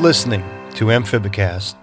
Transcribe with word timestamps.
Listening 0.00 0.40
to 0.76 0.86
Amphibicast. 0.86 1.74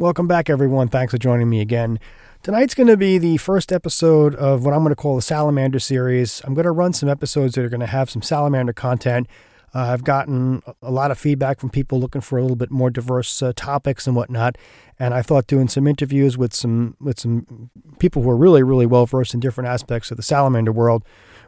Welcome 0.00 0.26
back, 0.26 0.50
everyone. 0.50 0.88
Thanks 0.88 1.12
for 1.12 1.18
joining 1.18 1.48
me 1.48 1.60
again. 1.60 2.00
Tonight's 2.42 2.74
going 2.74 2.88
to 2.88 2.96
be 2.96 3.16
the 3.16 3.36
first 3.36 3.70
episode 3.70 4.34
of 4.34 4.64
what 4.64 4.74
I'm 4.74 4.80
going 4.80 4.90
to 4.90 4.96
call 4.96 5.14
the 5.14 5.22
Salamander 5.22 5.78
series. 5.78 6.42
I'm 6.44 6.52
going 6.52 6.64
to 6.64 6.72
run 6.72 6.92
some 6.94 7.08
episodes 7.08 7.54
that 7.54 7.64
are 7.64 7.68
going 7.68 7.78
to 7.78 7.86
have 7.86 8.10
some 8.10 8.22
Salamander 8.22 8.72
content. 8.72 9.28
Uh, 9.72 9.92
I've 9.92 10.02
gotten 10.02 10.64
a 10.82 10.90
lot 10.90 11.12
of 11.12 11.18
feedback 11.18 11.60
from 11.60 11.70
people 11.70 12.00
looking 12.00 12.20
for 12.20 12.38
a 12.38 12.42
little 12.42 12.56
bit 12.56 12.72
more 12.72 12.90
diverse 12.90 13.40
uh, 13.40 13.52
topics 13.54 14.08
and 14.08 14.16
whatnot, 14.16 14.58
and 14.98 15.14
I 15.14 15.22
thought 15.22 15.46
doing 15.46 15.68
some 15.68 15.86
interviews 15.86 16.36
with 16.36 16.52
some 16.52 16.96
with 17.00 17.20
some 17.20 17.70
people 18.00 18.22
who 18.22 18.30
are 18.30 18.36
really 18.36 18.64
really 18.64 18.86
well 18.86 19.06
versed 19.06 19.32
in 19.34 19.38
different 19.38 19.68
aspects 19.68 20.10
of 20.10 20.16
the 20.16 20.22
salamander 20.22 20.72
world 20.72 21.04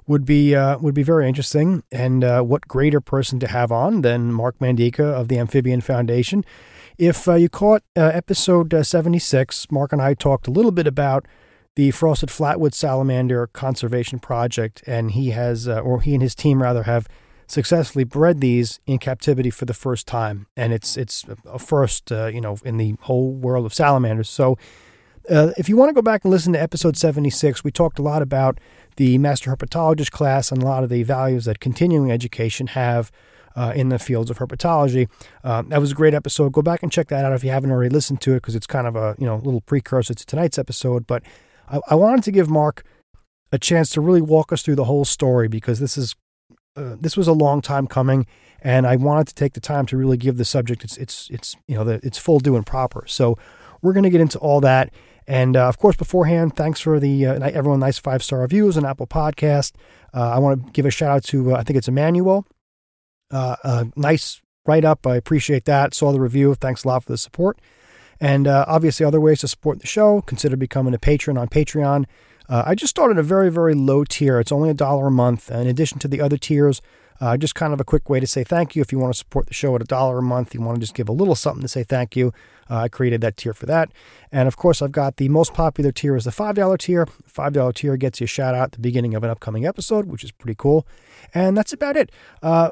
would 0.08 0.24
be 0.24 0.56
uh, 0.56 0.78
would 0.78 0.94
be 0.94 1.04
very 1.04 1.28
interesting. 1.28 1.84
And 1.92 2.24
uh, 2.24 2.42
what 2.42 2.66
greater 2.66 3.00
person 3.00 3.38
to 3.40 3.46
have 3.46 3.70
on 3.70 4.00
than 4.00 4.32
Mark 4.32 4.58
Mandica 4.58 5.04
of 5.04 5.28
the 5.28 5.38
Amphibian 5.38 5.82
Foundation? 5.82 6.44
If 6.96 7.28
uh, 7.28 7.34
you 7.34 7.48
caught 7.48 7.84
uh, 7.96 8.10
episode 8.12 8.74
uh, 8.74 8.82
76, 8.82 9.70
Mark 9.70 9.92
and 9.92 10.02
I 10.02 10.14
talked 10.14 10.48
a 10.48 10.50
little 10.50 10.72
bit 10.72 10.88
about 10.88 11.26
the 11.76 11.92
frosted 11.92 12.30
flatwood 12.30 12.74
salamander 12.74 13.46
conservation 13.48 14.18
project, 14.18 14.82
and 14.84 15.12
he 15.12 15.30
has, 15.30 15.68
uh, 15.68 15.78
or 15.78 16.00
he 16.00 16.14
and 16.14 16.22
his 16.22 16.34
team 16.34 16.60
rather, 16.60 16.84
have 16.84 17.06
successfully 17.46 18.02
bred 18.02 18.40
these 18.40 18.80
in 18.84 18.98
captivity 18.98 19.50
for 19.50 19.64
the 19.64 19.74
first 19.74 20.06
time, 20.06 20.46
and 20.56 20.72
it's 20.72 20.96
it's 20.96 21.24
a 21.46 21.58
first, 21.58 22.10
you 22.10 22.40
know, 22.40 22.56
in 22.64 22.78
the 22.78 22.96
whole 23.02 23.32
world 23.32 23.66
of 23.66 23.74
salamanders. 23.74 24.30
So. 24.30 24.56
If 25.28 25.68
you 25.68 25.76
want 25.76 25.90
to 25.90 25.94
go 25.94 26.02
back 26.02 26.24
and 26.24 26.30
listen 26.30 26.52
to 26.54 26.62
episode 26.62 26.96
76, 26.96 27.64
we 27.64 27.70
talked 27.70 27.98
a 27.98 28.02
lot 28.02 28.22
about 28.22 28.58
the 28.96 29.18
master 29.18 29.54
herpetologist 29.54 30.10
class 30.10 30.50
and 30.50 30.62
a 30.62 30.66
lot 30.66 30.82
of 30.82 30.90
the 30.90 31.02
values 31.02 31.44
that 31.44 31.60
continuing 31.60 32.10
education 32.10 32.68
have 32.68 33.12
uh, 33.54 33.72
in 33.74 33.88
the 33.88 33.98
fields 33.98 34.30
of 34.30 34.38
herpetology. 34.38 35.08
Uh, 35.42 35.62
that 35.68 35.80
was 35.80 35.92
a 35.92 35.94
great 35.94 36.14
episode. 36.14 36.52
Go 36.52 36.62
back 36.62 36.82
and 36.82 36.92
check 36.92 37.08
that 37.08 37.24
out 37.24 37.32
if 37.32 37.42
you 37.42 37.50
haven't 37.50 37.70
already 37.70 37.90
listened 37.90 38.20
to 38.22 38.32
it, 38.32 38.36
because 38.36 38.54
it's 38.54 38.66
kind 38.66 38.86
of 38.86 38.96
a 38.96 39.16
you 39.18 39.26
know 39.26 39.36
little 39.36 39.60
precursor 39.60 40.14
to 40.14 40.26
tonight's 40.26 40.58
episode. 40.58 41.06
But 41.06 41.22
I, 41.68 41.80
I, 41.88 41.94
wanted 41.94 42.22
to 42.24 42.30
give 42.30 42.48
Mark 42.48 42.84
a 43.50 43.58
chance 43.58 43.90
to 43.90 44.00
really 44.00 44.22
walk 44.22 44.52
us 44.52 44.62
through 44.62 44.76
the 44.76 44.84
whole 44.84 45.04
story 45.04 45.48
because 45.48 45.80
this 45.80 45.98
is 45.98 46.14
uh, 46.76 46.96
this 47.00 47.16
was 47.16 47.26
a 47.26 47.32
long 47.32 47.60
time 47.60 47.88
coming, 47.88 48.26
and 48.60 48.86
I 48.86 48.96
wanted 48.96 49.26
to 49.28 49.34
take 49.34 49.54
the 49.54 49.60
time 49.60 49.86
to 49.86 49.96
really 49.96 50.16
give 50.16 50.36
the 50.36 50.44
subject 50.44 50.84
its 50.84 50.96
its 50.96 51.28
its 51.30 51.56
you 51.66 51.74
know 51.74 51.84
the, 51.84 52.00
its 52.04 52.18
full 52.18 52.38
due 52.38 52.54
and 52.54 52.64
proper. 52.64 53.04
So 53.08 53.36
we're 53.82 53.92
going 53.92 54.04
to 54.04 54.10
get 54.10 54.20
into 54.20 54.38
all 54.38 54.60
that. 54.60 54.92
And 55.28 55.58
uh, 55.58 55.68
of 55.68 55.78
course, 55.78 55.94
beforehand, 55.94 56.56
thanks 56.56 56.80
for 56.80 56.98
the 56.98 57.26
uh, 57.26 57.50
everyone 57.50 57.80
nice 57.80 57.98
five 57.98 58.22
star 58.22 58.40
reviews 58.40 58.78
on 58.78 58.86
Apple 58.86 59.06
Podcast. 59.06 59.74
Uh, 60.14 60.30
I 60.30 60.38
want 60.38 60.64
to 60.64 60.72
give 60.72 60.86
a 60.86 60.90
shout 60.90 61.10
out 61.10 61.24
to 61.24 61.54
uh, 61.54 61.58
I 61.58 61.62
think 61.62 61.76
it's 61.76 61.86
Emmanuel. 61.86 62.46
Uh, 63.30 63.84
nice 63.94 64.40
write 64.66 64.86
up. 64.86 65.06
I 65.06 65.16
appreciate 65.16 65.66
that. 65.66 65.92
Saw 65.92 66.12
the 66.12 66.20
review. 66.20 66.54
Thanks 66.54 66.82
a 66.84 66.88
lot 66.88 67.04
for 67.04 67.12
the 67.12 67.18
support. 67.18 67.60
And 68.18 68.48
obviously, 68.48 69.04
other 69.04 69.20
ways 69.20 69.40
to 69.40 69.48
support 69.48 69.80
the 69.80 69.86
show. 69.86 70.22
Consider 70.22 70.56
becoming 70.56 70.94
a 70.94 70.98
patron 70.98 71.36
on 71.36 71.48
Patreon. 71.48 72.06
I 72.48 72.74
just 72.74 72.90
started 72.90 73.18
a 73.18 73.22
very 73.22 73.50
very 73.50 73.74
low 73.74 74.04
tier. 74.04 74.40
It's 74.40 74.50
only 74.50 74.70
a 74.70 74.74
dollar 74.74 75.08
a 75.08 75.10
month. 75.10 75.50
In 75.50 75.66
addition 75.66 75.98
to 75.98 76.08
the 76.08 76.22
other 76.22 76.38
tiers, 76.38 76.80
uh, 77.20 77.36
just 77.36 77.54
kind 77.54 77.72
of 77.72 77.80
a 77.80 77.84
quick 77.84 78.08
way 78.08 78.20
to 78.20 78.26
say 78.26 78.44
thank 78.44 78.76
you. 78.76 78.82
If 78.82 78.92
you 78.92 78.98
want 78.98 79.12
to 79.12 79.18
support 79.18 79.46
the 79.46 79.54
show 79.54 79.74
at 79.74 79.82
a 79.82 79.84
dollar 79.84 80.18
a 80.18 80.22
month, 80.22 80.54
you 80.54 80.60
want 80.60 80.76
to 80.76 80.80
just 80.80 80.94
give 80.94 81.08
a 81.08 81.12
little 81.12 81.34
something 81.34 81.62
to 81.62 81.68
say 81.68 81.82
thank 81.82 82.16
you. 82.16 82.32
Uh, 82.70 82.76
I 82.76 82.88
created 82.88 83.20
that 83.22 83.36
tier 83.36 83.54
for 83.54 83.66
that. 83.66 83.90
And 84.30 84.46
of 84.46 84.56
course, 84.56 84.82
I've 84.82 84.92
got 84.92 85.16
the 85.16 85.28
most 85.28 85.54
popular 85.54 85.90
tier 85.90 86.16
is 86.16 86.24
the 86.24 86.30
$5 86.30 86.78
tier. 86.78 87.06
$5 87.06 87.74
tier 87.74 87.96
gets 87.96 88.20
you 88.20 88.24
a 88.24 88.28
shout 88.28 88.54
out 88.54 88.64
at 88.64 88.72
the 88.72 88.80
beginning 88.80 89.14
of 89.14 89.24
an 89.24 89.30
upcoming 89.30 89.66
episode, 89.66 90.06
which 90.06 90.22
is 90.22 90.30
pretty 90.30 90.54
cool. 90.56 90.86
And 91.34 91.56
that's 91.56 91.72
about 91.72 91.96
it. 91.96 92.12
Uh, 92.42 92.70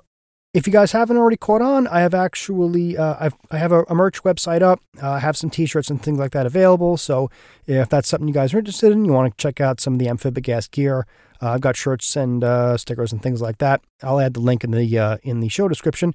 if 0.57 0.67
you 0.67 0.73
guys 0.73 0.93
haven't 0.93 1.19
already 1.19 1.37
caught 1.37 1.61
on, 1.61 1.87
I 1.87 2.01
have 2.01 2.15
actually 2.15 2.97
uh, 2.97 3.17
I've, 3.21 3.35
I 3.51 3.59
have 3.59 3.73
a, 3.73 3.83
a 3.91 3.95
merch 3.95 4.23
website 4.23 4.63
up. 4.63 4.81
Uh, 5.03 5.11
I 5.11 5.19
have 5.19 5.37
some 5.37 5.51
T-shirts 5.51 5.91
and 5.91 6.03
things 6.03 6.19
like 6.19 6.31
that 6.31 6.47
available. 6.47 6.97
So 6.97 7.31
if 7.67 7.91
that's 7.91 8.09
something 8.09 8.27
you 8.27 8.33
guys 8.33 8.55
are 8.55 8.59
interested 8.59 8.91
in, 8.91 9.05
you 9.05 9.13
want 9.13 9.31
to 9.31 9.43
check 9.43 9.61
out 9.61 9.83
some 9.83 9.93
of 9.93 9.99
the 9.99 10.07
Amphibicast 10.07 10.71
gear. 10.71 11.07
Uh, 11.43 11.51
I've 11.51 11.61
got 11.61 11.77
shirts 11.77 12.17
and 12.17 12.43
uh, 12.43 12.79
stickers 12.79 13.13
and 13.13 13.23
things 13.23 13.43
like 13.43 13.59
that. 13.59 13.83
I'll 14.03 14.19
add 14.19 14.33
the 14.33 14.41
link 14.41 14.65
in 14.65 14.71
the 14.71 14.99
uh, 14.99 15.19
in 15.23 15.41
the 15.41 15.51
show 15.51 15.69
description, 15.69 16.15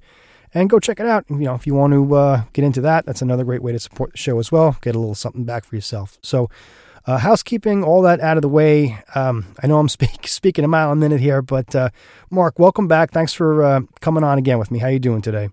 and 0.52 0.68
go 0.68 0.80
check 0.80 0.98
it 0.98 1.06
out. 1.06 1.24
You 1.30 1.36
know, 1.36 1.54
if 1.54 1.64
you 1.64 1.76
want 1.76 1.92
to 1.92 2.12
uh, 2.12 2.42
get 2.52 2.64
into 2.64 2.80
that, 2.80 3.06
that's 3.06 3.22
another 3.22 3.44
great 3.44 3.62
way 3.62 3.70
to 3.70 3.78
support 3.78 4.10
the 4.10 4.18
show 4.18 4.40
as 4.40 4.50
well. 4.50 4.76
Get 4.80 4.96
a 4.96 4.98
little 4.98 5.14
something 5.14 5.44
back 5.44 5.64
for 5.64 5.76
yourself. 5.76 6.18
So, 6.20 6.50
uh, 7.06 7.18
housekeeping, 7.18 7.84
all 7.84 8.02
that 8.02 8.20
out 8.20 8.36
of 8.36 8.42
the 8.42 8.48
way. 8.48 8.98
Um, 9.14 9.46
I 9.62 9.66
know 9.66 9.78
I'm 9.78 9.88
speak, 9.90 10.26
speaking 10.28 10.64
a 10.64 10.68
mile 10.68 10.92
a 10.92 10.96
minute 10.96 11.20
here, 11.20 11.42
but 11.42 11.74
uh, 11.74 11.90
Mark, 12.30 12.58
welcome 12.58 12.88
back. 12.88 13.10
Thanks 13.10 13.32
for 13.32 13.86
coming 14.00 14.24
on 14.24 14.38
again 14.38 14.58
with 14.58 14.70
me. 14.70 14.78
How 14.78 14.86
are 14.88 14.92
you 14.92 14.98
doing 14.98 15.22
today? 15.22 15.48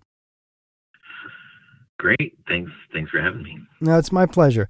Great. 1.99 2.37
Thanks. 2.47 2.71
Thanks 2.93 3.11
for 3.11 3.21
having 3.21 3.43
me. 3.43 3.59
No, 3.81 3.97
it's 3.97 4.11
my 4.11 4.25
pleasure. 4.25 4.69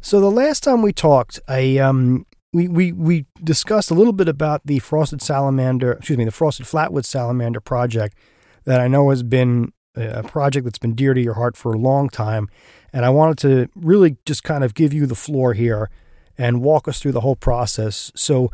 So 0.00 0.20
the 0.20 0.30
last 0.30 0.62
time 0.62 0.82
we 0.82 0.92
talked, 0.92 1.38
I 1.48 1.78
um, 1.78 2.26
we, 2.52 2.68
we, 2.68 2.92
we 2.92 3.26
discussed 3.44 3.90
a 3.90 3.94
little 3.94 4.14
bit 4.14 4.28
about 4.28 4.62
the 4.64 4.78
frosted 4.78 5.20
salamander, 5.20 5.92
excuse 5.92 6.16
me, 6.16 6.24
the 6.24 6.30
frosted 6.30 6.64
flatwood 6.64 7.04
salamander 7.04 7.60
project 7.60 8.16
that 8.64 8.80
I 8.80 8.88
know 8.88 9.10
has 9.10 9.22
been 9.22 9.72
a 9.96 10.22
project 10.22 10.64
that's 10.64 10.78
been 10.78 10.94
dear 10.94 11.14
to 11.14 11.20
your 11.20 11.34
heart 11.34 11.56
for 11.56 11.72
a 11.72 11.78
long 11.78 12.08
time. 12.08 12.48
And 12.92 13.04
I 13.04 13.10
wanted 13.10 13.38
to 13.38 13.68
really 13.74 14.16
just 14.24 14.44
kind 14.44 14.64
of 14.64 14.74
give 14.74 14.92
you 14.92 15.06
the 15.06 15.14
floor 15.14 15.52
here 15.54 15.90
and 16.38 16.62
walk 16.62 16.86
us 16.86 17.00
through 17.00 17.12
the 17.12 17.20
whole 17.20 17.36
process. 17.36 18.12
So, 18.14 18.50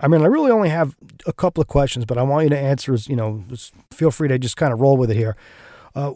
I 0.00 0.08
mean, 0.08 0.22
I 0.22 0.26
really 0.26 0.50
only 0.50 0.68
have 0.68 0.96
a 1.26 1.32
couple 1.32 1.60
of 1.60 1.68
questions, 1.68 2.04
but 2.04 2.18
I 2.18 2.22
want 2.22 2.44
you 2.44 2.50
to 2.50 2.58
answer, 2.58 2.94
As, 2.94 3.08
you 3.08 3.16
know, 3.16 3.44
feel 3.92 4.10
free 4.10 4.28
to 4.28 4.38
just 4.38 4.56
kind 4.56 4.72
of 4.72 4.80
roll 4.80 4.96
with 4.96 5.10
it 5.10 5.16
here. 5.16 5.36
Uh, 5.94 6.12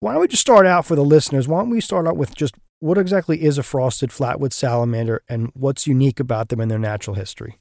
why 0.00 0.12
don't 0.12 0.20
we 0.20 0.28
just 0.28 0.42
start 0.42 0.66
out 0.66 0.86
for 0.86 0.96
the 0.96 1.04
listeners? 1.04 1.48
Why 1.48 1.60
don't 1.60 1.70
we 1.70 1.80
start 1.80 2.06
out 2.06 2.16
with 2.16 2.34
just 2.34 2.54
what 2.80 2.98
exactly 2.98 3.42
is 3.42 3.58
a 3.58 3.62
frosted 3.62 4.10
flatwood 4.10 4.52
salamander 4.52 5.22
and 5.28 5.50
what's 5.54 5.86
unique 5.86 6.18
about 6.18 6.48
them 6.48 6.60
in 6.60 6.68
their 6.68 6.78
natural 6.78 7.14
history? 7.14 7.58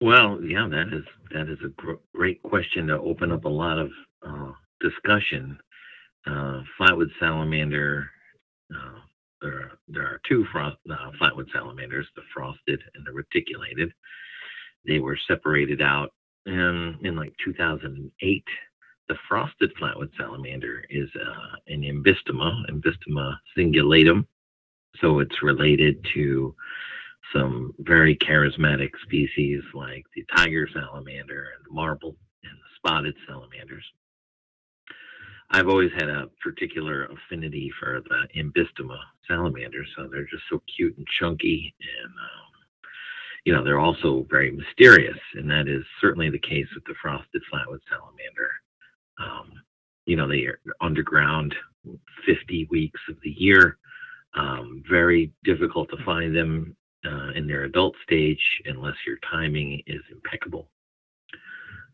Well, 0.00 0.40
yeah, 0.42 0.68
that 0.70 0.88
is 0.92 1.04
that 1.32 1.48
is 1.48 1.58
a 1.64 1.68
gr- 1.68 1.94
great 2.14 2.42
question 2.42 2.88
to 2.88 2.98
open 2.98 3.32
up 3.32 3.44
a 3.44 3.48
lot 3.48 3.78
of 3.78 3.90
uh, 4.26 4.52
discussion. 4.80 5.58
Uh, 6.26 6.62
flatwood 6.78 7.10
salamander. 7.20 8.10
Uh, 8.74 8.98
there, 9.40 9.52
are, 9.52 9.78
there 9.88 10.02
are 10.02 10.20
two 10.28 10.44
frost, 10.50 10.76
uh, 10.90 11.10
flatwood 11.20 11.46
salamanders, 11.52 12.06
the 12.16 12.22
frosted 12.34 12.80
and 12.94 13.06
the 13.06 13.12
reticulated. 13.12 13.92
They 14.86 14.98
were 14.98 15.18
separated 15.28 15.80
out 15.80 16.12
in, 16.46 16.98
in 17.02 17.16
like 17.16 17.32
2008 17.44 18.44
the 19.08 19.16
frosted 19.28 19.72
flatwood 19.80 20.10
salamander 20.18 20.84
is 20.90 21.08
uh, 21.14 21.56
an 21.68 21.82
Ambystoma, 21.82 22.68
Ambystoma 22.70 23.36
cingulatum. 23.56 24.26
So 25.00 25.20
it's 25.20 25.42
related 25.42 26.04
to 26.14 26.54
some 27.32 27.74
very 27.78 28.16
charismatic 28.16 28.90
species 29.02 29.62
like 29.74 30.04
the 30.14 30.24
tiger 30.34 30.68
salamander 30.72 31.48
and 31.56 31.64
the 31.66 31.74
marble 31.74 32.16
and 32.44 32.52
the 32.52 32.76
spotted 32.76 33.14
salamanders. 33.26 33.84
I've 35.50 35.68
always 35.68 35.92
had 35.92 36.08
a 36.08 36.28
particular 36.42 37.04
affinity 37.04 37.72
for 37.78 38.02
the 38.08 38.40
Ambystoma 38.40 38.98
salamanders, 39.28 39.88
so 39.96 40.08
they're 40.08 40.24
just 40.24 40.42
so 40.50 40.60
cute 40.76 40.96
and 40.96 41.06
chunky, 41.06 41.74
and 41.80 42.12
um, 42.12 42.50
you 43.44 43.54
know 43.54 43.62
they're 43.62 43.78
also 43.78 44.26
very 44.28 44.50
mysterious, 44.50 45.18
and 45.34 45.48
that 45.50 45.68
is 45.68 45.84
certainly 46.00 46.30
the 46.30 46.38
case 46.38 46.66
with 46.74 46.84
the 46.84 46.94
frosted 47.00 47.42
flatwood 47.52 47.80
salamander. 47.88 48.50
Um, 49.18 49.52
you 50.06 50.16
know, 50.16 50.28
they 50.28 50.44
are 50.44 50.60
underground 50.80 51.54
50 52.24 52.68
weeks 52.70 53.00
of 53.08 53.16
the 53.22 53.30
year. 53.30 53.76
Um, 54.34 54.82
very 54.88 55.32
difficult 55.44 55.88
to 55.90 56.04
find 56.04 56.34
them 56.34 56.76
uh, 57.06 57.30
in 57.34 57.46
their 57.46 57.64
adult 57.64 57.94
stage 58.02 58.40
unless 58.66 58.96
your 59.06 59.18
timing 59.30 59.82
is 59.86 60.02
impeccable. 60.10 60.68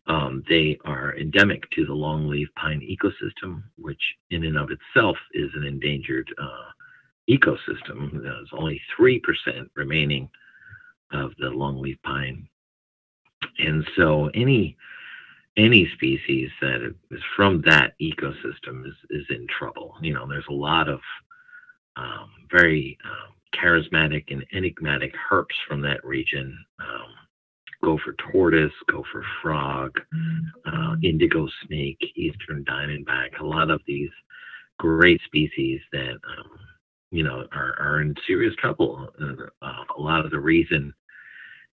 Um, 0.06 0.42
they 0.48 0.78
are 0.84 1.16
endemic 1.16 1.70
to 1.70 1.86
the 1.86 1.92
longleaf 1.92 2.46
pine 2.56 2.80
ecosystem, 2.80 3.62
which 3.76 4.02
in 4.30 4.44
and 4.44 4.58
of 4.58 4.70
itself 4.70 5.16
is 5.32 5.50
an 5.54 5.64
endangered 5.64 6.32
uh, 6.38 6.70
ecosystem. 7.30 8.22
There's 8.22 8.50
only 8.52 8.80
3% 8.98 9.20
remaining 9.76 10.28
of 11.12 11.30
the 11.38 11.46
longleaf 11.46 12.02
pine. 12.02 12.48
And 13.58 13.86
so 13.96 14.30
any 14.34 14.76
any 15.58 15.86
species 15.94 16.50
that 16.62 16.94
is 17.10 17.20
from 17.36 17.60
that 17.66 17.92
ecosystem 18.00 18.86
is, 18.86 18.94
is 19.10 19.26
in 19.28 19.46
trouble. 19.48 19.94
You 20.00 20.14
know, 20.14 20.26
there's 20.26 20.46
a 20.48 20.54
lot 20.54 20.88
of 20.88 21.00
um, 21.96 22.30
very 22.50 22.96
um, 23.04 23.34
charismatic 23.54 24.24
and 24.30 24.44
enigmatic 24.52 25.14
herps 25.30 25.56
from 25.68 25.80
that 25.82 26.04
region. 26.04 26.56
Um, 26.80 27.12
gopher 27.82 28.14
tortoise, 28.32 28.72
gopher 28.88 29.24
frog, 29.42 29.98
uh, 30.66 30.94
indigo 31.02 31.48
snake, 31.66 32.00
eastern 32.14 32.64
diamondback, 32.64 33.40
a 33.40 33.44
lot 33.44 33.70
of 33.70 33.80
these 33.86 34.10
great 34.78 35.20
species 35.24 35.80
that, 35.92 36.12
um, 36.12 36.58
you 37.10 37.24
know, 37.24 37.44
are, 37.52 37.74
are 37.78 38.00
in 38.00 38.14
serious 38.26 38.54
trouble. 38.56 39.08
Uh, 39.20 39.74
a 39.96 40.00
lot 40.00 40.24
of 40.24 40.30
the 40.30 40.38
reason 40.38 40.94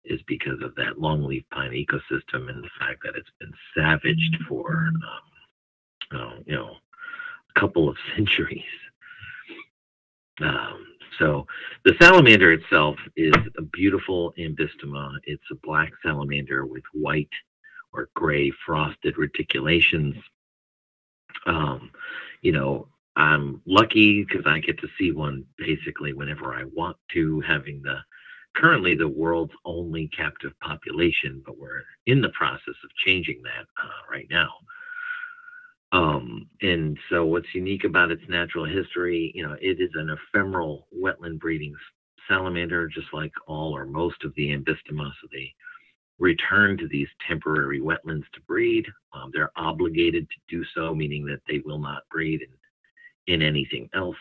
is 0.05 0.20
because 0.27 0.61
of 0.62 0.75
that 0.75 0.99
longleaf 0.99 1.44
pine 1.50 1.73
ecosystem 1.73 2.50
and 2.50 2.62
the 2.62 2.70
fact 2.79 3.03
that 3.03 3.15
it's 3.17 3.31
been 3.41 3.53
savaged 3.77 4.37
for, 4.49 4.91
um, 6.12 6.20
uh, 6.20 6.37
you 6.47 6.55
know, 6.55 6.77
a 7.56 7.61
couple 7.61 7.88
of 7.88 7.97
centuries. 8.17 8.62
Um, 10.41 10.87
so 11.19 11.46
the 11.84 11.94
salamander 12.00 12.52
itself 12.52 12.96
is 13.16 13.34
a 13.58 13.62
beautiful 13.62 14.32
ambystoma. 14.38 15.12
It's 15.25 15.44
a 15.50 15.56
black 15.62 15.93
salamander 16.02 16.66
with 16.66 16.84
white 16.93 17.28
or 17.93 18.08
gray 18.14 18.52
frosted 18.66 19.16
reticulations. 19.16 20.16
Um, 21.46 21.90
you 22.43 22.52
know, 22.52 22.88
I'm 23.16 23.61
lucky 23.66 24.25
because 24.25 24.44
I 24.46 24.58
get 24.58 24.78
to 24.81 24.88
see 24.99 25.12
one 25.12 25.44
basically 25.56 26.12
whenever 26.12 26.55
I 26.55 26.64
want 26.64 26.96
to, 27.12 27.40
having 27.40 27.81
the 27.82 27.99
currently 28.56 28.94
the 28.94 29.08
world's 29.08 29.52
only 29.64 30.08
captive 30.08 30.52
population, 30.60 31.43
but 31.44 31.58
we're 31.58 31.82
in 32.06 32.20
the 32.20 32.28
process 32.31 32.75
of 32.84 32.90
changing 33.05 33.43
that 33.43 33.67
uh, 33.82 34.10
right 34.10 34.26
now. 34.31 34.50
Um, 35.94 36.49
and 36.61 36.99
so, 37.08 37.25
what's 37.25 37.55
unique 37.55 37.85
about 37.85 38.11
its 38.11 38.23
natural 38.29 38.64
history, 38.64 39.31
you 39.32 39.46
know, 39.46 39.56
it 39.61 39.81
is 39.81 39.91
an 39.94 40.11
ephemeral 40.11 40.88
wetland 40.93 41.38
breeding 41.38 41.73
salamander, 42.29 42.88
just 42.88 43.06
like 43.12 43.32
all 43.46 43.76
or 43.76 43.87
most 43.87 44.25
of 44.25 44.35
the 44.35 44.49
ambystoma. 44.49 45.12
They 45.32 45.55
return 46.19 46.76
to 46.79 46.88
these 46.88 47.06
temporary 47.29 47.81
wetlands 47.81 48.25
to 48.32 48.41
breed. 48.49 48.87
Um, 49.12 49.31
they're 49.32 49.52
obligated 49.55 50.26
to 50.29 50.56
do 50.56 50.64
so, 50.75 50.96
meaning 50.96 51.25
that 51.26 51.43
they 51.49 51.61
will 51.64 51.79
not 51.79 52.02
breed 52.11 52.43
in, 52.43 53.32
in 53.32 53.41
anything 53.41 53.88
else. 53.94 54.17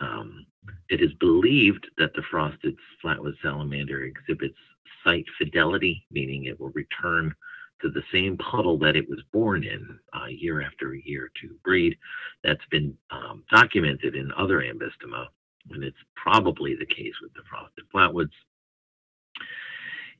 Um, 0.00 0.44
it 0.88 1.00
is 1.00 1.12
believed 1.20 1.86
that 1.96 2.12
the 2.14 2.22
frosted 2.28 2.74
flatwood 3.04 3.34
salamander 3.40 4.02
exhibits 4.02 4.58
site 5.04 5.26
fidelity, 5.38 6.04
meaning 6.10 6.46
it 6.46 6.58
will 6.58 6.70
return 6.70 7.32
to 7.80 7.90
the 7.90 8.02
same 8.12 8.36
puddle 8.38 8.78
that 8.78 8.96
it 8.96 9.08
was 9.08 9.20
born 9.32 9.64
in 9.64 9.98
uh, 10.12 10.26
year 10.26 10.62
after 10.62 10.94
year 10.94 11.30
to 11.40 11.54
breed. 11.64 11.96
That's 12.42 12.64
been 12.70 12.96
um, 13.10 13.44
documented 13.50 14.14
in 14.14 14.32
other 14.32 14.60
ambystoma, 14.60 15.26
and 15.70 15.84
it's 15.84 15.96
probably 16.16 16.74
the 16.74 16.86
case 16.86 17.14
with 17.22 17.32
the 17.34 17.42
frosted 17.48 17.84
flatwoods. 17.94 18.32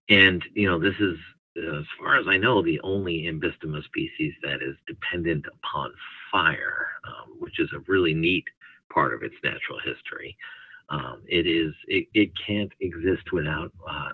And, 0.09 0.45
you 0.55 0.69
know, 0.69 0.79
this 0.79 0.97
is, 1.01 1.17
as 1.56 1.85
far 1.99 2.19
as 2.19 2.27
I 2.29 2.37
know, 2.37 2.62
the 2.62 2.81
only 2.83 3.23
ambystoma 3.23 3.83
species 3.85 4.35
that 4.43 4.61
is 4.62 4.77
dependent 4.87 5.47
upon 5.47 5.93
fire, 6.31 6.89
um, 7.06 7.37
which 7.39 7.59
is 7.61 7.71
a 7.73 7.85
really 7.87 8.12
neat 8.12 8.45
part 8.93 9.15
of 9.15 9.23
its 9.23 9.35
natural 9.43 9.79
history. 9.79 10.37
Um, 10.91 11.23
it 11.27 11.47
is 11.47 11.73
it, 11.87 12.06
it 12.12 12.31
can't 12.47 12.73
exist 12.81 13.33
without 13.33 13.73
uh, 13.89 14.12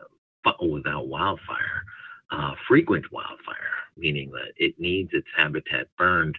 without 0.63 1.09
wildfire, 1.09 1.83
uh, 2.31 2.55
frequent 2.69 3.11
wildfire, 3.13 3.57
meaning 3.97 4.31
that 4.31 4.53
it 4.57 4.75
needs 4.79 5.11
its 5.13 5.27
habitat 5.37 5.89
burned 5.99 6.37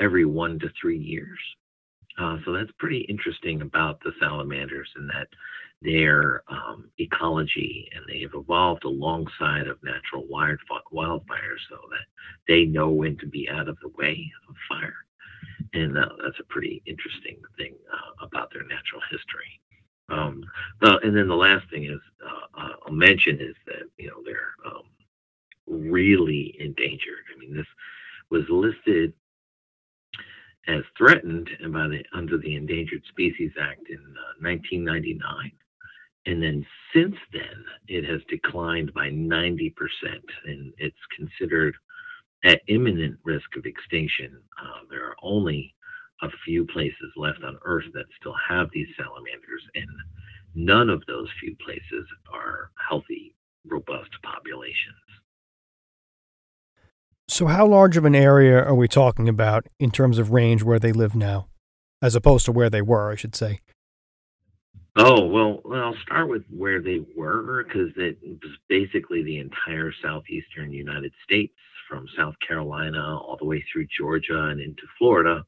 every 0.00 0.24
one 0.24 0.58
to 0.58 0.68
three 0.80 0.98
years. 0.98 1.38
Uh, 2.18 2.36
so 2.44 2.52
that's 2.52 2.70
pretty 2.78 3.00
interesting 3.08 3.62
about 3.62 4.00
the 4.00 4.12
salamanders 4.20 4.88
in 4.96 5.06
that 5.06 5.28
their 5.80 6.42
um, 6.48 6.90
ecology 6.98 7.88
and 7.94 8.04
they 8.08 8.20
have 8.20 8.34
evolved 8.34 8.84
alongside 8.84 9.68
of 9.68 9.78
natural 9.84 10.26
wild, 10.28 10.58
wildfires 10.92 11.62
so 11.70 11.76
that 11.90 12.06
they 12.48 12.64
know 12.64 12.90
when 12.90 13.16
to 13.18 13.26
be 13.26 13.48
out 13.48 13.68
of 13.68 13.78
the 13.80 13.88
way 13.96 14.28
of 14.48 14.56
fire 14.68 14.96
and 15.74 15.96
uh, 15.96 16.08
that's 16.22 16.40
a 16.40 16.44
pretty 16.44 16.82
interesting 16.86 17.36
thing 17.56 17.74
uh, 17.92 18.24
about 18.24 18.52
their 18.52 18.62
natural 18.62 19.02
history. 19.10 19.60
Um, 20.10 20.42
the, 20.80 20.98
and 21.02 21.16
then 21.16 21.28
the 21.28 21.36
last 21.36 21.68
thing 21.70 21.84
is 21.84 22.00
uh, 22.24 22.60
uh, 22.60 22.72
I'll 22.86 22.92
mention 22.92 23.40
is 23.40 23.54
that 23.66 23.82
you 23.98 24.08
know 24.08 24.22
they're 24.24 24.54
um, 24.66 24.82
really 25.68 26.54
endangered. 26.58 27.24
I 27.34 27.38
mean, 27.38 27.54
this 27.54 27.66
was 28.30 28.44
listed 28.48 29.12
as 30.66 30.82
threatened 30.96 31.48
by 31.72 31.88
the 31.88 32.02
under 32.12 32.36
the 32.38 32.54
Endangered 32.54 33.02
Species 33.08 33.52
Act 33.60 33.88
in 33.88 34.00
1999, 34.40 35.22
uh, 35.24 35.48
and 36.26 36.42
then 36.42 36.66
since 36.94 37.16
then 37.32 37.64
it 37.88 38.04
has 38.04 38.20
declined 38.28 38.92
by 38.92 39.08
90 39.08 39.70
percent, 39.70 40.24
and 40.44 40.72
it's 40.78 40.96
considered 41.16 41.74
at 42.44 42.60
imminent 42.68 43.18
risk 43.24 43.56
of 43.56 43.64
extinction. 43.64 44.38
Uh, 44.60 44.80
there 44.90 45.04
are 45.04 45.16
only 45.22 45.74
a 46.22 46.28
few 46.44 46.66
places 46.66 47.12
left 47.16 47.42
on 47.44 47.58
Earth 47.64 47.86
that 47.94 48.06
still 48.20 48.34
have 48.48 48.68
these 48.72 48.88
salamanders, 48.96 49.62
and 49.74 49.88
none 50.54 50.90
of 50.90 51.02
those 51.06 51.28
few 51.40 51.56
places 51.64 52.06
are 52.32 52.70
healthy, 52.88 53.34
robust 53.64 54.10
populations. 54.22 54.96
So, 57.30 57.46
how 57.46 57.66
large 57.66 57.98
of 57.98 58.06
an 58.06 58.14
area 58.14 58.58
are 58.64 58.74
we 58.74 58.88
talking 58.88 59.28
about 59.28 59.66
in 59.78 59.90
terms 59.90 60.18
of 60.18 60.30
range 60.30 60.62
where 60.62 60.78
they 60.78 60.92
live 60.92 61.14
now, 61.14 61.48
as 62.00 62.16
opposed 62.16 62.46
to 62.46 62.52
where 62.52 62.70
they 62.70 62.80
were, 62.80 63.12
I 63.12 63.16
should 63.16 63.36
say? 63.36 63.60
Oh, 64.96 65.26
well, 65.26 65.60
I'll 65.72 65.94
start 66.02 66.28
with 66.28 66.42
where 66.50 66.80
they 66.80 67.00
were 67.14 67.62
because 67.62 67.92
it 67.96 68.18
was 68.22 68.52
basically 68.68 69.22
the 69.22 69.38
entire 69.38 69.92
southeastern 70.02 70.72
United 70.72 71.12
States 71.22 71.54
from 71.88 72.08
South 72.16 72.34
Carolina 72.46 72.98
all 72.98 73.36
the 73.38 73.46
way 73.46 73.62
through 73.70 73.86
Georgia 73.96 74.46
and 74.46 74.60
into 74.60 74.82
Florida. 74.98 75.44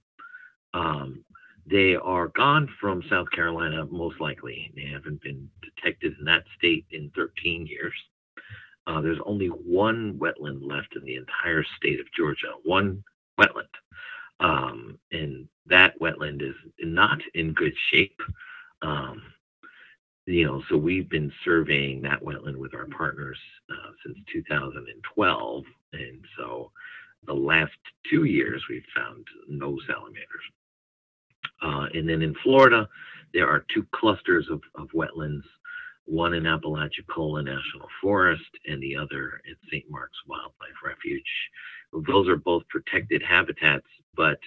Um, 0.75 1.25
they 1.67 1.97
are 1.97 2.29
gone 2.29 2.69
from 2.81 3.03
South 3.09 3.31
Carolina, 3.31 3.87
most 3.91 4.21
likely. 4.21 4.71
They 4.77 4.87
haven't 4.87 5.23
been 5.23 5.49
detected 5.63 6.15
in 6.19 6.27
that 6.27 6.45
state 6.59 6.87
in 6.91 7.11
13 7.17 7.67
years. 7.67 7.95
Uh, 8.87 9.01
there's 9.01 9.21
only 9.25 9.49
one 9.49 10.19
wetland 10.19 10.61
left 10.63 10.97
in 10.97 11.05
the 11.05 11.17
entire 11.17 11.65
state 11.77 12.01
of 12.01 12.07
Georgia, 12.17 12.53
one 12.65 13.03
wetland. 13.39 13.69
Um, 14.41 14.99
and 15.13 15.49
that 15.67 15.99
wetland 16.01 16.43
is 16.43 16.55
not 16.81 17.21
in 17.35 17.53
good 17.53 17.75
shape. 17.91 18.19
Um, 18.83 19.23
you 20.27 20.47
know, 20.47 20.63
so 20.69 20.77
we've 20.77 21.09
been 21.09 21.33
surveying 21.45 22.03
that 22.03 22.23
wetland 22.23 22.57
with 22.57 22.75
our 22.75 22.87
partners 22.87 23.39
uh, 23.71 23.91
since 24.05 24.17
2012, 24.33 25.65
and 25.93 26.25
so 26.39 26.71
the 27.27 27.33
last 27.35 27.73
two 28.09 28.25
years 28.25 28.63
we've 28.69 28.85
found 28.95 29.27
no 29.49 29.79
salamanders. 29.87 30.45
Uh, 31.63 31.87
and 31.95 32.09
then 32.09 32.23
in 32.23 32.35
Florida, 32.43 32.89
there 33.35 33.49
are 33.49 33.65
two 33.73 33.87
clusters 33.93 34.47
of, 34.51 34.61
of 34.75 34.89
wetlands, 34.89 35.43
one 36.11 36.35
in 36.35 36.47
Apalachicola 36.47 37.43
National 37.43 37.87
Forest 38.03 38.51
and 38.67 38.83
the 38.83 38.97
other 38.97 39.41
at 39.49 39.57
St. 39.71 39.85
Mark's 39.89 40.19
Wildlife 40.27 40.81
Refuge. 40.85 41.23
Those 42.07 42.29
are 42.29 42.37
both 42.37 42.65
protected 42.69 43.23
habitats, 43.23 43.87
but 44.17 44.39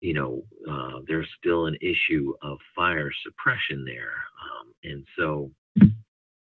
you 0.00 0.12
know, 0.12 0.44
uh, 0.70 1.00
there's 1.08 1.28
still 1.38 1.66
an 1.66 1.76
issue 1.80 2.34
of 2.42 2.58
fire 2.76 3.10
suppression 3.24 3.86
there. 3.86 4.12
Um, 4.44 4.74
and 4.84 5.06
so 5.16 5.50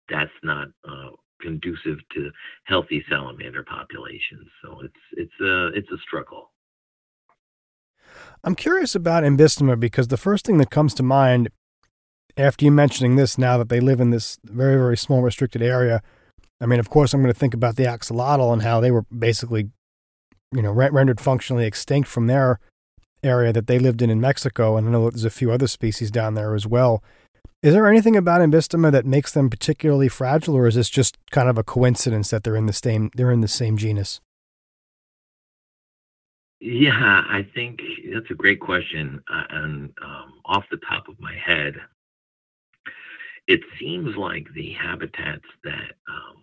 that's 0.09 0.31
not 0.43 0.69
uh, 0.89 1.11
conducive 1.41 1.99
to 2.15 2.31
healthy 2.65 3.05
salamander 3.09 3.63
populations. 3.63 4.49
So 4.65 4.81
it's 4.83 4.95
it's 5.13 5.41
a 5.41 5.69
it's 5.69 5.91
a 5.93 5.99
struggle. 5.99 6.51
I'm 8.43 8.57
curious 8.57 8.97
about 8.97 9.23
ambystoma 9.23 9.79
because 9.79 10.09
the 10.09 10.17
first 10.17 10.45
thing 10.45 10.59
that 10.59 10.71
comes 10.71 10.95
to 10.95 11.05
mind 11.05 11.51
after 12.37 12.65
you 12.65 12.71
mentioning 12.71 13.17
this, 13.17 13.39
now 13.39 13.59
that 13.59 13.69
they 13.69 13.81
live 13.81 14.01
in 14.01 14.11
this 14.11 14.39
very 14.45 14.77
very 14.77 14.97
small 14.97 15.23
restricted 15.23 15.63
area, 15.63 16.03
I 16.61 16.67
mean, 16.67 16.81
of 16.81 16.91
course, 16.91 17.13
I'm 17.13 17.23
going 17.23 17.33
to 17.33 17.39
think 17.39 17.55
about 17.55 17.77
the 17.77 17.85
axolotl 17.85 18.53
and 18.53 18.63
how 18.63 18.81
they 18.81 18.91
were 18.91 19.03
basically, 19.03 19.71
you 20.55 20.63
know, 20.63 20.71
rendered 20.71 21.21
functionally 21.21 21.67
extinct 21.67 22.09
from 22.09 22.27
their 22.29 22.61
area 23.25 23.53
that 23.53 23.67
they 23.67 23.79
lived 23.79 24.03
in 24.03 24.11
in 24.11 24.21
Mexico, 24.21 24.77
and 24.77 24.89
I 24.89 24.91
know 24.91 25.11
there's 25.11 25.25
a 25.25 25.31
few 25.31 25.51
other 25.51 25.67
species 25.67 26.11
down 26.11 26.35
there 26.35 26.55
as 26.55 26.67
well. 26.67 27.03
Is 27.63 27.75
there 27.75 27.87
anything 27.87 28.17
about 28.17 28.41
ambystoma 28.41 28.91
that 28.91 29.07
makes 29.07 29.33
them 29.33 29.49
particularly 29.49 30.09
fragile, 30.09 30.57
or 30.57 30.67
is 30.67 30.75
this 30.75 30.91
just 30.91 31.17
kind 31.31 31.49
of 31.49 31.57
a 31.57 31.63
coincidence 31.63 32.31
that 32.31 32.43
they're 32.43 32.57
in 32.57 32.67
the 32.67 32.73
same 32.73 33.11
they're 33.15 33.31
in 33.31 33.41
the 33.41 33.49
same 33.49 33.77
genus? 33.77 34.21
Yeah, 36.61 37.25
I 37.29 37.47
think 37.55 37.81
that's 38.13 38.31
a 38.31 38.35
great 38.35 38.61
question. 38.61 39.21
Uh, 39.33 39.45
and 39.51 39.93
um, 40.05 40.35
off 40.45 40.65
the 40.71 40.79
top 40.89 41.09
of 41.09 41.19
my 41.21 41.35
head, 41.35 41.75
it 43.47 43.61
seems 43.79 44.17
like 44.17 44.47
the 44.55 44.73
habitats 44.73 45.45
that 45.65 45.93
um, 46.09 46.43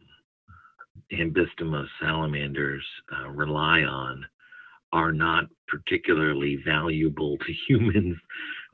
ambystoma 1.13 1.85
salamanders 2.01 2.83
uh, 3.17 3.29
rely 3.29 3.83
on 3.83 4.25
are 4.91 5.11
not 5.11 5.45
particularly 5.67 6.61
valuable 6.65 7.37
to 7.37 7.53
humans. 7.67 8.17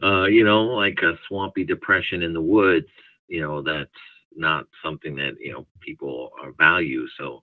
Uh, 0.01 0.25
you 0.25 0.43
know, 0.43 0.63
like 0.63 0.99
a 1.03 1.17
swampy 1.27 1.63
depression 1.63 2.23
in 2.23 2.33
the 2.33 2.41
woods, 2.41 2.87
you 3.27 3.41
know, 3.41 3.61
that's 3.61 3.89
not 4.35 4.65
something 4.83 5.15
that, 5.15 5.33
you 5.39 5.53
know, 5.53 5.65
people 5.81 6.31
value. 6.57 7.05
So 7.17 7.41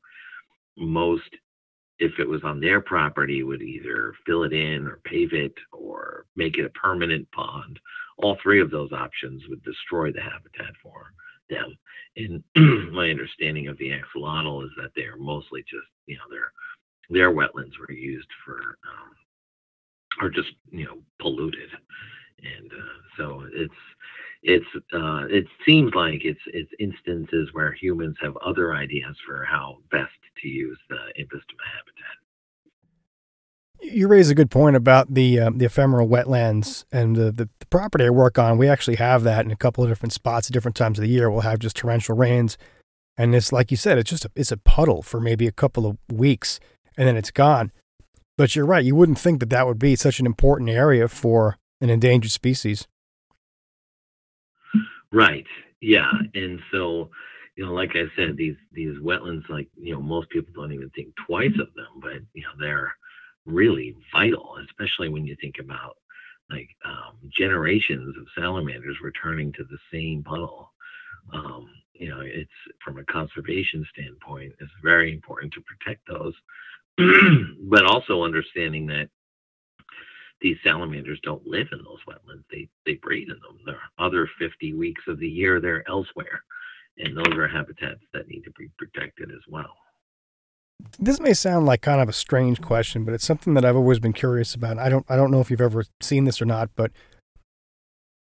most, 0.76 1.28
if 1.98 2.12
it 2.18 2.28
was 2.28 2.42
on 2.44 2.60
their 2.60 2.80
property, 2.80 3.42
would 3.42 3.62
either 3.62 4.14
fill 4.26 4.44
it 4.44 4.52
in 4.52 4.86
or 4.86 5.00
pave 5.04 5.32
it 5.32 5.54
or 5.72 6.26
make 6.36 6.58
it 6.58 6.64
a 6.64 6.70
permanent 6.70 7.30
pond. 7.32 7.78
All 8.18 8.36
three 8.42 8.60
of 8.60 8.70
those 8.70 8.92
options 8.92 9.42
would 9.48 9.62
destroy 9.62 10.12
the 10.12 10.20
habitat 10.20 10.74
for 10.82 11.12
them. 11.50 11.76
And 12.16 12.42
my 12.92 13.10
understanding 13.10 13.68
of 13.68 13.78
the 13.78 13.90
axolotl 13.90 14.64
is 14.64 14.70
that 14.76 14.90
they're 14.96 15.16
mostly 15.16 15.62
just, 15.62 15.88
you 16.06 16.16
know, 16.16 16.24
their 16.30 16.52
their 17.10 17.30
wetlands 17.30 17.78
were 17.78 17.92
used 17.92 18.28
for, 18.44 18.78
um, 18.88 19.10
are 20.20 20.30
just, 20.30 20.50
you 20.70 20.84
know, 20.84 20.98
polluted, 21.20 21.70
and 22.38 22.72
uh, 22.72 23.16
so 23.16 23.44
it's 23.52 23.74
it's 24.42 24.66
uh, 24.94 25.26
it 25.28 25.46
seems 25.66 25.94
like 25.94 26.24
it's 26.24 26.40
it's 26.46 26.70
instances 26.78 27.50
where 27.52 27.72
humans 27.72 28.16
have 28.20 28.36
other 28.38 28.74
ideas 28.74 29.16
for 29.26 29.44
how 29.44 29.78
best 29.90 30.10
to 30.40 30.48
use 30.48 30.78
the 30.88 30.96
Ambystoma 31.20 31.66
habitat. 31.74 32.21
You 33.82 34.08
raise 34.08 34.30
a 34.30 34.34
good 34.34 34.50
point 34.50 34.76
about 34.76 35.12
the 35.12 35.40
um, 35.40 35.58
the 35.58 35.66
ephemeral 35.66 36.08
wetlands 36.08 36.84
and 36.92 37.16
the, 37.16 37.32
the, 37.32 37.48
the 37.58 37.66
property 37.66 38.04
I 38.04 38.10
work 38.10 38.38
on. 38.38 38.56
We 38.56 38.68
actually 38.68 38.96
have 38.96 39.24
that 39.24 39.44
in 39.44 39.50
a 39.50 39.56
couple 39.56 39.82
of 39.82 39.90
different 39.90 40.12
spots 40.12 40.48
at 40.48 40.52
different 40.52 40.76
times 40.76 40.98
of 40.98 41.02
the 41.02 41.10
year. 41.10 41.30
We'll 41.30 41.40
have 41.40 41.58
just 41.58 41.76
torrential 41.76 42.16
rains, 42.16 42.56
and 43.16 43.34
it's 43.34 43.52
like 43.52 43.70
you 43.70 43.76
said, 43.76 43.98
it's 43.98 44.10
just 44.10 44.24
a, 44.24 44.30
it's 44.36 44.52
a 44.52 44.56
puddle 44.56 45.02
for 45.02 45.20
maybe 45.20 45.46
a 45.46 45.52
couple 45.52 45.86
of 45.86 45.98
weeks, 46.10 46.60
and 46.96 47.08
then 47.08 47.16
it's 47.16 47.30
gone. 47.30 47.72
But 48.38 48.56
you're 48.56 48.66
right. 48.66 48.84
You 48.84 48.94
wouldn't 48.94 49.18
think 49.18 49.40
that 49.40 49.50
that 49.50 49.66
would 49.66 49.78
be 49.78 49.96
such 49.96 50.20
an 50.20 50.26
important 50.26 50.70
area 50.70 51.08
for 51.08 51.58
an 51.80 51.90
endangered 51.90 52.30
species. 52.30 52.86
Right. 55.12 55.46
Yeah. 55.80 56.10
And 56.34 56.60
so, 56.70 57.10
you 57.56 57.66
know, 57.66 57.72
like 57.72 57.90
I 57.94 58.04
said, 58.16 58.36
these 58.36 58.56
these 58.72 58.96
wetlands, 58.98 59.48
like 59.48 59.68
you 59.76 59.92
know, 59.92 60.00
most 60.00 60.30
people 60.30 60.52
don't 60.54 60.72
even 60.72 60.90
think 60.90 61.08
twice 61.26 61.52
of 61.60 61.74
them, 61.74 62.00
but 62.00 62.22
you 62.32 62.42
know, 62.42 62.52
they're 62.58 62.94
really 63.46 63.96
vital, 64.12 64.56
especially 64.68 65.08
when 65.08 65.26
you 65.26 65.36
think 65.40 65.56
about 65.58 65.96
like 66.50 66.68
um, 66.84 67.16
generations 67.36 68.14
of 68.18 68.26
salamanders 68.36 68.96
returning 69.02 69.52
to 69.52 69.64
the 69.64 69.78
same 69.92 70.22
puddle. 70.22 70.70
Um, 71.32 71.68
you 71.94 72.08
know, 72.08 72.20
it's 72.20 72.50
from 72.84 72.98
a 72.98 73.04
conservation 73.04 73.86
standpoint, 73.92 74.52
it's 74.60 74.70
very 74.82 75.12
important 75.12 75.52
to 75.54 75.62
protect 75.62 76.06
those, 76.08 76.34
but 77.70 77.86
also 77.86 78.24
understanding 78.24 78.86
that 78.88 79.08
these 80.40 80.56
salamanders 80.64 81.20
don't 81.22 81.46
live 81.46 81.68
in 81.72 81.78
those 81.78 82.00
wetlands. 82.08 82.42
They 82.50 82.68
they 82.84 82.94
breed 82.94 83.28
in 83.28 83.36
them. 83.40 83.58
The 83.64 83.76
other 84.04 84.28
50 84.38 84.74
weeks 84.74 85.02
of 85.06 85.18
the 85.20 85.28
year 85.28 85.60
they're 85.60 85.88
elsewhere, 85.88 86.42
and 86.98 87.16
those 87.16 87.36
are 87.36 87.48
habitats 87.48 88.02
that 88.12 88.28
need 88.28 88.42
to 88.42 88.52
be 88.58 88.68
protected 88.76 89.30
as 89.30 89.42
well. 89.48 89.76
This 90.98 91.20
may 91.20 91.32
sound 91.34 91.66
like 91.66 91.82
kind 91.82 92.00
of 92.00 92.08
a 92.08 92.12
strange 92.12 92.60
question, 92.60 93.04
but 93.04 93.14
it's 93.14 93.26
something 93.26 93.54
that 93.54 93.64
I've 93.64 93.76
always 93.76 93.98
been 93.98 94.12
curious 94.12 94.54
about. 94.54 94.78
I 94.78 94.88
don't 94.88 95.06
I 95.08 95.16
don't 95.16 95.30
know 95.30 95.40
if 95.40 95.50
you've 95.50 95.60
ever 95.60 95.84
seen 96.00 96.24
this 96.24 96.40
or 96.40 96.44
not, 96.44 96.70
but 96.76 96.90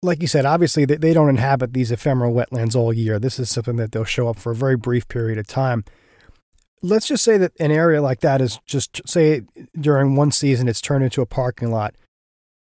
like 0.03 0.21
you 0.23 0.29
said, 0.29 0.47
obviously 0.47 0.85
they, 0.85 0.97
they 0.97 1.13
don't 1.13 1.29
inhabit 1.29 1.73
these 1.73 1.91
ephemeral 1.91 2.33
wetlands 2.33 2.77
all 2.77 2.93
year. 2.93 3.19
This 3.19 3.39
is 3.39 3.51
something 3.51 3.77
that 3.77 3.93
they'll 3.93 4.05
show 4.05 4.29
up 4.29 4.39
for 4.39 4.53
a 4.53 4.57
very 4.57 4.77
brief 4.77 5.09
period 5.09 5.39
of 5.39 5.47
time. 5.47 5.85
Let's 6.83 7.09
just 7.09 7.25
say 7.25 7.37
that 7.39 7.53
an 7.59 7.73
area 7.73 8.01
like 8.01 8.21
that 8.21 8.41
is 8.41 8.61
just 8.65 9.01
say 9.09 9.43
during 9.79 10.15
one 10.15 10.31
season 10.31 10.69
it's 10.69 10.81
turned 10.81 11.05
into 11.05 11.23
a 11.23 11.27
parking 11.27 11.71
lot. 11.71 11.95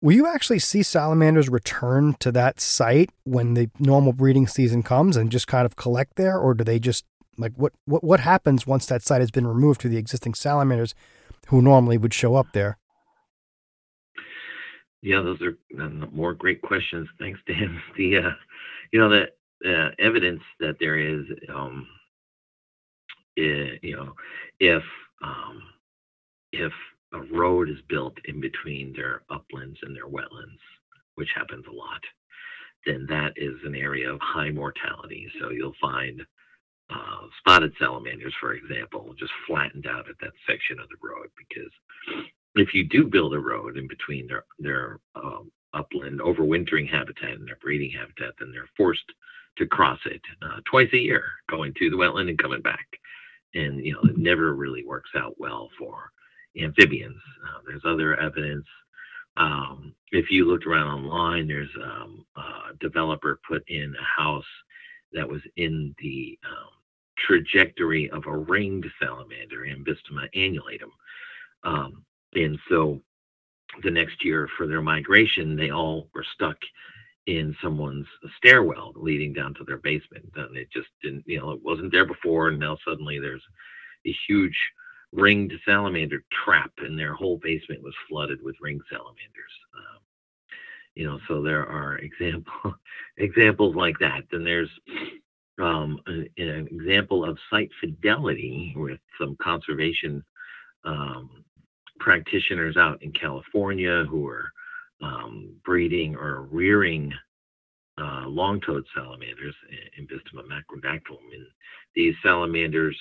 Will 0.03 0.15
you 0.15 0.27
actually 0.27 0.59
see 0.59 0.83
salamanders 0.83 1.49
return 1.49 2.15
to 2.21 2.31
that 2.33 2.61
site 2.61 3.11
when 3.25 3.55
the 3.55 3.71
normal 3.79 4.13
breeding 4.13 4.47
season 4.47 4.83
comes 4.83 5.17
and 5.17 5.33
just 5.33 5.47
kind 5.47 5.67
of 5.67 5.77
collect 5.77 6.17
there, 6.17 6.39
or 6.39 6.55
do 6.55 6.65
they 6.65 6.79
just 6.79 7.05
like 7.39 7.53
what 7.57 7.73
what 7.85 8.03
what 8.03 8.21
happens 8.21 8.67
once 8.67 8.87
that 8.87 9.03
site 9.03 9.21
has 9.21 9.31
been 9.31 9.47
removed 9.47 9.81
to 9.83 9.89
the 9.89 9.97
existing 9.97 10.35
salamanders 10.35 10.95
who 11.49 11.63
normally 11.63 11.99
would 11.99 12.15
show 12.15 12.35
up 12.35 12.49
there? 12.53 12.79
Yeah, 15.03 15.23
those 15.23 15.41
are 15.41 15.57
uh, 15.81 15.89
more 16.13 16.35
great 16.35 16.63
questions. 16.63 17.09
Thanks, 17.19 17.41
Dan. 17.47 17.81
The 17.97 18.19
uh, 18.19 18.31
you 18.93 19.01
know 19.01 19.09
the 19.09 19.27
uh, 19.65 19.91
evidence 19.99 20.43
that 20.61 20.77
there 20.81 20.99
is, 20.99 21.25
um, 21.55 21.87
is, 23.37 23.79
you 23.83 23.97
know, 23.97 24.13
if 24.61 24.83
um, 25.23 25.63
if 26.53 26.73
a 27.13 27.21
road 27.35 27.71
is 27.71 27.79
built 27.89 28.15
in 28.27 28.41
between 28.41 28.93
their 28.95 29.23
uplands 29.31 29.79
and 29.83 29.95
their 29.95 30.07
wetlands, 30.07 30.61
which 31.15 31.29
happens 31.35 31.65
a 31.69 31.75
lot, 31.75 32.01
then 32.85 33.07
that 33.09 33.33
is 33.37 33.55
an 33.65 33.75
area 33.75 34.11
of 34.11 34.21
high 34.21 34.51
mortality. 34.51 35.27
So 35.41 35.51
you'll 35.51 35.75
find 35.81 36.21
uh, 36.91 37.27
spotted 37.39 37.73
salamanders, 37.79 38.35
for 38.41 38.53
example, 38.55 39.15
just 39.19 39.33
flattened 39.47 39.87
out 39.87 40.09
at 40.09 40.17
that 40.21 40.33
section 40.47 40.79
of 40.79 40.89
the 40.89 40.97
road 41.03 41.29
because 41.37 41.73
if 42.55 42.75
you 42.75 42.85
do 42.85 43.05
build 43.05 43.35
a 43.35 43.39
road 43.39 43.77
in 43.77 43.87
between 43.87 44.27
their 44.27 44.45
their 44.59 45.01
um, 45.15 45.51
upland 45.75 46.21
overwintering 46.21 46.89
habitat 46.89 47.33
and 47.33 47.47
their 47.47 47.59
breeding 47.61 47.91
habitat, 47.91 48.35
then 48.39 48.51
they're 48.53 48.69
forced 48.77 49.13
to 49.59 49.67
cross 49.67 49.99
it 50.07 50.21
uh, 50.43 50.61
twice 50.71 50.89
a 50.93 50.99
year, 50.99 51.25
going 51.49 51.73
to 51.79 51.91
the 51.91 51.97
wetland 51.97 52.29
and 52.29 52.39
coming 52.39 52.63
back. 52.63 52.87
And 53.55 53.85
you 53.85 53.93
know, 53.93 54.01
it 54.05 54.19
never 54.19 54.55
really 54.55 54.85
works 54.85 55.11
out 55.17 55.35
well 55.39 55.71
for 55.79 56.11
amphibians. 56.61 57.21
Uh, 57.45 57.61
there's 57.67 57.85
other 57.85 58.19
evidence. 58.21 58.67
Um, 59.37 59.95
if 60.13 60.31
you 60.31 60.47
looked 60.47 60.67
around 60.67 60.89
online, 60.89 61.47
there's 61.47 61.71
um, 61.83 62.25
a 62.37 62.75
developer 62.81 63.39
put 63.47 63.63
in 63.69 63.95
a 63.99 64.23
house 64.23 64.45
that 65.13 65.29
was 65.29 65.41
in 65.57 65.95
the 65.99 66.39
um, 66.47 66.76
trajectory 67.19 68.11
of 68.11 68.27
a 68.27 68.37
ringed 68.37 68.87
salamander, 69.01 69.67
Ambystoma 69.67 70.29
annulatum. 70.35 70.91
Um, 71.65 72.05
and 72.35 72.59
so 72.69 73.01
the 73.83 73.91
next 73.91 74.25
year 74.25 74.49
for 74.57 74.67
their 74.67 74.83
migration, 74.83 75.57
they 75.57 75.71
all 75.71 76.09
were 76.15 76.27
stuck 76.35 76.57
in 77.27 77.57
someone's 77.63 78.07
stairwell 78.37 78.93
leading 78.95 79.33
down 79.33 79.53
to 79.55 79.65
their 79.65 79.79
basement. 79.79 80.25
And 80.37 80.57
it 80.57 80.69
just 80.73 80.89
didn't, 81.03 81.25
you 81.27 81.41
know, 81.41 81.51
it 81.51 81.63
wasn't 81.63 81.93
there 81.93 82.07
before. 82.07 82.49
And 82.49 82.59
now 82.59 82.79
suddenly 82.87 83.19
there's 83.19 83.43
a 84.07 84.15
huge 84.29 84.57
ringed 85.13 85.53
salamander 85.65 86.23
trap, 86.45 86.71
and 86.79 86.99
their 86.99 87.15
whole 87.15 87.39
basement 87.39 87.83
was 87.83 87.95
flooded 88.09 88.39
with 88.43 88.57
ringed 88.61 88.83
salamanders. 88.91 89.53
Um, 89.75 90.01
you 90.95 91.07
know, 91.07 91.19
so 91.29 91.43
there 91.43 91.67
are 91.67 91.99
example 91.99 92.75
examples 93.17 93.75
like 93.75 93.99
that. 94.01 94.23
Then 94.31 94.45
there's 94.45 94.71
um, 95.61 96.01
an, 96.07 96.29
an, 96.37 96.69
example 96.71 97.25
of 97.25 97.39
site 97.51 97.71
fidelity 97.81 98.75
with 98.77 98.99
some 99.19 99.37
conservation 99.41 100.23
um, 100.85 101.45
practitioners 101.99 102.77
out 102.77 103.03
in 103.03 103.13
California 103.13 104.05
who 104.09 104.27
are 104.29 104.51
um, 105.03 105.55
breeding 105.65 106.15
or 106.15 106.43
rearing 106.43 107.13
uh, 107.99 108.25
long-toed 108.27 108.85
salamanders, 108.95 109.55
Ambystoma 109.99 110.43
macrodactylum. 110.47 111.33
And 111.33 111.47
these 111.95 112.15
salamanders 112.23 112.97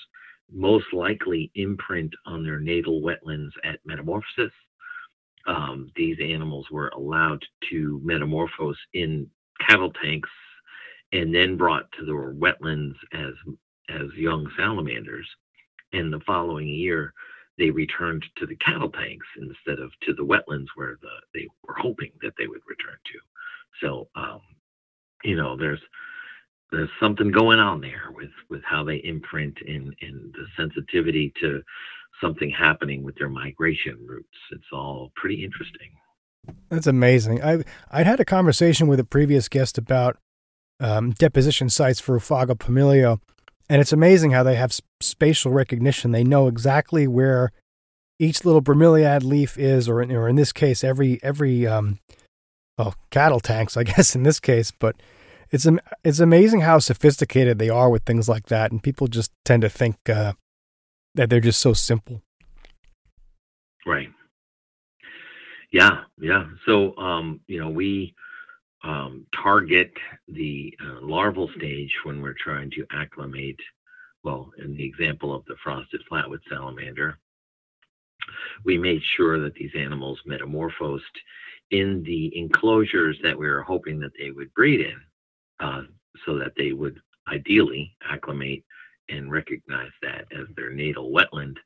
most 0.52 0.86
likely 0.94 1.52
imprint 1.56 2.14
on 2.26 2.44
their 2.44 2.60
natal 2.60 3.02
wetlands 3.02 3.52
at 3.64 3.80
metamorphosis. 3.86 4.54
Um, 5.48 5.92
these 5.96 6.18
animals 6.24 6.68
were 6.72 6.90
allowed 6.90 7.44
to 7.70 8.00
metamorphose 8.04 8.78
in 8.94 9.30
cattle 9.68 9.92
tanks 10.02 10.30
and 11.16 11.34
then 11.34 11.58
brought 11.58 11.92
to 11.94 12.06
the 12.06 12.12
wetlands 12.12 12.96
as 13.14 13.34
as 13.90 14.14
young 14.16 14.50
salamanders. 14.58 15.28
And 15.94 16.12
the 16.12 16.20
following 16.22 16.68
year, 16.68 17.14
they 17.58 17.70
returned 17.70 18.26
to 18.38 18.46
the 18.46 18.58
cattle 18.58 18.90
tanks 18.90 19.28
instead 19.38 19.80
of 19.80 19.92
to 20.02 20.14
the 20.14 20.26
wetlands 20.26 20.68
where 20.76 20.98
the 21.02 21.10
they 21.34 21.48
were 21.68 21.76
hoping 21.78 22.12
that 22.22 22.34
they 22.38 22.48
would 22.48 22.62
return 22.68 22.98
to. 23.06 23.20
So, 23.82 24.10
um, 24.16 24.42
you 25.24 25.36
know, 25.36 25.56
there's 25.56 25.80
there's 26.72 26.90
something 27.00 27.32
going 27.32 27.60
on 27.60 27.80
there 27.80 28.12
with 28.14 28.32
with 28.50 28.62
how 28.64 28.84
they 28.84 28.98
imprint 28.98 29.58
and 29.66 29.96
the 30.02 30.46
sensitivity 30.58 31.34
to 31.40 31.62
something 32.22 32.50
happening 32.50 33.04
with 33.04 33.16
their 33.16 33.30
migration 33.30 33.98
routes. 34.06 34.38
It's 34.52 34.72
all 34.74 35.12
pretty 35.16 35.44
interesting. 35.44 35.92
That's 36.70 36.88
amazing. 36.88 37.42
I 37.44 37.64
I'd 37.90 38.08
had 38.08 38.20
a 38.20 38.26
conversation 38.26 38.88
with 38.88 39.00
a 39.00 39.06
previous 39.06 39.48
guest 39.48 39.78
about 39.78 40.18
um, 40.80 41.12
deposition 41.12 41.70
sites 41.70 42.00
for 42.00 42.18
Oophaga 42.18 42.58
pumilio, 42.58 43.20
and 43.70 43.82
it's 43.82 43.94
amazing 43.94 44.32
how 44.32 44.44
they 44.44 44.56
have 44.56 44.78
spatial 45.02 45.52
recognition. 45.52 46.12
They 46.12 46.24
know 46.24 46.48
exactly 46.48 47.08
where 47.08 47.52
each 48.20 48.46
little 48.46 48.62
bromeliad 48.62 49.24
leaf 49.24 49.58
is, 49.58 49.90
or 49.90 50.02
in, 50.02 50.12
or 50.12 50.30
in 50.30 50.36
this 50.36 50.52
case, 50.54 50.84
every 50.84 51.20
every 51.24 51.66
um, 51.68 52.00
well 52.78 52.96
cattle 53.10 53.40
tanks, 53.40 53.78
I 53.78 53.84
guess 53.96 54.16
in 54.16 54.24
this 54.24 54.40
case, 54.40 54.72
but 54.72 54.96
it's 55.52 55.68
it's 56.04 56.20
amazing 56.20 56.62
how 56.62 56.80
sophisticated 56.80 57.60
they 57.60 57.70
are 57.70 57.90
with 57.90 58.04
things 58.04 58.28
like 58.30 58.48
that, 58.48 58.72
and 58.72 58.82
people 58.82 59.08
just 59.08 59.32
tend 59.44 59.62
to 59.62 59.70
think 59.70 59.98
uh, 60.10 60.34
that 61.16 61.30
they're 61.30 61.40
just 61.40 61.60
so 61.60 61.74
simple. 61.74 62.22
Right. 63.86 64.10
Yeah, 65.72 66.04
yeah. 66.20 66.46
So 66.66 66.96
um, 66.98 67.42
you 67.48 67.60
know, 67.60 67.70
we 67.70 68.16
um, 68.84 69.26
target 69.36 69.92
the 70.28 70.76
uh, 70.84 71.02
larval 71.02 71.50
stage 71.58 71.94
when 72.04 72.22
we're 72.22 72.36
trying 72.38 72.70
to 72.72 72.86
acclimate. 72.92 73.60
Well, 74.24 74.52
in 74.58 74.76
the 74.76 74.84
example 74.84 75.34
of 75.34 75.46
the 75.46 75.56
frosted 75.64 76.02
flatwood 76.12 76.42
salamander, 76.50 77.18
we 78.64 78.78
made 78.78 79.02
sure 79.16 79.40
that 79.40 79.54
these 79.54 79.72
animals 79.78 80.20
metamorphosed 80.26 81.04
in 81.72 82.04
the 82.04 82.36
enclosures 82.38 83.18
that 83.24 83.38
we 83.38 83.48
were 83.48 83.64
hoping 83.64 84.00
that 84.00 84.12
they 84.20 84.32
would 84.32 84.54
breed 84.54 84.82
in 84.82 85.00
uh, 85.60 85.82
so 86.26 86.38
that 86.38 86.54
they 86.58 86.72
would 86.72 87.00
ideally 87.32 87.96
acclimate 88.10 88.64
and 89.10 89.32
recognize 89.32 89.92
that 90.02 90.26
as 90.32 90.48
their 90.56 90.72
natal 90.72 91.12
wetland. 91.12 91.58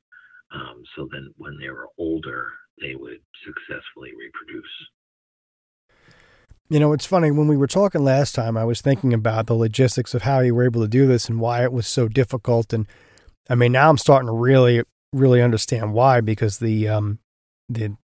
Um, 0.52 0.84
so 0.96 1.08
then 1.12 1.34
when 1.38 1.58
they 1.60 1.70
were 1.70 1.90
older, 1.98 2.52
they 2.82 2.96
would 2.96 3.20
successfully 3.46 4.12
reproduce. 4.18 4.66
You 6.72 6.80
know, 6.80 6.94
it's 6.94 7.06
funny. 7.06 7.32
When 7.32 7.48
we 7.48 7.58
were 7.58 7.68
talking 7.68 8.04
last 8.04 8.36
time, 8.36 8.56
I 8.56 8.64
was 8.64 8.80
thinking 8.80 9.12
about 9.12 9.48
the 9.48 9.56
logistics 9.56 10.14
of 10.14 10.22
how 10.22 10.42
you 10.42 10.54
were 10.54 10.66
able 10.66 10.82
to 10.82 10.88
do 10.88 11.08
this 11.08 11.28
and 11.28 11.40
why 11.40 11.64
it 11.64 11.74
was 11.74 11.88
so 11.88 12.08
difficult. 12.08 12.74
And 12.74 12.86
I 13.50 13.56
mean, 13.56 13.72
now 13.72 13.90
I'm 13.90 13.98
starting 13.98 14.28
to 14.28 14.34
really, 14.34 14.84
really 15.12 15.42
understand 15.42 15.94
why 15.94 16.22
because 16.22 16.60
the 16.60 16.88
um, 16.88 17.18
the 17.68 17.98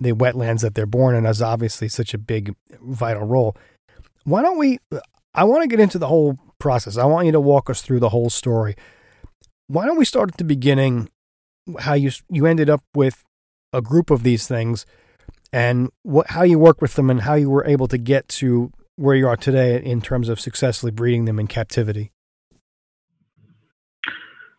the 0.00 0.12
wetlands 0.12 0.60
that 0.60 0.74
they're 0.74 0.84
born 0.84 1.14
in 1.14 1.24
is 1.24 1.40
obviously 1.40 1.88
such 1.88 2.12
a 2.12 2.18
big, 2.18 2.54
vital 2.82 3.26
role. 3.26 3.56
Why 4.24 4.42
don't 4.42 4.58
we? 4.58 4.78
I 5.34 5.44
want 5.44 5.62
to 5.62 5.68
get 5.68 5.80
into 5.80 5.98
the 5.98 6.08
whole 6.08 6.38
process. 6.58 6.98
I 6.98 7.06
want 7.06 7.24
you 7.24 7.32
to 7.32 7.40
walk 7.40 7.70
us 7.70 7.80
through 7.80 8.00
the 8.00 8.10
whole 8.10 8.28
story. 8.28 8.76
Why 9.68 9.86
don't 9.86 9.98
we 9.98 10.04
start 10.04 10.28
at 10.28 10.36
the 10.36 10.44
beginning? 10.44 11.08
How 11.80 11.94
you 11.94 12.10
you 12.28 12.44
ended 12.44 12.68
up 12.68 12.82
with 12.94 13.24
a 13.72 13.80
group 13.80 14.10
of 14.10 14.24
these 14.24 14.46
things 14.46 14.84
and 15.54 15.88
what 16.02 16.28
how 16.30 16.42
you 16.42 16.58
work 16.58 16.82
with 16.82 16.94
them 16.94 17.08
and 17.08 17.20
how 17.20 17.34
you 17.34 17.48
were 17.48 17.64
able 17.64 17.86
to 17.86 17.96
get 17.96 18.28
to 18.28 18.72
where 18.96 19.14
you 19.14 19.28
are 19.28 19.36
today 19.36 19.80
in 19.80 20.00
terms 20.02 20.28
of 20.28 20.40
successfully 20.40 20.90
breeding 20.90 21.26
them 21.26 21.38
in 21.38 21.46
captivity. 21.46 22.10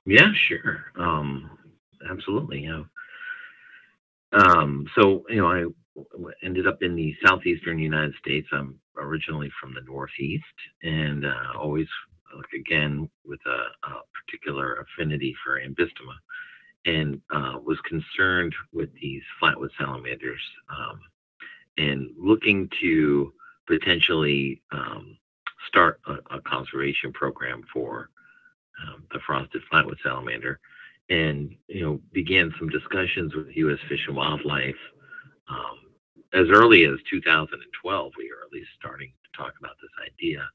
Yeah, 0.05 0.31
sure. 0.47 0.85
Um, 0.97 1.49
absolutely. 2.09 2.65
Know. 2.65 2.85
Um, 4.31 4.85
so, 4.97 5.23
you 5.29 5.37
know, 5.37 5.47
I 5.47 5.65
ended 6.41 6.65
up 6.65 6.77
in 6.81 6.95
the 6.95 7.13
southeastern 7.25 7.77
United 7.77 8.13
States. 8.19 8.47
I'm 8.53 8.79
originally 8.97 9.49
from 9.59 9.73
the 9.73 9.81
Northeast 9.81 10.43
and 10.83 11.25
uh, 11.25 11.59
always, 11.59 11.87
like, 12.35 12.53
again, 12.53 13.09
with 13.25 13.39
a, 13.45 13.87
a, 13.87 14.01
particular 14.25 14.85
affinity 14.85 15.35
for 15.43 15.59
Ambystoma 15.59 16.15
and 16.85 17.19
uh, 17.31 17.57
was 17.63 17.79
concerned 17.81 18.53
with 18.71 18.89
these 19.01 19.23
flatwood 19.41 19.69
salamanders 19.79 20.41
um, 20.69 20.99
and 21.77 22.09
looking 22.17 22.69
to 22.81 23.33
potentially 23.67 24.61
um, 24.71 25.17
start 25.67 25.99
a, 26.07 26.35
a, 26.35 26.41
conservation 26.41 27.11
program 27.11 27.63
for 27.73 28.09
um, 28.83 29.03
the 29.11 29.19
frosted 29.25 29.61
flatwood 29.71 29.97
salamander 30.03 30.59
and 31.09 31.55
you 31.67 31.81
know 31.81 31.99
began 32.13 32.53
some 32.59 32.69
discussions 32.69 33.35
with 33.35 33.47
U.S. 33.55 33.79
Fish 33.89 34.05
and 34.07 34.15
Wildlife 34.15 34.75
um, 35.49 35.79
as 36.33 36.47
early 36.49 36.85
as 36.85 36.95
2012. 37.09 38.11
We 38.17 38.31
were 38.31 38.45
at 38.45 38.51
least 38.51 38.69
starting 38.77 39.11
to 39.23 39.37
talk 39.37 39.53
about 39.59 39.75
this 39.81 39.91
idea 40.05 40.47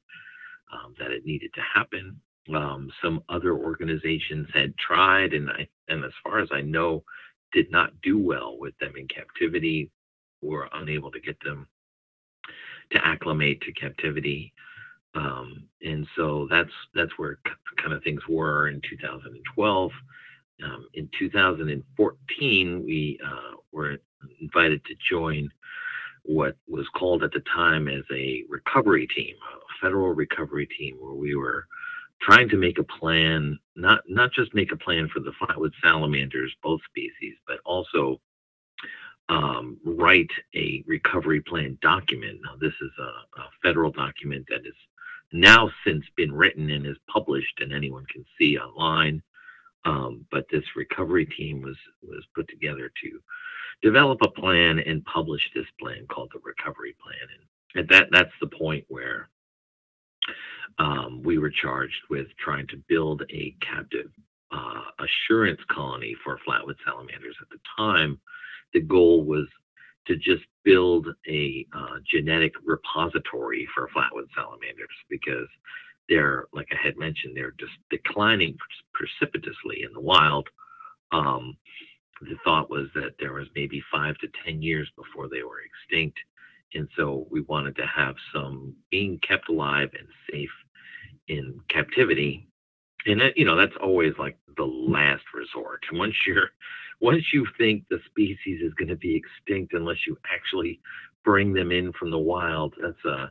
um, 0.71 0.93
that 0.99 1.11
it 1.11 1.25
needed 1.25 1.53
to 1.55 1.61
happen. 1.61 2.19
Um, 2.53 2.91
some 3.03 3.23
other 3.29 3.53
organizations 3.53 4.47
had 4.53 4.75
tried, 4.77 5.33
and 5.33 5.49
I, 5.49 5.67
and 5.87 6.03
as 6.03 6.11
far 6.23 6.39
as 6.39 6.49
I 6.51 6.61
know, 6.61 7.03
did 7.53 7.71
not 7.71 7.93
do 8.01 8.17
well 8.17 8.57
with 8.59 8.77
them 8.79 8.93
in 8.97 9.07
captivity. 9.07 9.91
Were 10.41 10.67
unable 10.73 11.11
to 11.11 11.19
get 11.19 11.37
them 11.43 11.67
to 12.91 13.05
acclimate 13.05 13.61
to 13.61 13.71
captivity, 13.73 14.53
um, 15.13 15.65
and 15.83 16.07
so 16.15 16.47
that's 16.49 16.71
that's 16.95 17.11
where 17.17 17.37
kind 17.77 17.93
of 17.93 18.03
things 18.03 18.21
were 18.27 18.69
in 18.69 18.81
2012. 18.89 19.91
Um, 20.63 20.87
in 20.93 21.09
2014, 21.17 22.83
we 22.85 23.19
uh, 23.25 23.55
were 23.71 23.97
invited 24.39 24.83
to 24.85 24.95
join 25.09 25.49
what 26.23 26.55
was 26.67 26.87
called 26.95 27.23
at 27.23 27.31
the 27.31 27.43
time 27.53 27.87
as 27.87 28.03
a 28.13 28.43
recovery 28.47 29.07
team, 29.07 29.35
a 29.53 29.85
federal 29.85 30.13
recovery 30.13 30.67
team, 30.67 30.97
where 30.99 31.13
we 31.13 31.35
were 31.35 31.65
trying 32.21 32.49
to 32.49 32.57
make 32.57 32.77
a 32.77 32.83
plan, 32.83 33.57
not 33.75 34.01
not 34.07 34.31
just 34.31 34.53
make 34.53 34.71
a 34.71 34.77
plan 34.77 35.09
for 35.09 35.19
the 35.19 35.33
flatwood 35.41 35.73
salamanders, 35.83 36.55
both 36.61 36.81
species, 36.89 37.35
but 37.47 37.59
also 37.65 38.19
um, 39.29 39.77
write 39.85 40.31
a 40.55 40.83
recovery 40.87 41.41
plan 41.41 41.77
document. 41.81 42.39
Now, 42.43 42.55
this 42.59 42.73
is 42.81 42.91
a, 42.99 43.39
a, 43.41 43.49
federal 43.63 43.91
document 43.91 44.45
that 44.49 44.65
has 44.65 44.73
now 45.31 45.69
since 45.85 46.03
been 46.17 46.33
written 46.33 46.69
and 46.69 46.85
is 46.85 46.97
published, 47.07 47.59
and 47.61 47.71
anyone 47.71 48.05
can 48.11 48.25
see 48.37 48.57
online. 48.57 49.21
Um, 49.85 50.25
but 50.31 50.45
this 50.51 50.63
recovery 50.75 51.25
team 51.25 51.61
was 51.61 51.77
was 52.03 52.23
put 52.35 52.47
together 52.49 52.91
to 53.03 53.19
develop 53.81 54.19
a 54.21 54.29
plan 54.29 54.79
and 54.79 55.03
publish 55.05 55.49
this 55.55 55.65
plan 55.79 56.05
called 56.07 56.31
the 56.33 56.39
recovery 56.43 56.95
plan. 57.01 57.27
And 57.73 57.83
at 57.83 57.89
that 57.89 58.09
that's 58.11 58.33
the 58.39 58.47
point 58.47 58.85
where 58.89 59.29
um, 60.79 61.21
we 61.23 61.37
were 61.37 61.51
charged 61.51 62.01
with 62.09 62.27
trying 62.43 62.67
to 62.67 62.83
build 62.87 63.23
a 63.29 63.55
captive 63.61 64.11
uh, 64.51 64.81
assurance 64.99 65.61
colony 65.69 66.15
for 66.23 66.39
flatwood 66.47 66.75
salamanders. 66.85 67.35
At 67.41 67.49
the 67.49 67.59
time, 67.77 68.19
the 68.73 68.81
goal 68.81 69.23
was 69.23 69.47
to 70.07 70.15
just 70.15 70.43
build 70.63 71.07
a 71.27 71.65
uh, 71.75 71.97
genetic 72.09 72.53
repository 72.63 73.67
for 73.73 73.89
flatwood 73.95 74.27
salamanders 74.35 74.89
because 75.09 75.47
they're, 76.09 76.45
like 76.53 76.67
I 76.71 76.85
had 76.85 76.97
mentioned, 76.97 77.35
they're 77.35 77.53
just 77.59 77.73
declining 77.89 78.57
precipitously 78.93 79.83
in 79.83 79.93
the 79.93 80.01
wild. 80.01 80.47
Um, 81.11 81.55
the 82.21 82.35
thought 82.43 82.69
was 82.69 82.87
that 82.95 83.15
there 83.19 83.33
was 83.33 83.47
maybe 83.55 83.81
five 83.91 84.17
to 84.19 84.27
10 84.45 84.61
years 84.61 84.89
before 84.95 85.27
they 85.29 85.43
were 85.43 85.61
extinct. 85.61 86.19
And 86.73 86.87
so 86.95 87.27
we 87.29 87.41
wanted 87.41 87.75
to 87.77 87.85
have 87.85 88.15
some 88.33 88.75
being 88.91 89.19
kept 89.27 89.49
alive 89.49 89.89
and 89.97 90.07
safe 90.31 90.49
in 91.31 91.59
captivity. 91.69 92.47
And 93.05 93.19
that, 93.21 93.37
you 93.37 93.45
know, 93.45 93.55
that's 93.55 93.75
always 93.81 94.13
like 94.19 94.37
the 94.57 94.65
last 94.65 95.23
resort. 95.33 95.81
Once 95.93 96.13
you're, 96.27 96.49
once 97.01 97.23
you 97.33 97.47
think 97.57 97.83
the 97.89 97.99
species 98.05 98.61
is 98.61 98.73
going 98.75 98.89
to 98.89 98.95
be 98.95 99.15
extinct 99.15 99.73
unless 99.73 100.05
you 100.05 100.17
actually 100.31 100.79
bring 101.23 101.53
them 101.53 101.71
in 101.71 101.91
from 101.93 102.11
the 102.11 102.19
wild, 102.19 102.75
that's 102.81 103.05
a, 103.05 103.09
uh, 103.09 103.27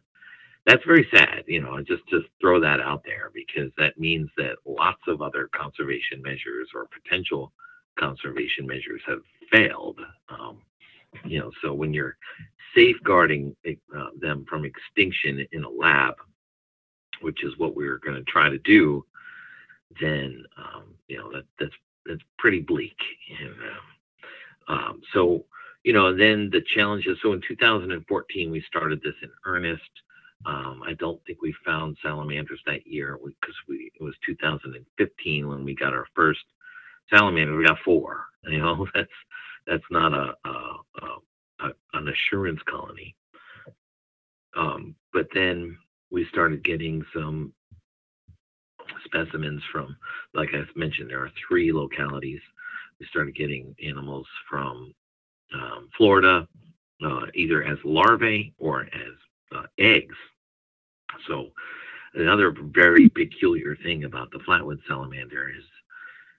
that's 0.66 0.84
very 0.84 1.08
sad, 1.12 1.44
you 1.46 1.60
know, 1.62 1.80
just 1.80 2.06
to 2.10 2.20
throw 2.40 2.60
that 2.60 2.80
out 2.80 3.02
there 3.04 3.30
because 3.32 3.72
that 3.78 3.98
means 3.98 4.28
that 4.36 4.56
lots 4.66 5.00
of 5.08 5.22
other 5.22 5.48
conservation 5.54 6.20
measures 6.20 6.68
or 6.74 6.86
potential 7.02 7.52
conservation 7.98 8.66
measures 8.66 9.00
have 9.06 9.20
failed. 9.50 9.98
Um, 10.28 10.58
you 11.24 11.38
know, 11.38 11.50
so 11.62 11.72
when 11.72 11.94
you're 11.94 12.16
safeguarding 12.74 13.56
uh, 13.66 14.06
them 14.20 14.44
from 14.48 14.64
extinction 14.66 15.46
in 15.52 15.64
a 15.64 15.70
lab, 15.70 16.14
which 17.20 17.44
is 17.44 17.58
what 17.58 17.76
we 17.76 17.86
are 17.86 17.98
going 17.98 18.16
to 18.16 18.30
try 18.30 18.48
to 18.48 18.58
do, 18.58 19.04
then 20.00 20.44
um, 20.56 20.94
you 21.08 21.18
know 21.18 21.30
that 21.32 21.44
that's 21.58 21.74
that's 22.06 22.22
pretty 22.38 22.60
bleak. 22.60 22.96
And 23.40 23.54
um, 24.68 24.78
um, 24.78 25.00
so 25.12 25.44
you 25.84 25.92
know, 25.92 26.14
then 26.14 26.50
the 26.52 26.62
challenges. 26.74 27.18
So 27.22 27.32
in 27.32 27.40
2014, 27.46 28.50
we 28.50 28.62
started 28.62 29.00
this 29.02 29.14
in 29.22 29.30
earnest. 29.46 29.82
Um, 30.46 30.82
I 30.86 30.94
don't 30.94 31.22
think 31.26 31.42
we 31.42 31.54
found 31.64 31.96
salamanders 32.02 32.60
that 32.66 32.86
year 32.86 33.18
because 33.22 33.54
we, 33.68 33.90
it 33.94 34.02
was 34.02 34.14
2015 34.26 35.48
when 35.48 35.64
we 35.64 35.74
got 35.74 35.92
our 35.92 36.06
first 36.14 36.40
salamander. 37.10 37.56
We 37.56 37.66
got 37.66 37.78
four. 37.84 38.24
You 38.44 38.58
know, 38.58 38.86
that's 38.94 39.08
that's 39.66 39.84
not 39.90 40.12
a, 40.12 40.34
a, 40.44 40.50
a, 40.50 41.66
a 41.66 41.72
an 41.94 42.08
assurance 42.08 42.60
colony. 42.68 43.14
Um, 44.56 44.94
but 45.12 45.28
then 45.34 45.78
we 46.10 46.26
started 46.30 46.64
getting 46.64 47.04
some 47.14 47.52
specimens 49.04 49.62
from, 49.72 49.96
like 50.34 50.50
I 50.52 50.62
mentioned, 50.76 51.10
there 51.10 51.22
are 51.22 51.32
three 51.48 51.72
localities. 51.72 52.40
We 52.98 53.06
started 53.06 53.34
getting 53.36 53.74
animals 53.84 54.26
from 54.48 54.94
um, 55.54 55.88
Florida, 55.96 56.46
uh, 57.04 57.26
either 57.34 57.62
as 57.64 57.78
larvae 57.84 58.54
or 58.58 58.82
as 58.82 59.56
uh, 59.56 59.66
eggs. 59.78 60.16
So, 61.26 61.50
another 62.14 62.54
very 62.60 63.08
peculiar 63.08 63.76
thing 63.76 64.04
about 64.04 64.30
the 64.30 64.38
flatwood 64.40 64.78
salamander 64.86 65.50
is 65.50 65.64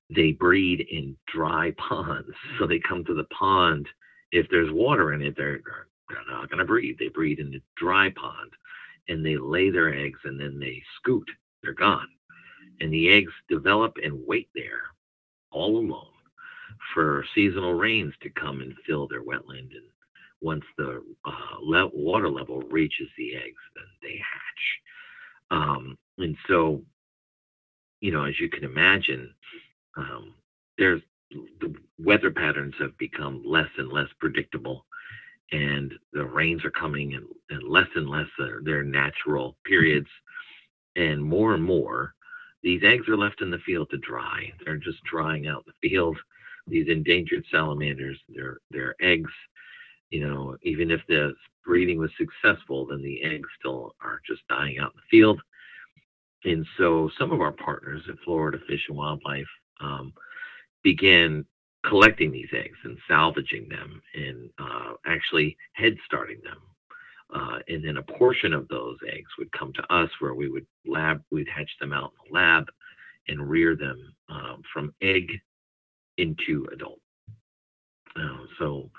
they 0.09 0.33
breed 0.33 0.85
in 0.91 1.15
dry 1.33 1.71
ponds. 1.77 2.29
So 2.59 2.67
they 2.67 2.79
come 2.79 3.03
to 3.05 3.13
the 3.13 3.25
pond. 3.25 3.87
If 4.31 4.47
there's 4.49 4.71
water 4.71 5.13
in 5.13 5.21
it, 5.21 5.35
they're, 5.35 5.61
they're 6.09 6.19
not 6.29 6.49
going 6.49 6.59
to 6.59 6.65
breed. 6.65 6.97
They 6.99 7.07
breed 7.09 7.39
in 7.39 7.51
the 7.51 7.61
dry 7.77 8.09
pond 8.15 8.51
and 9.11 9.25
they 9.25 9.37
lay 9.37 9.69
their 9.69 9.93
eggs 9.93 10.19
and 10.23 10.39
then 10.39 10.57
they 10.59 10.81
scoot. 10.97 11.29
They're 11.61 11.73
gone. 11.73 12.07
And 12.79 12.91
the 12.91 13.11
eggs 13.11 13.33
develop 13.49 13.97
and 14.03 14.25
wait 14.25 14.49
there 14.55 14.83
all 15.51 15.77
alone 15.77 16.07
for 16.93 17.25
seasonal 17.35 17.73
rains 17.73 18.13
to 18.21 18.29
come 18.29 18.61
and 18.61 18.73
fill 18.87 19.07
their 19.07 19.23
wetland. 19.23 19.75
And 19.75 19.85
once 20.39 20.63
the 20.77 21.03
uh, 21.25 21.57
le- 21.61 21.91
water 21.93 22.29
level 22.29 22.61
reaches 22.71 23.09
the 23.17 23.35
eggs, 23.35 23.61
then 23.75 23.85
they 24.01 24.17
hatch. 24.17 25.59
Um, 25.59 25.97
and 26.17 26.37
so, 26.47 26.81
you 27.99 28.11
know, 28.11 28.23
as 28.23 28.39
you 28.39 28.49
can 28.49 28.63
imagine, 28.63 29.33
um, 29.97 30.33
there's 30.77 31.01
the 31.59 31.73
weather 31.97 32.31
patterns 32.31 32.73
have 32.79 32.97
become 32.97 33.43
less 33.45 33.69
and 33.77 33.91
less 33.91 34.07
predictable 34.19 34.85
and 35.51 35.93
the 36.13 36.25
rains 36.25 36.63
are 36.63 36.71
coming 36.71 37.13
and, 37.13 37.25
and 37.49 37.63
less 37.63 37.87
and 37.95 38.09
less 38.09 38.27
their 38.63 38.83
natural 38.83 39.57
periods 39.65 40.07
and 40.95 41.23
more 41.23 41.53
and 41.53 41.63
more, 41.63 42.13
these 42.63 42.83
eggs 42.83 43.07
are 43.07 43.17
left 43.17 43.41
in 43.41 43.49
the 43.49 43.57
field 43.59 43.89
to 43.91 43.97
dry. 43.97 44.51
They're 44.63 44.77
just 44.77 45.03
drying 45.03 45.47
out 45.47 45.65
the 45.65 45.89
field. 45.89 46.17
These 46.67 46.89
endangered 46.89 47.43
salamanders, 47.51 48.19
their 48.29 48.59
their 48.69 48.95
eggs, 49.01 49.31
you 50.11 50.25
know, 50.25 50.55
even 50.61 50.91
if 50.91 51.01
the 51.07 51.33
breeding 51.65 51.97
was 51.97 52.11
successful, 52.17 52.85
then 52.85 53.01
the 53.01 53.23
eggs 53.23 53.49
still 53.59 53.95
are 54.01 54.21
just 54.27 54.47
dying 54.47 54.77
out 54.77 54.93
in 54.93 54.97
the 54.97 55.17
field. 55.17 55.41
And 56.43 56.65
so 56.77 57.09
some 57.17 57.31
of 57.31 57.41
our 57.41 57.51
partners 57.51 58.03
at 58.09 58.19
Florida 58.23 58.59
Fish 58.67 58.85
and 58.89 58.97
Wildlife 58.97 59.47
um, 59.79 60.13
began 60.83 61.45
collecting 61.85 62.31
these 62.31 62.49
eggs 62.53 62.77
and 62.83 62.97
salvaging 63.07 63.67
them 63.69 64.01
and 64.13 64.49
uh, 64.59 64.93
actually 65.05 65.57
head 65.73 65.95
starting 66.05 66.39
them. 66.43 66.57
Uh, 67.33 67.59
and 67.69 67.83
then 67.83 67.97
a 67.97 68.03
portion 68.03 68.53
of 68.53 68.67
those 68.67 68.97
eggs 69.07 69.29
would 69.37 69.51
come 69.53 69.71
to 69.73 69.93
us 69.93 70.09
where 70.19 70.35
we 70.35 70.49
would 70.49 70.65
lab, 70.85 71.23
we'd 71.31 71.47
hatch 71.47 71.71
them 71.79 71.93
out 71.93 72.11
in 72.11 72.31
the 72.31 72.33
lab 72.37 72.65
and 73.27 73.49
rear 73.49 73.75
them 73.75 74.13
um, 74.29 74.61
from 74.73 74.93
egg 75.01 75.31
into 76.17 76.67
adult. 76.73 76.99
Uh, 78.15 78.45
so 78.59 78.89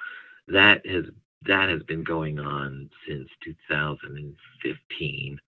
that 0.49 0.85
has 0.87 1.05
that 1.45 1.68
has 1.68 1.83
been 1.83 2.05
going 2.05 2.38
on 2.38 2.88
since 3.07 3.29
2015 3.45 5.38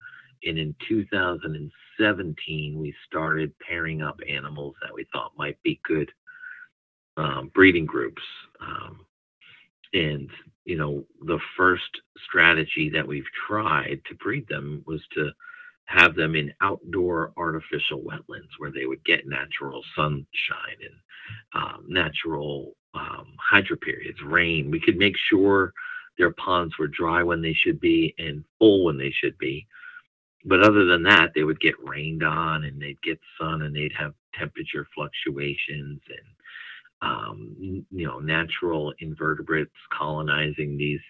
and 0.44 0.58
in 0.58 0.74
2017 0.88 2.78
we 2.78 2.94
started 3.06 3.52
pairing 3.60 4.02
up 4.02 4.18
animals 4.28 4.74
that 4.82 4.92
we 4.92 5.06
thought 5.12 5.32
might 5.38 5.60
be 5.62 5.80
good 5.84 6.10
um, 7.16 7.50
breeding 7.54 7.86
groups 7.86 8.22
um, 8.60 9.06
and 9.92 10.30
you 10.64 10.76
know 10.76 11.04
the 11.26 11.38
first 11.56 12.00
strategy 12.26 12.90
that 12.90 13.06
we've 13.06 13.24
tried 13.46 14.00
to 14.08 14.14
breed 14.16 14.46
them 14.48 14.82
was 14.86 15.00
to 15.14 15.30
have 15.86 16.14
them 16.14 16.34
in 16.34 16.52
outdoor 16.62 17.32
artificial 17.36 18.00
wetlands 18.00 18.48
where 18.58 18.70
they 18.70 18.86
would 18.86 19.04
get 19.04 19.26
natural 19.26 19.82
sunshine 19.94 20.26
and 20.80 21.62
um, 21.62 21.84
natural 21.88 22.74
um, 22.94 23.34
hydro 23.38 23.76
periods, 23.76 24.18
rain. 24.24 24.70
We 24.70 24.80
could 24.80 24.96
make 24.96 25.16
sure 25.28 25.72
their 26.16 26.30
ponds 26.32 26.78
were 26.78 26.88
dry 26.88 27.22
when 27.22 27.42
they 27.42 27.52
should 27.52 27.80
be 27.80 28.14
and 28.18 28.44
full 28.58 28.84
when 28.84 28.96
they 28.96 29.10
should 29.10 29.36
be. 29.38 29.66
But 30.44 30.62
other 30.62 30.84
than 30.84 31.02
that, 31.04 31.32
they 31.34 31.44
would 31.44 31.60
get 31.60 31.74
rained 31.82 32.22
on 32.22 32.64
and 32.64 32.80
they'd 32.80 33.00
get 33.02 33.18
sun 33.38 33.62
and 33.62 33.74
they'd 33.74 33.94
have 33.98 34.14
temperature 34.38 34.86
fluctuations 34.94 36.00
and 36.08 36.26
um, 37.04 37.54
you 37.90 38.06
know 38.06 38.18
natural 38.18 38.92
invertebrates 39.00 39.72
colonizing 39.96 40.76
these 40.76 41.00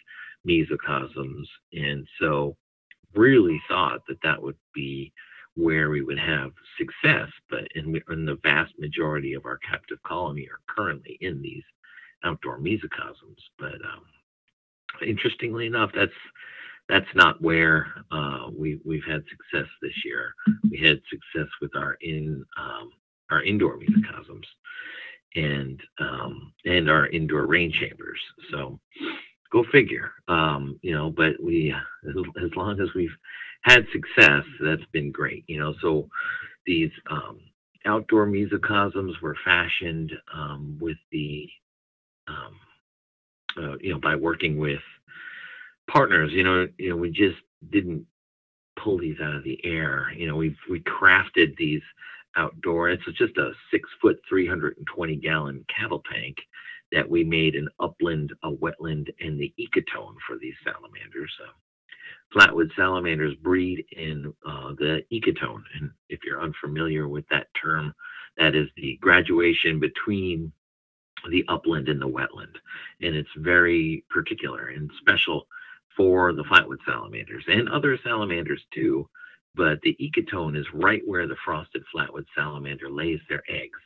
mesocosms. 0.47 1.47
And 1.73 2.07
so, 2.21 2.57
really 3.15 3.61
thought 3.69 4.01
that 4.09 4.19
that 4.23 4.43
would 4.43 4.57
be 4.75 5.13
where 5.57 5.89
we 5.91 6.03
would 6.03 6.19
have 6.19 6.51
success. 6.79 7.29
But 7.49 7.69
in, 7.75 8.01
in 8.11 8.25
the 8.25 8.39
vast 8.43 8.73
majority 8.79 9.35
of 9.35 9.47
our 9.47 9.59
captive 9.59 9.99
colony 10.05 10.49
are 10.49 10.61
currently 10.75 11.17
in 11.21 11.41
these 11.41 11.63
outdoor 12.25 12.59
mesocosms. 12.59 13.39
But 13.59 13.75
um, 13.75 14.05
interestingly 15.07 15.67
enough, 15.67 15.91
that's 15.95 16.13
that's 16.89 17.15
not 17.15 17.41
where 17.41 17.87
uh, 18.11 18.49
we 18.57 18.81
we've 18.85 19.05
had 19.09 19.23
success 19.31 19.69
this 19.81 20.05
year. 20.05 20.35
We 20.71 20.79
had 20.79 21.01
success 21.09 21.49
with 21.63 21.75
our 21.77 21.97
in 22.01 22.45
um, 22.59 22.91
our 23.31 23.43
indoor 23.43 23.79
mesocosms 23.79 24.45
and 25.35 25.81
um, 25.99 26.53
and 26.65 26.89
our 26.91 27.09
indoor 27.09 27.47
rain 27.47 27.73
chambers. 27.73 28.21
So 28.51 28.79
go 29.53 29.65
figure. 29.73 30.13
Um, 30.29 30.79
you 30.83 30.95
know, 30.95 31.11
but 31.11 31.33
we 31.43 31.75
as 32.07 32.51
long 32.57 32.81
as 32.81 32.89
we've 32.95 33.17
had 33.63 33.87
success, 33.93 34.45
that's 34.61 34.85
been 34.93 35.11
great. 35.11 35.45
You 35.47 35.61
know, 35.61 35.75
so 35.81 36.09
these 36.67 36.91
um, 37.11 37.41
outdoor 37.87 38.27
mesocosms 38.27 39.21
were 39.21 39.37
fashioned 39.45 40.13
um, 40.33 40.79
with 40.81 40.99
the 41.13 41.49
um, 42.29 42.55
uh, 43.57 43.77
you 43.81 43.93
know 43.93 44.01
by 44.01 44.17
working 44.17 44.59
with 44.59 44.81
partners. 45.91 46.31
You 46.33 46.45
know, 46.45 46.67
you 46.79 46.91
know 46.91 46.97
we 46.97 47.11
just 47.11 47.37
didn't 47.71 48.07
pull 48.83 48.99
these 48.99 49.17
out 49.23 49.35
of 49.35 49.45
the 49.45 49.59
air. 49.65 50.13
You 50.17 50.27
know, 50.27 50.37
we 50.37 50.57
we 50.71 50.81
crafted 50.81 51.57
these 51.57 51.83
outdoor. 52.37 52.91
It's 52.91 53.05
just 53.19 53.37
a 53.37 53.53
six 53.71 53.89
foot, 54.01 54.17
320 54.29 55.17
gallon 55.17 55.65
cattle 55.75 56.03
tank 56.13 56.37
that 56.93 57.09
we 57.09 57.25
made 57.25 57.55
an 57.55 57.69
upland, 57.81 58.33
a 58.43 58.51
wetland, 58.51 59.09
and 59.21 59.39
the 59.39 59.53
ecotone 59.59 60.15
for 60.27 60.39
these 60.39 60.55
salamanders. 60.63 61.33
Flatwood 62.35 62.71
salamanders 62.77 63.35
breed 63.37 63.85
in 63.93 64.33
uh, 64.47 64.73
the 64.79 65.05
ecotone. 65.13 65.63
And 65.79 65.91
if 66.09 66.21
you're 66.25 66.43
unfamiliar 66.43 67.09
with 67.09 67.25
that 67.31 67.49
term, 67.61 67.95
that 68.37 68.55
is 68.55 68.69
the 68.77 68.99
graduation 69.01 69.79
between 69.79 70.53
the 71.31 71.45
upland 71.49 71.89
and 71.89 72.01
the 72.01 72.09
wetland. 72.09 72.57
And 73.01 73.15
it's 73.15 73.29
very 73.37 74.05
particular 74.11 74.69
and 74.69 74.91
special 75.01 75.47
for 75.97 76.33
the 76.33 76.45
flatwood 76.45 76.79
salamanders 76.85 77.45
and 77.47 77.69
other 77.69 77.97
salamanders 78.03 78.63
too 78.73 79.09
but 79.55 79.81
the 79.83 79.97
ecotone 80.01 80.59
is 80.59 80.67
right 80.73 81.03
where 81.07 81.27
the 81.27 81.37
frosted 81.45 81.83
flatwood 81.95 82.27
salamander 82.37 82.91
lays 82.91 83.21
their 83.29 83.43
eggs. 83.49 83.79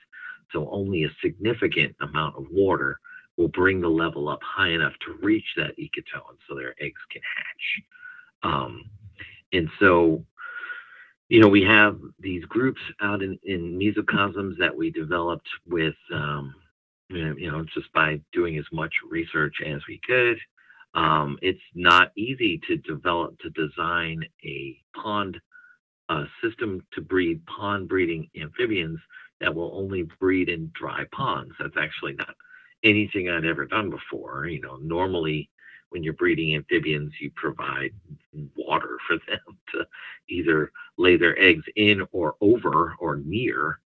So 0.52 0.68
only 0.70 1.04
a 1.04 1.10
significant 1.22 1.94
amount 2.00 2.36
of 2.36 2.46
water 2.50 2.98
will 3.36 3.48
bring 3.48 3.80
the 3.80 3.88
level 3.88 4.28
up 4.28 4.40
high 4.42 4.70
enough 4.70 4.94
to 5.06 5.18
reach 5.22 5.44
that 5.56 5.76
ecotone 5.78 6.36
so 6.48 6.54
their 6.54 6.74
eggs 6.80 7.00
can 7.10 7.22
hatch. 7.36 7.84
Um, 8.42 8.84
and 9.52 9.68
so, 9.78 10.24
you 11.28 11.40
know, 11.40 11.48
we 11.48 11.62
have 11.62 11.98
these 12.18 12.44
groups 12.46 12.80
out 13.00 13.22
in, 13.22 13.38
in 13.44 13.78
mesocosms 13.78 14.56
that 14.58 14.74
we 14.74 14.90
developed 14.90 15.48
with, 15.66 15.94
um, 16.12 16.54
you 17.10 17.50
know, 17.50 17.64
just 17.74 17.92
by 17.92 18.20
doing 18.32 18.58
as 18.58 18.66
much 18.72 18.92
research 19.08 19.56
as 19.64 19.80
we 19.88 20.00
could. 20.06 20.38
Um, 20.94 21.38
it's 21.42 21.60
not 21.74 22.12
easy 22.16 22.60
to 22.66 22.76
develop, 22.78 23.38
to 23.40 23.50
design 23.50 24.24
a 24.44 24.78
pond 24.96 25.38
a 26.08 26.24
system 26.42 26.84
to 26.92 27.00
breed 27.00 27.44
pond 27.46 27.88
breeding 27.88 28.28
amphibians 28.40 28.98
that 29.40 29.54
will 29.54 29.72
only 29.74 30.02
breed 30.18 30.48
in 30.48 30.70
dry 30.74 31.04
ponds. 31.12 31.54
That's 31.58 31.76
actually 31.76 32.14
not 32.14 32.34
anything 32.82 33.28
I'd 33.28 33.44
ever 33.44 33.66
done 33.66 33.90
before. 33.90 34.46
You 34.46 34.60
know, 34.60 34.76
normally 34.76 35.50
when 35.90 36.02
you're 36.02 36.14
breeding 36.14 36.54
amphibians, 36.54 37.12
you 37.20 37.30
provide 37.34 37.92
water 38.56 38.98
for 39.06 39.16
them 39.28 39.58
to 39.74 39.86
either 40.28 40.72
lay 40.96 41.16
their 41.16 41.38
eggs 41.38 41.64
in 41.76 42.06
or 42.12 42.34
over 42.40 42.94
or 42.98 43.16
near. 43.16 43.78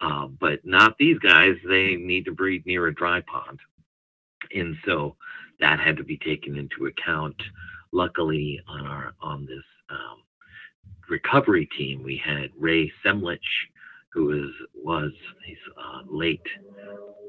Uh, 0.00 0.26
but 0.26 0.64
not 0.64 0.98
these 0.98 1.18
guys. 1.18 1.56
They 1.66 1.96
need 1.96 2.26
to 2.26 2.32
breed 2.32 2.66
near 2.66 2.86
a 2.86 2.94
dry 2.94 3.22
pond. 3.22 3.58
And 4.54 4.76
so 4.84 5.16
that 5.60 5.80
had 5.80 5.96
to 5.96 6.04
be 6.04 6.18
taken 6.18 6.56
into 6.56 6.86
account. 6.86 7.36
Luckily, 7.92 8.60
on 8.68 8.86
our 8.86 9.14
on 9.22 9.46
this 9.46 9.64
um, 9.88 10.18
recovery 11.08 11.68
team, 11.78 12.02
we 12.02 12.20
had 12.24 12.50
Ray 12.58 12.92
Semlitsch, 13.04 13.38
who 14.12 14.26
was 14.26 14.50
was 14.74 15.12
he's 15.44 15.56
uh, 15.76 16.02
late 16.08 16.46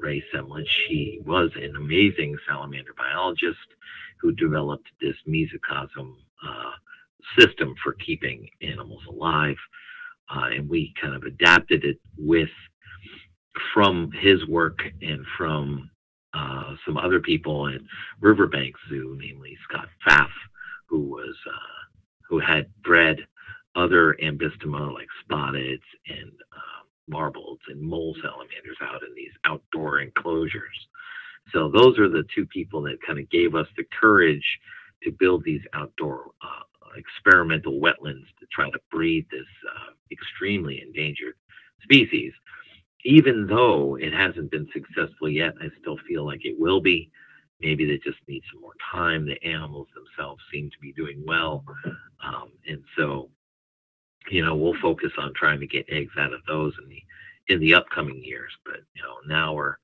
Ray 0.00 0.22
Semlitsch. 0.34 0.86
He 0.88 1.20
was 1.24 1.50
an 1.56 1.76
amazing 1.76 2.36
salamander 2.48 2.94
biologist 2.96 3.58
who 4.20 4.32
developed 4.32 4.88
this 5.00 5.16
mesocosm 5.28 6.14
uh, 6.46 6.72
system 7.38 7.74
for 7.82 7.92
keeping 7.94 8.48
animals 8.62 9.02
alive, 9.08 9.56
uh, 10.34 10.46
and 10.54 10.68
we 10.68 10.94
kind 11.00 11.14
of 11.14 11.22
adapted 11.22 11.84
it 11.84 12.00
with 12.16 12.48
from 13.74 14.10
his 14.12 14.46
work 14.46 14.80
and 15.02 15.24
from 15.36 15.90
uh, 16.34 16.74
some 16.86 16.96
other 16.96 17.20
people 17.20 17.68
at 17.68 17.80
Riverbank 18.20 18.74
Zoo, 18.88 19.16
namely 19.20 19.56
Scott 19.68 19.88
Pfaff, 20.06 20.30
who 20.86 21.00
was 21.00 21.36
uh, 21.46 21.88
who 22.28 22.38
had 22.38 22.66
bred 22.82 23.26
other 23.78 24.16
ambystoma 24.22 24.92
like 24.92 25.08
spotteds 25.24 25.80
and 26.08 26.32
uh, 26.52 26.84
and 27.68 27.80
mole 27.80 28.14
salamanders 28.22 28.76
out 28.82 29.02
in 29.02 29.14
these 29.16 29.32
outdoor 29.44 30.00
enclosures. 30.00 30.88
So 31.52 31.70
those 31.70 31.98
are 31.98 32.08
the 32.08 32.24
two 32.34 32.44
people 32.46 32.82
that 32.82 32.98
kind 33.06 33.18
of 33.18 33.30
gave 33.30 33.54
us 33.54 33.66
the 33.76 33.84
courage 33.98 34.44
to 35.02 35.12
build 35.12 35.44
these 35.44 35.62
outdoor 35.72 36.32
uh, 36.42 36.64
experimental 36.96 37.80
wetlands 37.80 38.26
to 38.40 38.46
try 38.52 38.70
to 38.70 38.78
breed 38.90 39.26
this 39.30 39.46
uh, 39.74 39.92
extremely 40.10 40.82
endangered 40.82 41.34
species. 41.82 42.32
Even 43.04 43.46
though 43.46 43.96
it 43.96 44.12
hasn't 44.12 44.50
been 44.50 44.68
successful 44.72 45.28
yet, 45.28 45.54
I 45.62 45.68
still 45.80 45.98
feel 46.08 46.26
like 46.26 46.44
it 46.44 46.58
will 46.58 46.80
be. 46.80 47.10
Maybe 47.60 47.86
they 47.86 47.98
just 47.98 48.18
need 48.28 48.42
some 48.52 48.60
more 48.60 48.74
time. 48.92 49.26
The 49.26 49.42
animals 49.42 49.88
themselves 49.94 50.42
seem 50.52 50.70
to 50.70 50.78
be 50.80 50.92
doing 50.92 51.22
well. 51.26 51.64
Um, 52.22 52.50
and 52.66 52.82
so 52.96 53.30
you 54.30 54.44
know, 54.44 54.54
we'll 54.56 54.80
focus 54.80 55.12
on 55.18 55.32
trying 55.34 55.60
to 55.60 55.66
get 55.66 55.86
eggs 55.90 56.12
out 56.18 56.32
of 56.32 56.40
those 56.46 56.74
in 56.82 56.88
the 56.88 57.02
in 57.48 57.60
the 57.60 57.74
upcoming 57.74 58.22
years. 58.22 58.52
But 58.64 58.80
you 58.94 59.02
know, 59.02 59.16
now 59.26 59.54
we're 59.54 59.76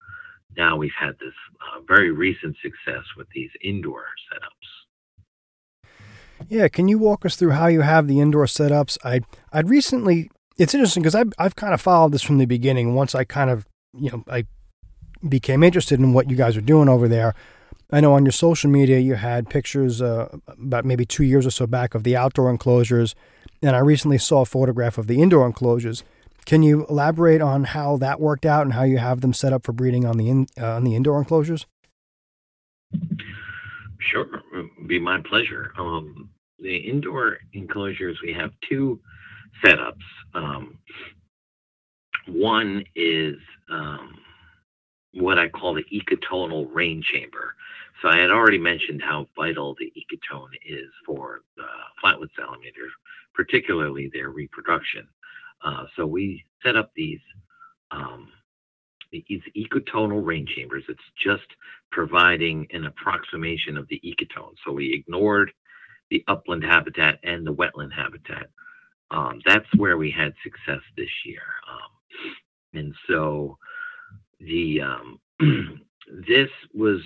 now 0.56 0.76
we've 0.76 0.92
had 0.98 1.12
this 1.20 1.34
uh, 1.60 1.80
very 1.86 2.10
recent 2.10 2.56
success 2.62 3.04
with 3.16 3.26
these 3.34 3.50
indoor 3.62 4.04
setups. 4.32 5.96
Yeah, 6.48 6.68
can 6.68 6.88
you 6.88 6.98
walk 6.98 7.24
us 7.24 7.36
through 7.36 7.52
how 7.52 7.68
you 7.68 7.80
have 7.80 8.06
the 8.06 8.20
indoor 8.20 8.46
setups? 8.46 8.98
I 9.04 9.20
I'd 9.52 9.68
recently 9.68 10.30
it's 10.58 10.74
interesting 10.74 11.02
because 11.02 11.14
I've 11.14 11.32
I've 11.38 11.56
kind 11.56 11.74
of 11.74 11.80
followed 11.80 12.12
this 12.12 12.22
from 12.22 12.38
the 12.38 12.46
beginning. 12.46 12.94
Once 12.94 13.14
I 13.14 13.24
kind 13.24 13.50
of 13.50 13.66
you 13.96 14.10
know 14.10 14.24
I 14.28 14.44
became 15.28 15.62
interested 15.62 15.98
in 16.00 16.12
what 16.12 16.30
you 16.30 16.36
guys 16.36 16.56
are 16.56 16.62
doing 16.62 16.88
over 16.88 17.08
there. 17.08 17.34
I 17.90 18.00
know 18.00 18.14
on 18.14 18.24
your 18.24 18.32
social 18.32 18.70
media 18.70 18.98
you 18.98 19.14
had 19.14 19.48
pictures 19.48 20.02
uh, 20.02 20.36
about 20.48 20.84
maybe 20.84 21.04
two 21.04 21.24
years 21.24 21.46
or 21.46 21.50
so 21.50 21.66
back 21.66 21.94
of 21.94 22.02
the 22.02 22.16
outdoor 22.16 22.50
enclosures, 22.50 23.14
and 23.64 23.74
I 23.74 23.80
recently 23.80 24.18
saw 24.18 24.42
a 24.42 24.46
photograph 24.46 24.98
of 24.98 25.06
the 25.06 25.20
indoor 25.22 25.46
enclosures. 25.46 26.04
Can 26.44 26.62
you 26.62 26.86
elaborate 26.90 27.40
on 27.40 27.64
how 27.64 27.96
that 27.96 28.20
worked 28.20 28.44
out 28.44 28.62
and 28.62 28.74
how 28.74 28.82
you 28.82 28.98
have 28.98 29.22
them 29.22 29.32
set 29.32 29.52
up 29.52 29.64
for 29.64 29.72
breeding 29.72 30.04
on 30.04 30.18
the 30.18 30.28
in, 30.28 30.46
uh, 30.60 30.76
on 30.76 30.84
the 30.84 30.94
indoor 30.94 31.18
enclosures? 31.18 31.66
Sure, 33.98 34.26
It'd 34.52 34.86
be 34.86 35.00
my 35.00 35.20
pleasure. 35.22 35.72
Um, 35.78 36.28
the 36.58 36.76
indoor 36.76 37.38
enclosures 37.54 38.18
we 38.22 38.34
have 38.34 38.50
two 38.68 39.00
setups. 39.64 39.94
Um, 40.34 40.78
one 42.28 42.84
is 42.94 43.36
um, 43.70 44.18
what 45.14 45.38
I 45.38 45.48
call 45.48 45.74
the 45.74 45.84
ecotonal 45.92 46.68
rain 46.72 47.02
chamber. 47.12 47.54
So 48.02 48.08
I 48.08 48.18
had 48.18 48.30
already 48.30 48.58
mentioned 48.58 49.02
how 49.02 49.26
vital 49.36 49.74
the 49.78 49.90
ecotone 49.96 50.50
is 50.66 50.90
for 51.06 51.40
the 51.56 51.64
flatwood 52.02 52.28
salamanders, 52.36 52.92
particularly 53.34 54.10
their 54.12 54.30
reproduction. 54.30 55.06
Uh, 55.64 55.84
so 55.96 56.06
we 56.06 56.44
set 56.62 56.76
up 56.76 56.90
these 56.94 57.20
um, 57.90 58.28
these 59.12 59.42
ecotonal 59.56 60.24
rain 60.24 60.46
chambers. 60.56 60.84
It's 60.88 61.00
just 61.22 61.46
providing 61.92 62.66
an 62.72 62.86
approximation 62.86 63.76
of 63.76 63.86
the 63.88 64.00
ecotone. 64.04 64.54
So 64.64 64.72
we 64.72 64.92
ignored 64.92 65.52
the 66.10 66.24
upland 66.26 66.64
habitat 66.64 67.20
and 67.22 67.46
the 67.46 67.54
wetland 67.54 67.92
habitat. 67.92 68.48
Um, 69.10 69.40
that's 69.46 69.66
where 69.76 69.96
we 69.96 70.10
had 70.10 70.34
success 70.42 70.80
this 70.96 71.10
year. 71.24 71.42
Um, 71.70 72.80
and 72.80 72.94
so 73.08 73.56
the 74.40 74.80
um, 74.80 75.20
this 76.28 76.50
was 76.72 77.00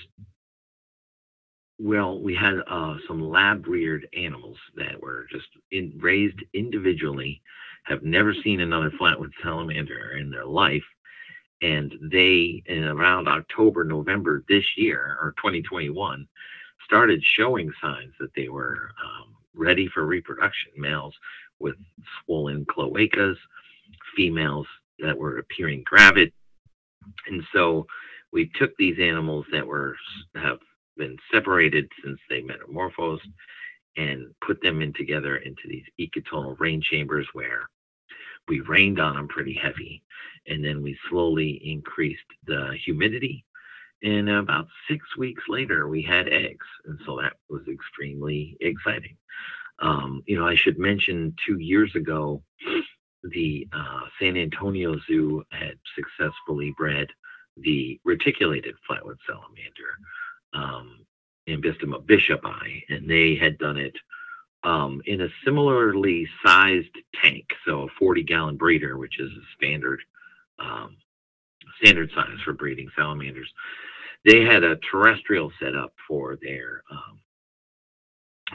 well, 1.79 2.21
we 2.21 2.35
had 2.35 2.61
uh, 2.69 2.97
some 3.07 3.29
lab 3.31 3.67
reared 3.67 4.09
animals 4.17 4.57
that 4.77 5.01
were 5.01 5.27
just 5.31 5.47
in, 5.71 5.97
raised 6.01 6.43
individually, 6.53 7.41
have 7.85 8.03
never 8.03 8.35
seen 8.35 8.61
another 8.61 8.91
flatwood 8.91 9.31
salamander 9.43 10.17
in 10.19 10.31
their 10.31 10.45
life. 10.45 10.83
And 11.63 11.93
they, 12.13 12.63
in 12.67 12.85
around 12.85 13.29
October, 13.29 13.85
November 13.85 14.45
this 14.49 14.65
year, 14.77 15.19
or 15.21 15.35
2021, 15.39 16.27
started 16.85 17.23
showing 17.23 17.73
signs 17.81 18.13
that 18.21 18.35
they 18.35 18.49
were 18.49 18.91
um, 19.05 19.35
ready 19.55 19.89
for 19.89 20.07
reproduction. 20.07 20.73
Males 20.77 21.15
with 21.59 21.77
swollen 22.25 22.65
cloacas, 22.67 23.37
females 24.17 24.67
that 25.01 25.17
were 25.17 25.39
appearing 25.39 25.83
gravid, 25.85 26.33
and 27.27 27.43
so 27.53 27.87
we 28.33 28.51
took 28.59 28.77
these 28.77 28.99
animals 29.01 29.47
that 29.53 29.67
were 29.67 29.97
have 30.35 30.59
been 30.99 31.17
separated 31.33 31.89
since 32.05 32.19
they 32.29 32.43
metamorphosed 32.43 33.29
and 33.97 34.27
put 34.47 34.61
them 34.63 34.83
in 34.83 34.93
together 34.93 35.37
into 35.37 35.63
these 35.67 35.85
ecotonal 36.01 36.59
rain 36.59 36.81
chambers 36.83 37.27
where 37.33 37.69
we 38.49 38.61
rained 38.61 39.01
on 39.01 39.17
them 39.17 39.29
pretty 39.29 39.55
heavy. 39.55 40.03
And 40.47 40.65
then 40.65 40.83
we 40.83 40.99
slowly 41.11 41.61
increased 41.65 42.21
the 42.47 42.77
humidity. 42.85 43.45
And 44.03 44.29
about 44.31 44.69
six 44.89 45.05
weeks 45.17 45.43
later 45.49 45.89
we 45.89 46.03
had 46.03 46.29
eggs. 46.29 46.67
And 46.87 46.99
so 47.05 47.19
that 47.21 47.35
was 47.49 47.63
extremely 47.69 48.57
exciting. 48.61 49.17
Um, 49.81 50.25
you 50.27 50.37
know 50.37 50.45
i 50.45 50.57
should 50.57 50.77
mention 50.77 51.37
two 51.47 51.59
years 51.61 51.95
ago 51.95 52.43
the 53.23 53.69
uh, 53.73 54.03
San 54.21 54.37
Antonio 54.37 54.97
Zoo 55.07 55.45
had 55.51 55.79
successfully 55.95 56.75
bred 56.77 57.09
the 57.57 58.01
reticulated 58.05 58.75
flatwood 58.89 59.19
salamander, 59.27 59.99
um, 60.55 61.07
Ambystoma 61.49 62.05
bishopi, 62.05 62.85
and 62.89 63.09
they 63.09 63.37
had 63.37 63.59
done 63.59 63.77
it 63.77 63.95
um, 64.65 65.01
in 65.07 65.23
a 65.23 65.29
similarly 65.45 66.29
sized 66.45 66.95
tank, 67.23 67.47
so 67.67 67.83
a 67.83 67.89
40 67.99 68.23
gallon 68.25 68.57
breeder, 68.57 68.99
which 68.99 69.21
is 69.21 69.31
a 69.31 69.57
standard 69.57 70.01
um, 70.59 70.97
standard 71.81 72.11
size 72.15 72.39
for 72.45 72.53
breeding 72.53 72.91
salamanders. 72.97 73.51
They 74.25 74.43
had 74.43 74.65
a 74.65 74.77
terrestrial 74.91 75.53
setup 75.61 75.95
for 76.07 76.37
their 76.43 76.83
um, 76.91 77.21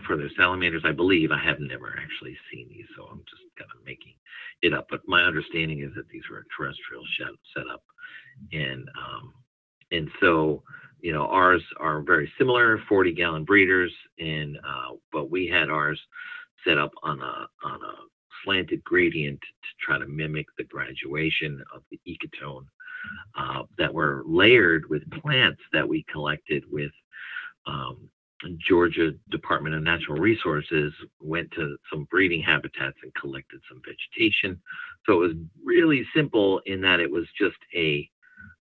for 0.06 0.17
their 0.17 0.29
salamanders. 0.38 0.84
I 0.86 0.91
believe 0.91 1.32
I 1.32 1.43
have 1.43 1.60
never 1.60 1.95
actually 2.01 2.36
seen 2.51 2.67
these, 2.69 2.86
so 2.97 3.06
I'm 3.06 3.23
just 3.29 3.43
kind 3.58 3.71
of 3.73 3.86
making 3.86 4.13
it 4.62 4.73
up. 4.73 4.88
But 4.89 5.01
my 5.08 5.23
understanding 5.23 5.79
is 5.79 5.91
that 5.95 6.10
these 6.10 6.23
were 6.29 6.39
a 6.39 6.43
terrestrial 6.56 7.03
setup, 7.56 7.84
and 8.51 8.89
um, 8.99 9.34
and 9.91 10.10
so 10.19 10.63
you 11.04 11.12
know 11.12 11.26
ours 11.28 11.62
are 11.80 12.02
very 12.02 12.32
similar, 12.38 12.80
40 12.88 13.13
gallon 13.13 13.44
breeders, 13.44 13.94
and 14.18 14.58
uh, 14.58 14.96
but 15.12 15.30
we 15.30 15.48
had 15.48 15.70
ours 15.70 16.00
set 16.66 16.78
up 16.80 16.92
on 17.04 17.22
a 17.22 17.48
on 17.68 17.80
a 17.84 17.94
slanted 18.44 18.84
gradient 18.86 19.39
to 19.42 19.86
try 19.86 20.00
to 20.00 20.08
mimic 20.08 20.48
the 20.58 20.63
graduation 20.63 21.62
of 21.76 21.84
the 21.92 22.00
ecotone 22.08 22.66
uh, 23.38 23.63
that 23.78 23.94
were 23.94 24.24
layered 24.26 24.89
with 24.89 25.04
plants 25.22 25.62
that 25.74 25.88
we 25.88 26.06
collected 26.12 26.63
with 26.72 26.92
um, 27.68 28.10
Georgia 28.68 29.12
Department 29.30 29.76
of 29.76 29.84
Natural 29.84 30.18
Resources 30.18 30.94
went 31.22 31.52
to 31.52 31.78
some 31.92 32.06
breeding 32.12 32.42
habitats 32.42 32.98
and 33.04 33.13
collected 33.16 33.60
some 33.70 33.82
vegetation. 33.86 34.62
So 35.06 35.13
it 35.13 35.28
was 35.28 35.36
really 35.63 36.06
simple 36.16 36.62
in 36.66 36.82
that 36.82 37.00
it 37.00 37.12
was 37.12 37.26
just 37.38 37.58
a 37.76 38.10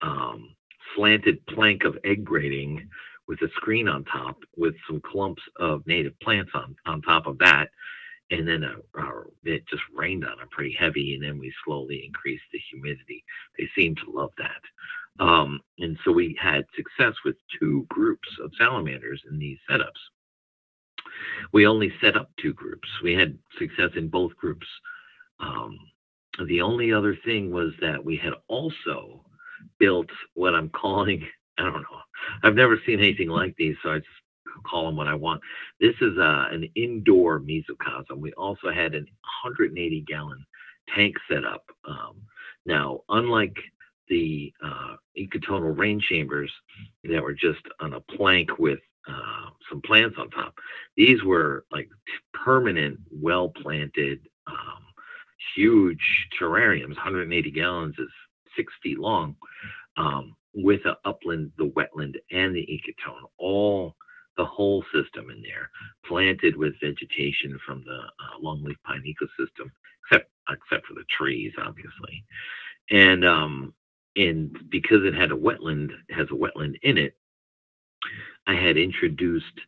um, 0.01 0.55
slanted 0.95 1.45
plank 1.47 1.83
of 1.83 1.97
egg 2.03 2.23
grading 2.23 2.87
with 3.27 3.41
a 3.41 3.49
screen 3.55 3.87
on 3.87 4.03
top 4.05 4.37
with 4.57 4.75
some 4.87 5.01
clumps 5.01 5.41
of 5.57 5.85
native 5.87 6.19
plants 6.19 6.51
on, 6.53 6.75
on 6.85 7.01
top 7.01 7.25
of 7.25 7.37
that. 7.39 7.69
And 8.31 8.47
then 8.47 8.63
uh, 8.63 8.99
uh, 8.99 9.23
it 9.43 9.67
just 9.67 9.83
rained 9.93 10.25
on 10.25 10.37
them 10.37 10.47
pretty 10.49 10.75
heavy, 10.77 11.13
and 11.13 11.23
then 11.23 11.37
we 11.37 11.53
slowly 11.65 12.03
increased 12.05 12.43
the 12.51 12.59
humidity. 12.71 13.23
They 13.57 13.69
seemed 13.75 13.97
to 13.97 14.11
love 14.11 14.31
that. 14.37 15.23
Um, 15.23 15.59
and 15.79 15.97
so 16.03 16.11
we 16.11 16.35
had 16.41 16.65
success 16.75 17.13
with 17.23 17.35
two 17.59 17.85
groups 17.89 18.27
of 18.43 18.51
salamanders 18.57 19.21
in 19.29 19.37
these 19.37 19.59
setups. 19.69 19.91
We 21.51 21.67
only 21.67 21.93
set 22.01 22.17
up 22.17 22.31
two 22.41 22.53
groups. 22.53 22.87
We 23.03 23.13
had 23.13 23.37
success 23.59 23.91
in 23.95 24.07
both 24.07 24.35
groups. 24.37 24.67
Um, 25.39 25.77
the 26.47 26.61
only 26.61 26.91
other 26.91 27.15
thing 27.23 27.51
was 27.51 27.73
that 27.81 28.03
we 28.03 28.17
had 28.17 28.33
also 28.47 29.23
built 29.79 30.09
what 30.33 30.55
I'm 30.55 30.69
calling, 30.69 31.25
I 31.57 31.63
don't 31.63 31.73
know, 31.73 32.01
I've 32.43 32.55
never 32.55 32.79
seen 32.85 32.99
anything 32.99 33.29
like 33.29 33.55
these, 33.57 33.75
so 33.83 33.91
I 33.91 33.97
just 33.97 34.09
call 34.69 34.85
them 34.85 34.95
what 34.95 35.07
I 35.07 35.15
want. 35.15 35.41
This 35.79 35.95
is 36.01 36.17
uh, 36.17 36.45
an 36.51 36.69
indoor 36.75 37.39
mesocosm. 37.39 38.17
We 38.17 38.33
also 38.33 38.71
had 38.71 38.93
an 38.93 39.05
180 39.43 40.01
gallon 40.07 40.45
tank 40.95 41.15
set 41.29 41.43
up. 41.43 41.65
Um, 41.87 42.21
now, 42.65 43.01
unlike 43.09 43.55
the 44.09 44.53
uh, 44.63 44.95
ecotonal 45.17 45.77
rain 45.77 45.99
chambers 45.99 46.51
that 47.03 47.23
were 47.23 47.33
just 47.33 47.61
on 47.79 47.93
a 47.93 47.99
plank 47.99 48.59
with 48.59 48.79
uh, 49.07 49.49
some 49.69 49.81
plants 49.81 50.15
on 50.17 50.29
top. 50.29 50.53
These 50.95 51.23
were 51.23 51.65
like 51.71 51.89
permanent, 52.33 52.99
well 53.11 53.49
planted, 53.49 54.19
um, 54.47 54.83
huge 55.55 56.27
terrariums. 56.39 56.95
180 56.95 57.51
gallons 57.51 57.95
is 57.97 58.09
six 58.55 58.73
feet 58.81 58.99
long, 58.99 59.35
um, 59.97 60.35
with 60.53 60.81
the 60.83 60.97
upland, 61.05 61.51
the 61.57 61.71
wetland, 61.71 62.15
and 62.31 62.55
the 62.55 62.67
ecotone, 62.67 63.29
all 63.37 63.95
the 64.37 64.45
whole 64.45 64.83
system 64.93 65.29
in 65.29 65.41
there, 65.41 65.69
planted 66.05 66.55
with 66.55 66.79
vegetation 66.81 67.59
from 67.65 67.83
the 67.85 67.99
uh, 67.99 68.39
longleaf 68.43 68.75
pine 68.85 69.03
ecosystem, 69.03 69.69
except 70.05 70.29
except 70.49 70.85
for 70.87 70.93
the 70.93 71.05
trees, 71.09 71.53
obviously. 71.63 72.23
And 72.89 73.25
um, 73.25 73.73
and 74.15 74.57
because 74.69 75.03
it 75.03 75.15
had 75.15 75.31
a 75.31 75.35
wetland, 75.35 75.91
has 76.09 76.27
a 76.31 76.35
wetland 76.35 76.75
in 76.83 76.97
it, 76.97 77.15
I 78.47 78.55
had 78.55 78.77
introduced 78.77 79.59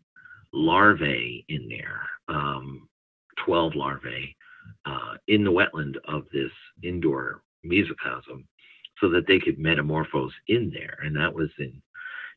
larvae 0.54 1.46
in 1.50 1.68
there, 1.70 2.02
um, 2.28 2.88
12 3.46 3.76
larvae 3.76 4.36
uh, 4.86 5.16
in 5.28 5.44
the 5.44 5.52
wetland 5.52 5.96
of 6.08 6.26
this 6.32 6.52
indoor 6.84 7.42
mesocosm 7.66 8.46
so 9.00 9.10
that 9.10 9.28
they 9.28 9.40
could 9.40 9.60
metamorphose 9.60 10.34
in 10.48 10.72
there. 10.74 10.98
And 11.04 11.16
that 11.16 11.34
was 11.34 11.50
in 11.60 11.82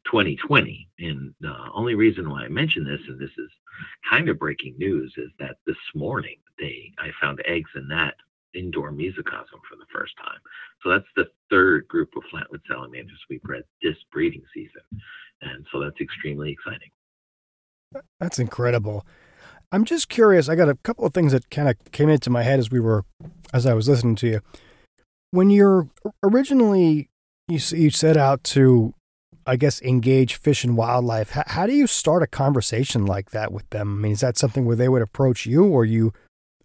2020. 0.06 0.88
And 0.98 1.34
the 1.40 1.54
only 1.74 1.94
reason 1.94 2.28
why 2.28 2.44
I 2.44 2.48
mention 2.48 2.84
this, 2.84 3.00
and 3.08 3.20
this 3.20 3.30
is 3.38 3.50
kind 4.08 4.28
of 4.28 4.38
breaking 4.38 4.76
news, 4.78 5.12
is 5.16 5.30
that 5.38 5.56
this 5.66 5.76
morning 5.94 6.36
they 6.58 6.92
I 6.98 7.10
found 7.20 7.40
eggs 7.46 7.70
in 7.76 7.88
that 7.88 8.14
indoor 8.54 8.90
mesocosm 8.90 9.60
for 9.68 9.76
the 9.76 9.86
first 9.92 10.14
time. 10.16 10.38
So 10.82 10.90
that's 10.90 11.08
the 11.16 11.28
third 11.50 11.86
group 11.88 12.10
of 12.16 12.22
flatwood 12.32 12.60
salamanders 12.68 13.18
we 13.28 13.38
bred 13.38 13.64
this 13.82 13.96
breeding 14.12 14.42
season. 14.54 14.82
And 15.42 15.66
so 15.70 15.80
that's 15.80 16.00
extremely 16.00 16.50
exciting. 16.50 16.90
That's 18.18 18.38
incredible. 18.38 19.06
I'm 19.70 19.84
just 19.84 20.08
curious. 20.08 20.48
I 20.48 20.54
got 20.54 20.68
a 20.68 20.76
couple 20.76 21.04
of 21.04 21.12
things 21.12 21.32
that 21.32 21.50
kind 21.50 21.68
of 21.68 21.76
came 21.92 22.08
into 22.08 22.30
my 22.30 22.42
head 22.42 22.58
as 22.58 22.70
we 22.70 22.80
were, 22.80 23.04
as 23.52 23.66
I 23.66 23.74
was 23.74 23.88
listening 23.88 24.16
to 24.16 24.26
you. 24.26 24.40
When 25.30 25.50
you're 25.50 25.88
originally, 26.22 27.10
you 27.48 27.58
you 27.76 27.90
set 27.90 28.16
out 28.16 28.44
to, 28.44 28.94
I 29.46 29.56
guess, 29.56 29.82
engage 29.82 30.36
fish 30.36 30.64
and 30.64 30.76
wildlife. 30.76 31.30
How, 31.30 31.44
how 31.46 31.66
do 31.66 31.74
you 31.74 31.86
start 31.86 32.22
a 32.22 32.26
conversation 32.26 33.04
like 33.04 33.30
that 33.30 33.52
with 33.52 33.68
them? 33.70 33.98
I 33.98 34.02
mean, 34.02 34.12
is 34.12 34.20
that 34.20 34.38
something 34.38 34.64
where 34.64 34.76
they 34.76 34.88
would 34.88 35.02
approach 35.02 35.44
you, 35.44 35.64
or 35.64 35.84
you 35.84 36.12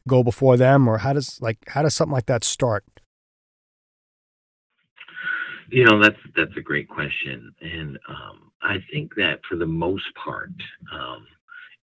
go 0.08 0.24
before 0.24 0.58
them, 0.58 0.88
or 0.88 1.00
how 1.00 1.14
does 1.14 1.42
like 1.42 1.58
how 1.68 1.82
does 1.82 1.96
something 1.96 2.14
like 2.14 2.28
that 2.28 2.44
start? 2.44 2.86
You 5.70 5.86
know, 5.86 6.02
that's 6.02 6.20
that's 6.36 6.56
a 6.58 6.62
great 6.62 6.88
question, 6.88 7.54
and 7.62 7.98
um, 8.08 8.52
I 8.62 8.78
think 8.92 9.16
that 9.16 9.40
for 9.50 9.56
the 9.56 9.66
most 9.66 10.06
part, 10.24 10.52
um, 10.94 11.26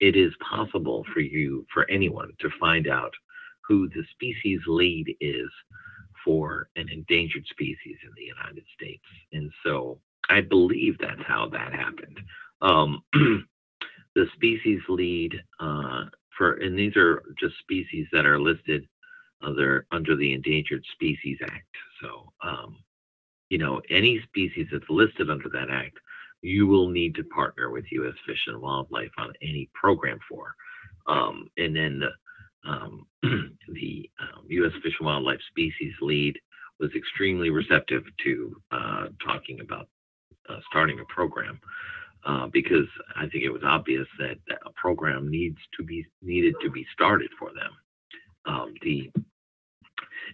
it 0.00 0.14
is 0.14 0.32
possible 0.48 1.04
for 1.12 1.20
you, 1.20 1.66
for 1.72 1.90
anyone, 1.90 2.30
to 2.40 2.50
find 2.60 2.86
out 2.86 3.12
who 3.66 3.88
the 3.88 4.04
species 4.12 4.60
lead 4.66 5.14
is 5.20 5.48
for 6.28 6.68
an 6.76 6.90
endangered 6.90 7.46
species 7.48 7.96
in 8.04 8.10
the 8.18 8.24
United 8.24 8.64
States, 8.76 9.02
and 9.32 9.50
so 9.64 9.98
I 10.28 10.42
believe 10.42 10.98
that's 11.00 11.22
how 11.26 11.48
that 11.52 11.72
happened. 11.72 12.18
Um, 12.60 13.02
the 14.14 14.26
species 14.34 14.80
lead 14.90 15.34
uh, 15.58 16.04
for, 16.36 16.54
and 16.56 16.78
these 16.78 16.96
are 16.96 17.22
just 17.40 17.58
species 17.60 18.06
that 18.12 18.26
are 18.26 18.38
listed 18.38 18.86
under 19.42 19.86
under 19.90 20.16
the 20.16 20.34
Endangered 20.34 20.84
Species 20.94 21.38
Act. 21.44 21.76
So 22.02 22.32
um, 22.44 22.76
you 23.50 23.58
know, 23.58 23.80
any 23.90 24.20
species 24.28 24.66
that's 24.72 24.84
listed 24.90 25.30
under 25.30 25.48
that 25.50 25.70
act, 25.70 25.98
you 26.42 26.66
will 26.66 26.88
need 26.90 27.14
to 27.16 27.24
partner 27.24 27.70
with 27.70 27.84
U.S. 27.92 28.14
Fish 28.26 28.44
and 28.48 28.60
Wildlife 28.60 29.12
on 29.18 29.32
any 29.42 29.70
program 29.74 30.18
for. 30.28 30.54
Um, 31.06 31.48
and 31.56 31.74
then 31.74 32.00
the, 32.00 32.10
um, 32.66 33.06
the 33.22 34.10
um, 34.20 34.44
U.S. 34.48 34.72
Fish 34.82 34.94
and 34.98 35.06
Wildlife 35.06 35.40
Species 35.50 35.92
Lead 36.00 36.38
was 36.80 36.90
extremely 36.94 37.50
receptive 37.50 38.04
to 38.24 38.60
uh, 38.70 39.06
talking 39.24 39.60
about 39.60 39.88
uh, 40.48 40.58
starting 40.70 41.00
a 41.00 41.04
program 41.12 41.60
uh, 42.24 42.46
because 42.52 42.86
I 43.16 43.22
think 43.28 43.44
it 43.44 43.50
was 43.50 43.62
obvious 43.64 44.06
that 44.18 44.38
a 44.66 44.70
program 44.72 45.30
needs 45.30 45.58
to 45.76 45.84
be 45.84 46.06
needed 46.22 46.54
to 46.62 46.70
be 46.70 46.86
started 46.92 47.30
for 47.38 47.50
them. 47.52 47.70
Um, 48.46 48.74
the 48.82 49.10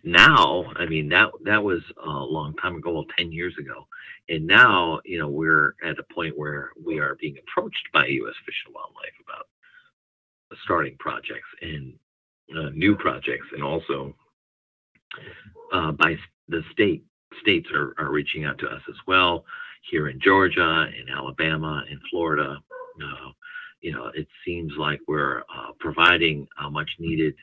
now 0.02 0.64
i 0.76 0.86
mean 0.86 1.08
that 1.08 1.30
that 1.44 1.62
was 1.62 1.80
a 2.04 2.08
long 2.08 2.54
time 2.56 2.76
ago 2.76 2.92
well 2.92 3.06
10 3.16 3.32
years 3.32 3.54
ago 3.58 3.86
and 4.28 4.46
now 4.46 5.00
you 5.04 5.18
know 5.18 5.28
we're 5.28 5.74
at 5.84 5.98
a 5.98 6.14
point 6.14 6.36
where 6.36 6.70
we 6.84 6.98
are 6.98 7.16
being 7.20 7.36
approached 7.38 7.88
by 7.92 8.02
us 8.02 8.34
fish 8.44 8.62
and 8.66 8.74
wildlife 8.74 9.14
about 9.26 9.46
starting 10.62 10.96
projects 10.98 11.48
and 11.62 11.94
uh, 12.56 12.70
new 12.74 12.96
projects 12.96 13.46
and 13.52 13.62
also 13.62 14.14
uh, 15.72 15.92
by 15.92 16.16
the 16.48 16.62
state 16.72 17.04
states 17.40 17.68
are, 17.74 17.94
are 17.98 18.10
reaching 18.10 18.44
out 18.44 18.58
to 18.58 18.66
us 18.66 18.82
as 18.88 18.96
well 19.06 19.44
here 19.90 20.08
in 20.08 20.20
georgia 20.20 20.86
in 21.00 21.08
alabama 21.08 21.82
in 21.90 21.98
florida 22.10 22.56
uh, 23.02 23.30
you 23.80 23.92
know 23.92 24.10
it 24.14 24.28
seems 24.44 24.72
like 24.78 25.00
we're 25.08 25.40
uh, 25.40 25.72
providing 25.80 26.46
a 26.64 26.70
much 26.70 26.90
needed 26.98 27.34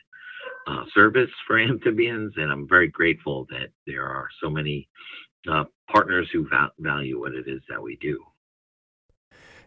uh, 0.66 0.84
service 0.94 1.30
for 1.46 1.58
amphibians, 1.60 2.32
and 2.36 2.50
I'm 2.50 2.68
very 2.68 2.88
grateful 2.88 3.46
that 3.50 3.70
there 3.86 4.06
are 4.06 4.28
so 4.42 4.50
many 4.50 4.88
partners 5.90 6.28
who 6.32 6.48
va- 6.48 6.72
value 6.78 7.18
what 7.20 7.34
it 7.34 7.48
is 7.48 7.60
that 7.68 7.82
we 7.82 7.96
do. 7.96 8.22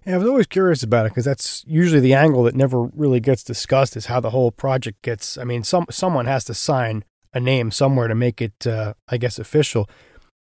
Yeah, 0.05 0.15
I 0.15 0.17
was 0.17 0.27
always 0.27 0.47
curious 0.47 0.83
about 0.83 1.07
it 1.07 1.09
because 1.09 1.25
that's 1.25 1.63
usually 1.65 1.99
the 1.99 2.13
angle 2.13 2.43
that 2.43 2.55
never 2.55 2.83
really 2.83 3.19
gets 3.19 3.43
discussed 3.43 3.97
is 3.97 4.05
how 4.05 4.19
the 4.19 4.29
whole 4.29 4.51
project 4.51 5.01
gets. 5.01 5.37
I 5.37 5.43
mean, 5.45 5.63
some 5.63 5.85
someone 5.89 6.27
has 6.27 6.43
to 6.45 6.53
sign 6.53 7.03
a 7.33 7.39
name 7.39 7.71
somewhere 7.71 8.07
to 8.07 8.15
make 8.15 8.41
it, 8.41 8.67
uh, 8.67 8.93
I 9.07 9.17
guess, 9.17 9.39
official. 9.39 9.89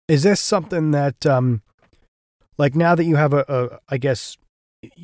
Is 0.08 0.24
this 0.24 0.39
something 0.39 0.91
that, 0.91 1.26
um, 1.26 1.62
like, 2.58 2.74
now 2.74 2.95
that 2.95 3.04
you 3.04 3.17
have 3.17 3.34
a, 3.34 3.45
a, 3.48 3.80
I 3.89 3.98
guess, 3.98 4.38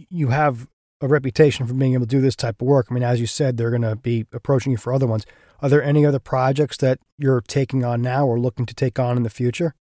you 0.09 0.29
have 0.29 0.67
a 1.01 1.07
reputation 1.07 1.67
for 1.67 1.73
being 1.73 1.93
able 1.93 2.05
to 2.05 2.15
do 2.15 2.21
this 2.21 2.35
type 2.35 2.61
of 2.61 2.67
work. 2.67 2.87
I 2.89 2.93
mean, 2.93 3.03
as 3.03 3.19
you 3.19 3.27
said, 3.27 3.57
they're 3.57 3.69
going 3.69 3.81
to 3.81 3.95
be 3.95 4.25
approaching 4.31 4.71
you 4.71 4.77
for 4.77 4.93
other 4.93 5.05
ones. 5.05 5.25
Are 5.61 5.69
there 5.69 5.83
any 5.83 6.05
other 6.05 6.19
projects 6.19 6.77
that 6.77 6.99
you're 7.17 7.41
taking 7.41 7.83
on 7.83 8.01
now 8.01 8.25
or 8.25 8.39
looking 8.39 8.65
to 8.65 8.73
take 8.73 8.99
on 8.99 9.17
in 9.17 9.23
the 9.23 9.29
future? 9.29 9.75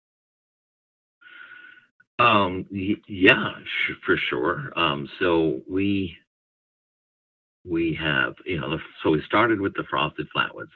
Um, 2.19 2.67
y- 2.71 2.97
yeah, 3.09 3.53
sh- 3.65 3.93
for 4.05 4.17
sure. 4.17 4.73
Um, 4.79 5.09
so 5.19 5.63
we 5.69 6.17
we 7.65 7.95
have, 8.01 8.35
you 8.45 8.61
know, 8.61 8.79
so 9.03 9.11
we 9.11 9.23
started 9.27 9.61
with 9.61 9.75
the 9.75 9.85
frosted 9.91 10.29
flatwoods. 10.37 10.71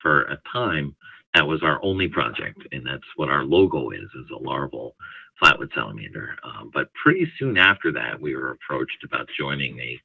For 0.00 0.22
a 0.24 0.38
time, 0.52 0.94
that 1.34 1.46
was 1.46 1.62
our 1.62 1.82
only 1.82 2.08
project, 2.08 2.58
and 2.72 2.86
that's 2.86 3.02
what 3.16 3.30
our 3.30 3.44
logo 3.44 3.90
is: 3.90 4.02
is 4.14 4.30
a 4.34 4.38
larval 4.42 4.94
flatwood 5.42 5.72
salamander. 5.74 6.36
Um, 6.44 6.70
but 6.74 6.92
pretty 7.02 7.26
soon 7.38 7.56
after 7.56 7.90
that, 7.92 8.20
we 8.20 8.36
were 8.36 8.52
approached 8.52 9.02
about 9.04 9.28
joining 9.38 9.78
a 9.80 10.00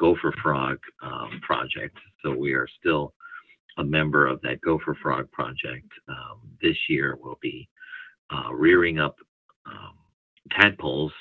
gopher 0.00 0.34
frog 0.42 0.78
um, 1.02 1.40
project. 1.42 1.96
So 2.22 2.32
we 2.34 2.52
are 2.54 2.68
still 2.80 3.14
a 3.78 3.84
member 3.84 4.26
of 4.26 4.40
that 4.42 4.60
gopher 4.60 4.96
frog 5.02 5.30
project. 5.32 5.88
Um, 6.08 6.40
this 6.62 6.76
year, 6.88 7.18
we'll 7.22 7.38
be 7.40 7.68
uh, 8.32 8.52
rearing 8.54 8.98
up 8.98 9.16
um, 9.66 9.94
tadpoles 10.50 11.12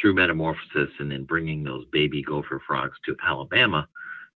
through 0.00 0.14
metamorphosis 0.14 0.90
and 0.98 1.10
then 1.10 1.24
bringing 1.24 1.62
those 1.62 1.84
baby 1.92 2.22
gopher 2.22 2.60
frogs 2.66 2.96
to 3.04 3.16
Alabama 3.26 3.88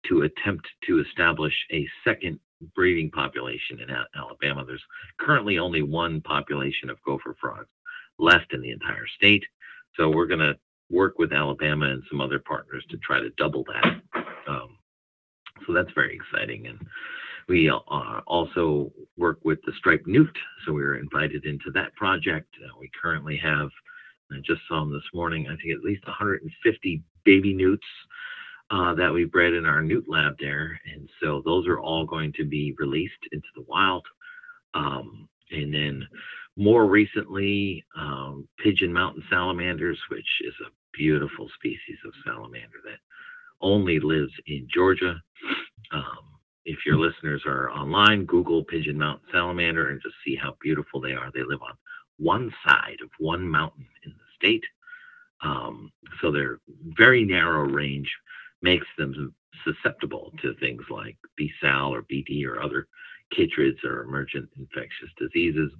to 0.08 0.22
attempt 0.22 0.68
to 0.88 1.00
establish 1.00 1.54
a 1.72 1.88
second 2.04 2.40
breeding 2.76 3.10
population 3.12 3.80
in 3.80 3.90
Alabama. 4.16 4.64
There's 4.66 4.84
currently 5.20 5.60
only 5.60 5.82
one 5.82 6.22
population 6.22 6.90
of 6.90 7.02
gopher 7.04 7.36
frogs 7.40 7.70
left 8.18 8.54
in 8.54 8.62
the 8.62 8.72
entire 8.72 9.08
state. 9.16 9.44
So 9.96 10.10
we're 10.10 10.28
going 10.28 10.40
to 10.40 10.58
work 10.90 11.20
with 11.20 11.34
Alabama 11.34 11.88
and 11.88 12.04
some 12.10 12.22
other 12.22 12.40
partners 12.40 12.84
to 12.90 12.98
try 12.98 13.20
to 13.20 13.30
double 13.32 13.64
that. 13.66 14.02
Um, 14.48 14.78
so 15.66 15.74
that's 15.74 15.92
very 15.94 16.16
exciting. 16.16 16.68
And 16.68 16.80
we 17.48 17.70
uh, 17.70 17.80
also 18.28 18.92
work 19.18 19.40
with 19.44 19.60
the 19.66 19.74
striped 19.78 20.08
newt. 20.08 20.36
So 20.66 20.74
we 20.74 20.82
were 20.82 20.98
invited 20.98 21.46
into 21.46 21.72
that 21.74 21.96
project. 21.96 22.48
Uh, 22.64 22.78
we 22.80 22.90
currently 23.02 23.38
have, 23.38 23.70
I 24.32 24.38
just 24.46 24.62
saw 24.68 24.80
them 24.82 24.94
this 24.94 25.04
morning, 25.14 25.48
I 25.48 25.56
think 25.56 25.74
at 25.74 25.84
least 25.84 26.06
150 26.08 27.04
baby 27.26 27.54
newts 27.54 27.86
uh, 28.72 28.94
that 28.96 29.12
we 29.12 29.26
bred 29.26 29.54
in 29.54 29.66
our 29.66 29.82
newt 29.82 30.06
lab 30.08 30.36
there. 30.40 30.80
And 30.94 31.10
so 31.22 31.42
those 31.44 31.68
are 31.68 31.80
all 31.80 32.06
going 32.06 32.34
to 32.34 32.46
be 32.46 32.76
released 32.78 33.14
into 33.32 33.48
the 33.56 33.64
wild. 33.68 34.06
Um, 34.74 35.28
and 35.52 35.74
then 35.74 36.08
more 36.56 36.86
recently, 36.86 37.84
um, 37.98 38.48
pigeon 38.64 38.94
mountain 38.94 39.24
salamanders, 39.30 39.98
which 40.10 40.28
is 40.42 40.54
a 40.66 40.72
beautiful 40.96 41.50
species 41.56 41.98
of 42.06 42.14
salamander 42.26 42.78
that 42.84 43.00
only 43.62 44.00
lives 44.00 44.34
in 44.48 44.68
Georgia. 44.72 45.22
Um, 45.92 46.40
if 46.66 46.78
your 46.86 46.98
listeners 46.98 47.44
are 47.48 47.72
online, 47.72 48.26
Google 48.26 48.64
pigeon 48.64 48.98
mountain 48.98 49.28
salamander 49.32 49.90
and 49.90 50.02
just 50.02 50.16
see 50.24 50.36
how 50.36 50.56
beautiful 50.62 51.02
they 51.02 51.14
are. 51.14 51.32
They 51.34 51.42
live 51.42 51.62
on 51.62 51.76
one 52.20 52.54
side 52.66 52.98
of 53.04 53.10
one 53.18 53.48
mountain 53.48 53.88
in 54.06 54.12
the 54.12 54.26
state. 54.36 54.64
Um, 55.42 55.92
so 56.22 56.32
their 56.32 56.60
very 56.98 57.24
narrow 57.26 57.64
range 57.64 58.12
makes 58.62 58.88
them 58.98 59.34
susceptible 59.64 60.34
to 60.42 60.54
things 60.56 60.84
like 60.90 61.18
B. 61.36 61.52
sal 61.62 61.94
or 61.94 62.04
BD 62.04 62.46
or 62.46 62.62
other 62.62 62.88
chytrids 63.34 63.84
or 63.84 64.02
emergent 64.04 64.50
infectious 64.58 65.10
diseases. 65.18 65.72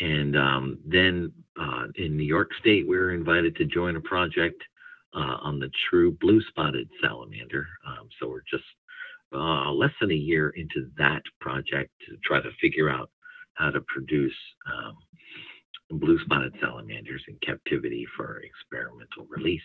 And 0.00 0.36
um, 0.36 0.78
then 0.86 1.32
uh, 1.60 1.84
in 1.96 2.16
New 2.16 2.24
York 2.24 2.50
State, 2.58 2.88
we 2.88 2.96
were 2.96 3.12
invited 3.12 3.56
to 3.56 3.66
join 3.66 3.96
a 3.96 4.00
project 4.00 4.62
uh, 5.14 5.36
on 5.42 5.58
the 5.58 5.70
true 5.88 6.12
blue 6.20 6.40
spotted 6.48 6.88
salamander. 7.02 7.66
Um, 7.86 8.08
so 8.18 8.28
we're 8.28 8.42
just 8.50 8.64
uh, 9.32 9.70
less 9.70 9.92
than 10.00 10.10
a 10.10 10.14
year 10.14 10.50
into 10.50 10.90
that 10.98 11.22
project 11.40 11.90
to 12.08 12.16
try 12.24 12.40
to 12.40 12.50
figure 12.60 12.88
out 12.88 13.10
how 13.60 13.70
to 13.70 13.80
produce 13.82 14.34
um, 14.72 14.96
blue 15.98 16.18
spotted 16.24 16.54
salamanders 16.60 17.22
in 17.28 17.36
captivity 17.44 18.06
for 18.16 18.40
experimental 18.40 19.26
release. 19.28 19.62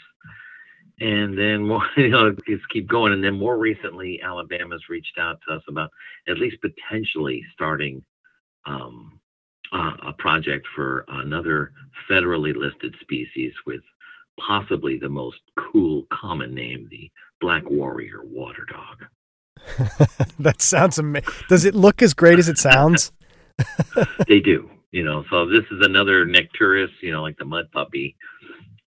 And 0.99 1.37
then 1.37 1.67
more, 1.67 1.85
you 1.97 2.09
know, 2.09 2.31
just 2.47 2.69
keep 2.71 2.87
going. 2.87 3.13
And 3.13 3.23
then 3.23 3.37
more 3.37 3.57
recently, 3.57 4.19
Alabama's 4.23 4.83
reached 4.89 5.17
out 5.19 5.39
to 5.47 5.55
us 5.55 5.63
about 5.69 5.89
at 6.27 6.37
least 6.37 6.57
potentially 6.61 7.43
starting 7.53 8.03
um, 8.65 9.19
uh, 9.73 9.91
a 10.07 10.13
project 10.13 10.67
for 10.75 11.05
another 11.07 11.71
federally 12.09 12.55
listed 12.55 12.95
species 13.01 13.53
with 13.65 13.81
possibly 14.39 14.97
the 14.97 15.09
most 15.09 15.37
cool 15.57 16.05
common 16.11 16.53
name, 16.53 16.87
the 16.89 17.09
black 17.41 17.63
warrior 17.69 18.21
water 18.23 18.65
dog. 18.69 19.05
that 20.39 20.61
sounds 20.61 20.97
amazing. 20.97 21.29
Does 21.49 21.65
it 21.65 21.75
look 21.75 22.01
as 22.01 22.13
great 22.13 22.39
as 22.39 22.49
it 22.49 22.57
sounds? 22.57 23.11
they 24.27 24.39
do, 24.39 24.69
you 24.91 25.03
know. 25.03 25.23
So 25.29 25.47
this 25.47 25.63
is 25.71 25.79
another 25.81 26.25
Necturus, 26.25 26.89
you 27.01 27.11
know, 27.11 27.21
like 27.21 27.37
the 27.37 27.45
mud 27.45 27.71
puppy, 27.71 28.15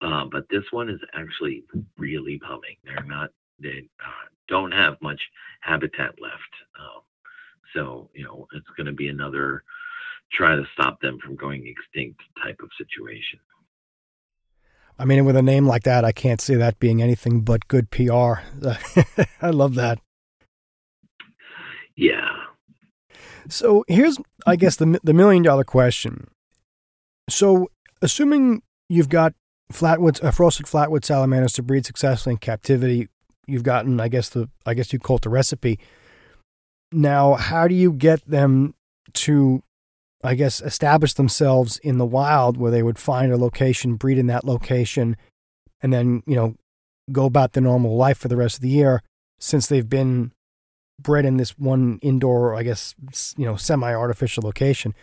uh, 0.02 0.24
but 0.30 0.46
this 0.50 0.64
one 0.70 0.88
is 0.88 1.00
actually 1.14 1.64
really 1.96 2.38
pumping. 2.38 2.76
They're 2.84 3.04
not. 3.04 3.30
They, 3.60 3.88
uh, 4.00 4.28
don't 4.48 4.72
have 4.72 4.96
much 5.00 5.20
habitat 5.60 6.14
left. 6.20 6.54
Um, 6.78 7.02
so 7.74 8.10
you 8.14 8.24
know 8.24 8.46
it's 8.52 8.66
going 8.76 8.86
to 8.86 8.92
be 8.92 9.08
another 9.08 9.62
try 10.32 10.56
to 10.56 10.64
stop 10.74 11.00
them 11.00 11.18
from 11.24 11.36
going 11.36 11.66
extinct 11.66 12.20
type 12.42 12.58
of 12.62 12.68
situation. 12.76 13.38
I 14.98 15.04
mean, 15.04 15.24
with 15.24 15.36
a 15.36 15.42
name 15.42 15.66
like 15.66 15.84
that, 15.84 16.04
I 16.04 16.12
can't 16.12 16.40
see 16.40 16.56
that 16.56 16.80
being 16.80 17.00
anything 17.00 17.42
but 17.42 17.68
good 17.68 17.90
PR. 17.90 18.40
I 19.40 19.50
love 19.50 19.76
that. 19.76 20.00
Yeah. 21.96 22.30
So 23.48 23.84
here's, 23.88 24.18
I 24.46 24.56
guess, 24.56 24.76
the 24.76 25.00
the 25.02 25.14
million 25.14 25.42
dollar 25.42 25.64
question. 25.64 26.28
So, 27.28 27.68
assuming 28.00 28.62
you've 28.88 29.08
got 29.08 29.34
flatwoods, 29.72 30.22
uh, 30.22 30.30
frosted 30.30 30.66
flatwood 30.66 31.04
salamanders 31.04 31.52
to 31.54 31.62
breed 31.62 31.84
successfully 31.86 32.34
in 32.34 32.38
captivity, 32.38 33.08
you've 33.46 33.62
gotten, 33.62 34.00
I 34.00 34.08
guess, 34.08 34.28
the 34.28 34.48
I 34.66 34.74
guess 34.74 34.92
you 34.92 34.98
call 34.98 35.16
it 35.16 35.22
the 35.22 35.30
recipe. 35.30 35.78
Now, 36.90 37.34
how 37.34 37.68
do 37.68 37.74
you 37.74 37.92
get 37.92 38.24
them 38.26 38.74
to 39.14 39.62
I 40.24 40.34
guess, 40.34 40.60
establish 40.60 41.14
themselves 41.14 41.78
in 41.78 41.98
the 41.98 42.06
wild 42.06 42.56
where 42.56 42.72
they 42.72 42.82
would 42.82 42.98
find 42.98 43.32
a 43.32 43.36
location, 43.36 43.94
breed 43.94 44.18
in 44.18 44.26
that 44.26 44.44
location, 44.44 45.16
and 45.80 45.92
then, 45.92 46.22
you 46.26 46.34
know, 46.34 46.56
go 47.12 47.24
about 47.24 47.52
their 47.52 47.62
normal 47.62 47.96
life 47.96 48.18
for 48.18 48.28
the 48.28 48.36
rest 48.36 48.56
of 48.56 48.62
the 48.62 48.68
year 48.68 49.02
since 49.38 49.66
they've 49.66 49.88
been 49.88 50.32
bred 51.00 51.24
in 51.24 51.36
this 51.36 51.50
one 51.58 51.98
indoor, 52.02 52.54
I 52.54 52.62
guess, 52.62 52.94
you 53.36 53.44
know, 53.44 53.56
semi 53.56 53.92
artificial 53.92 54.42
location. 54.42 54.94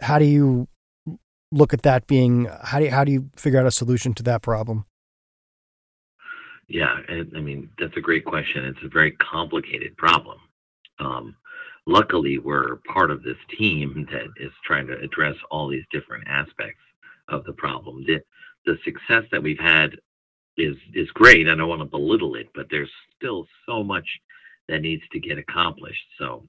How 0.00 0.18
do 0.18 0.24
you 0.24 0.68
look 1.50 1.72
at 1.72 1.82
that 1.82 2.06
being, 2.06 2.48
how 2.62 2.78
do 2.78 2.84
you, 2.84 2.90
how 2.90 3.04
do 3.04 3.12
you 3.12 3.30
figure 3.36 3.58
out 3.58 3.66
a 3.66 3.70
solution 3.70 4.14
to 4.14 4.22
that 4.24 4.42
problem? 4.42 4.84
Yeah, 6.68 6.98
I 7.08 7.40
mean, 7.40 7.70
that's 7.78 7.96
a 7.96 8.00
great 8.00 8.26
question. 8.26 8.66
It's 8.66 8.84
a 8.84 8.88
very 8.88 9.12
complicated 9.12 9.96
problem. 9.96 10.38
Um, 10.98 11.34
luckily 11.88 12.38
we're 12.38 12.76
part 12.92 13.10
of 13.10 13.22
this 13.22 13.36
team 13.58 14.06
that 14.12 14.26
is 14.36 14.52
trying 14.64 14.86
to 14.86 14.98
address 14.98 15.34
all 15.50 15.68
these 15.68 15.84
different 15.90 16.24
aspects 16.28 16.80
of 17.28 17.44
the 17.44 17.52
problem. 17.54 18.04
The, 18.06 18.20
the 18.66 18.76
success 18.84 19.24
that 19.32 19.42
we've 19.42 19.58
had 19.58 19.96
is 20.56 20.76
is 20.92 21.08
great. 21.12 21.48
I 21.48 21.54
don't 21.54 21.68
want 21.68 21.80
to 21.82 21.86
belittle 21.86 22.34
it, 22.34 22.48
but 22.54 22.66
there's 22.70 22.90
still 23.16 23.46
so 23.66 23.84
much 23.84 24.06
that 24.68 24.82
needs 24.82 25.02
to 25.12 25.20
get 25.20 25.38
accomplished. 25.38 26.04
So 26.18 26.46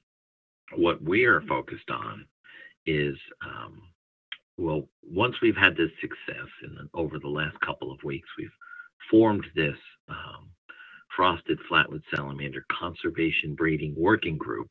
what 0.76 1.02
we 1.04 1.26
are 1.26 1.42
focused 1.42 1.90
on 1.92 2.26
is 2.86 3.18
um, 3.46 3.84
well, 4.58 4.88
once 5.04 5.36
we've 5.42 5.58
had 5.58 5.78
this 5.78 5.92
success, 6.02 6.48
and 6.64 6.90
over 6.94 7.20
the 7.20 7.30
last 7.30 7.60
couple 7.62 7.92
of 7.92 8.04
weeks, 8.04 8.30
we've 8.38 8.50
formed 9.12 9.46
this 9.56 9.78
um, 10.10 10.50
frosted 11.16 11.60
flatwood 11.72 12.04
salamander 12.16 12.66
conservation 12.72 13.56
breeding 13.56 13.96
working 13.98 14.38
group 14.38 14.70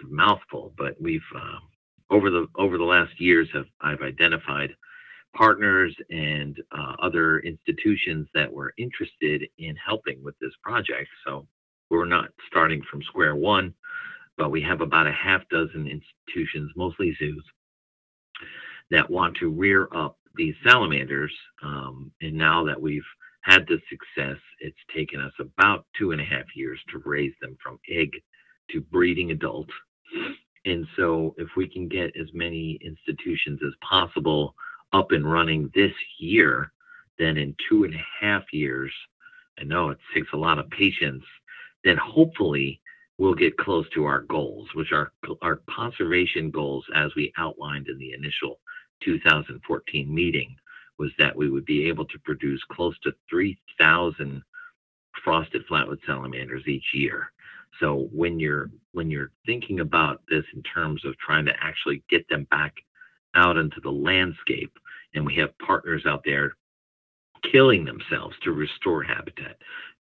It's 0.00 0.10
a 0.10 0.14
mouthful, 0.14 0.74
but 0.78 1.00
we've 1.00 1.20
uh, 1.36 1.60
over 2.10 2.30
the 2.30 2.46
over 2.56 2.78
the 2.78 2.84
last 2.84 3.20
years 3.20 3.48
have 3.54 3.66
I've 3.80 4.02
identified 4.02 4.74
partners 5.36 5.94
and 6.10 6.56
uh, 6.72 6.94
other 7.02 7.40
institutions 7.40 8.28
that 8.34 8.52
were 8.52 8.74
interested 8.78 9.48
in 9.58 9.76
helping 9.76 10.22
with 10.24 10.38
this 10.40 10.52
project. 10.62 11.08
So 11.26 11.46
we're 11.90 12.04
not 12.04 12.30
starting 12.48 12.82
from 12.90 13.02
square 13.02 13.36
one, 13.36 13.74
but 14.36 14.50
we 14.50 14.60
have 14.62 14.80
about 14.80 15.06
a 15.06 15.12
half 15.12 15.48
dozen 15.48 15.86
institutions, 15.86 16.72
mostly 16.76 17.16
zoos, 17.18 17.44
that 18.90 19.10
want 19.10 19.36
to 19.36 19.50
rear 19.50 19.88
up 19.94 20.18
these 20.36 20.54
salamanders. 20.64 21.32
Um, 21.62 22.12
and 22.20 22.34
now 22.34 22.64
that 22.64 22.80
we've 22.80 23.06
had 23.42 23.66
the 23.66 23.80
success, 23.88 24.38
it's 24.60 24.76
taken 24.94 25.20
us 25.20 25.32
about 25.40 25.86
two 25.96 26.12
and 26.12 26.20
a 26.20 26.24
half 26.24 26.44
years 26.54 26.80
to 26.90 27.02
raise 27.04 27.34
them 27.40 27.56
from 27.62 27.78
egg 27.88 28.10
to 28.70 28.80
breeding 28.80 29.30
adult. 29.30 29.68
And 30.64 30.86
so, 30.96 31.34
if 31.38 31.48
we 31.56 31.68
can 31.68 31.86
get 31.86 32.16
as 32.20 32.26
many 32.34 32.78
institutions 32.84 33.60
as 33.64 33.72
possible 33.88 34.54
up 34.92 35.12
and 35.12 35.30
running 35.30 35.70
this 35.74 35.92
year, 36.18 36.72
then 37.18 37.36
in 37.36 37.54
two 37.68 37.84
and 37.84 37.94
a 37.94 38.04
half 38.20 38.42
years, 38.52 38.92
I 39.60 39.64
know 39.64 39.90
it 39.90 39.98
takes 40.12 40.32
a 40.32 40.36
lot 40.36 40.58
of 40.58 40.68
patience, 40.70 41.24
then 41.84 41.96
hopefully 41.96 42.80
we'll 43.18 43.34
get 43.34 43.56
close 43.56 43.88
to 43.90 44.04
our 44.04 44.22
goals, 44.22 44.68
which 44.74 44.92
are 44.92 45.12
our 45.42 45.60
conservation 45.70 46.50
goals 46.50 46.84
as 46.94 47.14
we 47.14 47.32
outlined 47.38 47.88
in 47.88 47.98
the 47.98 48.12
initial 48.12 48.60
2014 49.04 50.12
meeting 50.12 50.56
was 50.98 51.10
that 51.18 51.36
we 51.36 51.50
would 51.50 51.64
be 51.64 51.88
able 51.88 52.06
to 52.06 52.18
produce 52.20 52.62
close 52.72 52.98
to 53.00 53.12
3,000 53.28 54.42
frosted 55.24 55.66
flatwood 55.66 55.98
salamanders 56.06 56.66
each 56.66 56.86
year. 56.94 57.30
So 57.80 58.08
when 58.12 58.40
you're 58.40 58.70
when 58.92 59.10
you're 59.10 59.32
thinking 59.44 59.80
about 59.80 60.22
this 60.30 60.44
in 60.54 60.62
terms 60.62 61.04
of 61.04 61.18
trying 61.18 61.44
to 61.46 61.52
actually 61.60 62.02
get 62.08 62.26
them 62.28 62.46
back 62.50 62.74
out 63.34 63.58
into 63.58 63.80
the 63.82 63.90
landscape, 63.90 64.72
and 65.14 65.26
we 65.26 65.36
have 65.36 65.56
partners 65.58 66.04
out 66.06 66.22
there 66.24 66.56
killing 67.52 67.84
themselves 67.84 68.34
to 68.42 68.52
restore 68.52 69.02
habitat, 69.02 69.58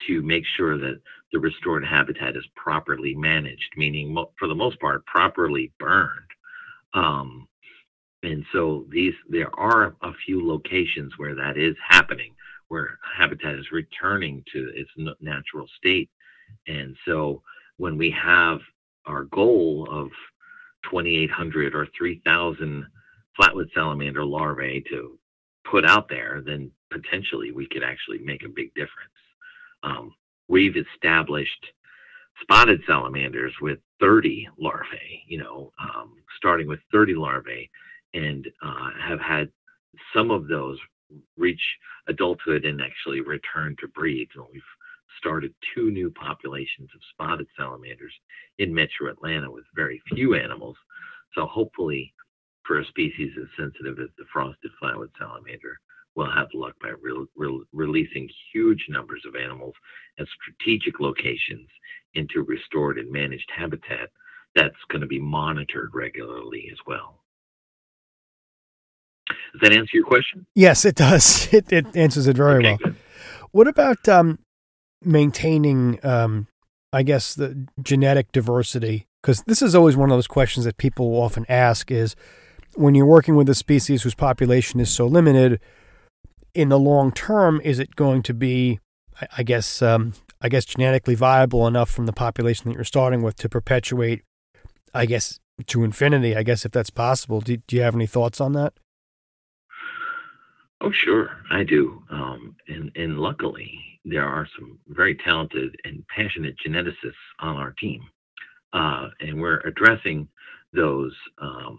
to 0.07 0.21
make 0.23 0.45
sure 0.57 0.77
that 0.77 1.01
the 1.33 1.41
restored 1.41 1.85
habitat 1.85 2.37
is 2.37 2.45
properly 2.57 3.15
managed, 3.15 3.73
meaning 3.77 4.15
for 4.39 4.49
the 4.49 4.55
most 4.55 4.79
part 4.81 5.05
properly 5.07 5.73
burned. 5.79 6.11
Um, 6.95 7.49
and 8.23 8.45
so 8.53 8.87
these 8.91 9.15
there 9.29 9.51
are 9.59 9.97
a 10.03 10.13
few 10.25 10.47
locations 10.47 11.13
where 11.17 11.35
that 11.35 11.57
is 11.57 11.75
happening, 11.89 12.35
where 12.69 12.99
habitat 13.17 13.55
is 13.55 13.73
returning 13.73 14.45
to 14.53 14.71
its 14.75 14.91
natural 15.21 15.67
state. 15.79 16.11
And 16.69 16.97
so 17.07 17.43
when 17.79 17.97
we 17.97 18.11
have 18.11 18.61
our 19.07 19.25
goal 19.25 19.89
of 19.91 20.09
2,800 20.91 21.75
or 21.75 21.89
3,000 21.97 22.87
flatwood 23.41 23.69
salamander 23.75 24.25
larvae 24.25 24.85
to 24.91 25.19
put 25.69 25.85
out 25.85 26.09
there, 26.09 26.43
then 26.45 26.71
potentially 26.91 27.51
we 27.51 27.67
could 27.67 27.83
actually 27.83 28.19
make 28.19 28.45
a 28.45 28.49
big 28.49 28.73
difference. 28.75 29.13
Um, 29.83 30.15
we've 30.49 30.77
established 30.77 31.67
spotted 32.41 32.81
salamanders 32.87 33.53
with 33.61 33.79
30 34.01 34.49
larvae, 34.59 35.25
you 35.29 35.39
know, 35.39 35.73
um, 35.81 36.15
starting 36.37 36.67
with 36.67 36.81
30 36.91 37.15
larvae, 37.15 37.71
and 38.15 38.49
uh, 38.63 38.91
have 39.01 39.21
had 39.21 39.49
some 40.15 40.31
of 40.31 40.49
those 40.49 40.79
reach 41.37 41.61
adulthood 42.09 42.65
and 42.65 42.81
actually 42.81 43.21
return 43.21 43.77
to 43.81 43.89
breed. 43.89 44.29
So 44.35 44.49
we've 44.53 44.63
started 45.19 45.55
two 45.75 45.91
new 45.91 46.11
populations 46.11 46.89
of 46.95 47.01
spotted 47.13 47.47
salamanders 47.57 48.13
in 48.59 48.75
metro 48.75 49.11
Atlanta 49.11 49.51
with 49.51 49.65
very 49.75 50.03
few 50.15 50.35
animals. 50.35 50.77
So 51.35 51.47
hopefully, 51.47 52.13
for 52.67 52.81
a 52.81 52.87
species 52.87 53.33
as 53.41 53.49
sensitive 53.57 53.99
as 53.99 54.09
the 54.19 54.25
frosted 54.33 54.71
flatwood 54.83 55.11
salamander, 55.19 55.79
we'll 56.15 56.31
have 56.31 56.49
luck 56.55 56.75
by 56.81 56.91
re- 57.01 57.27
re- 57.37 57.65
releasing 57.73 58.29
huge 58.53 58.87
numbers 58.89 59.23
of 59.27 59.35
animals 59.35 59.75
at 60.19 60.27
strategic 60.43 61.01
locations 61.01 61.69
into 62.15 62.43
restored 62.43 62.99
and 62.99 63.11
managed 63.11 63.51
habitat 63.57 64.11
that's 64.55 64.77
going 64.91 65.01
to 65.01 65.07
be 65.07 65.19
monitored 65.19 65.91
regularly 65.95 66.69
as 66.71 66.79
well. 66.87 67.21
Does 69.29 69.61
that 69.63 69.73
answer 69.73 69.91
your 69.95 70.05
question? 70.05 70.47
Yes, 70.55 70.85
it 70.85 70.95
does. 70.95 71.49
It, 71.53 71.73
it 71.73 71.87
answers 71.95 72.27
it 72.27 72.37
very 72.37 72.57
okay, 72.57 72.69
well. 72.69 72.79
Good. 72.79 72.97
What 73.51 73.69
about 73.69 74.09
um, 74.09 74.39
maintaining, 75.03 76.05
um, 76.05 76.49
I 76.93 77.03
guess, 77.03 77.35
the 77.35 77.67
genetic 77.83 78.33
diversity? 78.33 79.07
Because 79.23 79.43
this 79.47 79.63
is 79.63 79.75
always 79.75 79.97
one 79.97 80.11
of 80.11 80.17
those 80.17 80.27
questions 80.27 80.65
that 80.65 80.79
people 80.79 81.15
often 81.17 81.45
ask: 81.49 81.91
is 81.91 82.17
when 82.75 82.95
you're 82.95 83.07
working 83.07 83.37
with 83.37 83.49
a 83.49 83.55
species 83.55 84.03
whose 84.03 84.15
population 84.15 84.81
is 84.81 84.91
so 84.91 85.07
limited, 85.07 85.61
in 86.55 86.69
the 86.69 86.79
long 86.79 87.13
term, 87.13 87.61
is 87.63 87.79
it 87.79 87.97
going 87.97 88.23
to 88.23 88.35
be, 88.35 88.81
I 89.37 89.43
guess, 89.43 89.83
um, 89.83 90.13
I 90.41 90.49
guess, 90.49 90.65
genetically 90.65 91.15
viable 91.15 91.67
enough 91.67 91.91
from 91.91 92.07
the 92.07 92.13
population 92.13 92.69
that 92.69 92.75
you're 92.75 92.85
starting 92.85 93.23
with 93.23 93.37
to 93.37 93.49
perpetuate, 93.49 94.23
I 94.95 95.07
guess, 95.07 95.39
to 95.67 95.85
infinity? 95.85 96.37
I 96.37 96.43
guess 96.43 96.65
if 96.65 96.73
that's 96.73 96.91
possible. 96.91 97.41
Do, 97.41 97.57
do 97.57 97.77
you 97.77 97.83
have 97.83 97.95
any 97.95 98.07
thoughts 98.07 98.41
on 98.41 98.53
that? 98.53 98.75
Oh, 100.81 100.91
sure, 100.91 101.31
I 101.51 101.63
do. 101.63 102.03
Um, 102.11 102.57
and 102.67 102.91
and 102.97 103.19
luckily, 103.19 103.79
there 104.05 104.27
are 104.27 104.49
some 104.59 104.81
very 104.89 105.15
talented 105.15 105.77
and 105.85 106.05
passionate 106.09 106.57
geneticists 106.67 107.13
on 107.39 107.57
our 107.57 107.71
team, 107.71 108.03
uh, 108.73 109.09
and 109.21 109.41
we're 109.41 109.61
addressing 109.61 110.27
those 110.73 111.15
um, 111.41 111.79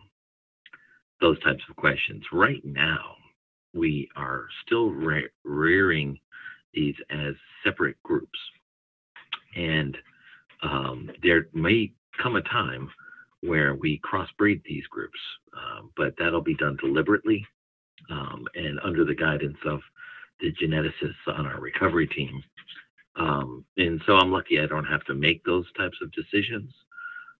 those 1.20 1.38
types 1.42 1.64
of 1.70 1.76
questions 1.76 2.24
right 2.32 2.64
now. 2.64 3.16
We 3.74 4.10
are 4.16 4.48
still 4.66 4.90
re- 4.90 5.30
rearing 5.44 6.20
these 6.74 6.96
as 7.10 7.34
separate 7.64 8.02
groups, 8.04 8.40
and 9.56 9.98
um, 10.64 11.10
there 11.22 11.48
may 11.54 11.92
come 12.22 12.36
a 12.36 12.42
time 12.42 12.90
where 13.42 13.76
we 13.76 14.00
crossbreed 14.00 14.64
these 14.64 14.86
groups, 14.88 15.20
uh, 15.56 15.82
but 15.98 16.14
that'll 16.18 16.42
be 16.42 16.56
done 16.56 16.78
deliberately 16.78 17.46
um, 18.10 18.46
and 18.56 18.80
under 18.84 19.06
the 19.06 19.16
guidance 19.16 19.58
of 19.66 19.82
the 20.40 20.52
geneticists 20.54 21.38
on 21.38 21.46
our 21.46 21.60
recovery 21.60 22.08
team. 22.08 22.44
Um, 23.16 23.66
and 23.78 24.02
so 24.06 24.16
I'm 24.16 24.32
lucky 24.32 24.60
I 24.60 24.66
don't 24.66 24.86
have 24.86 25.04
to 25.06 25.14
make 25.14 25.44
those 25.44 25.66
types 25.78 25.98
of 26.02 26.12
decisions. 26.12 26.74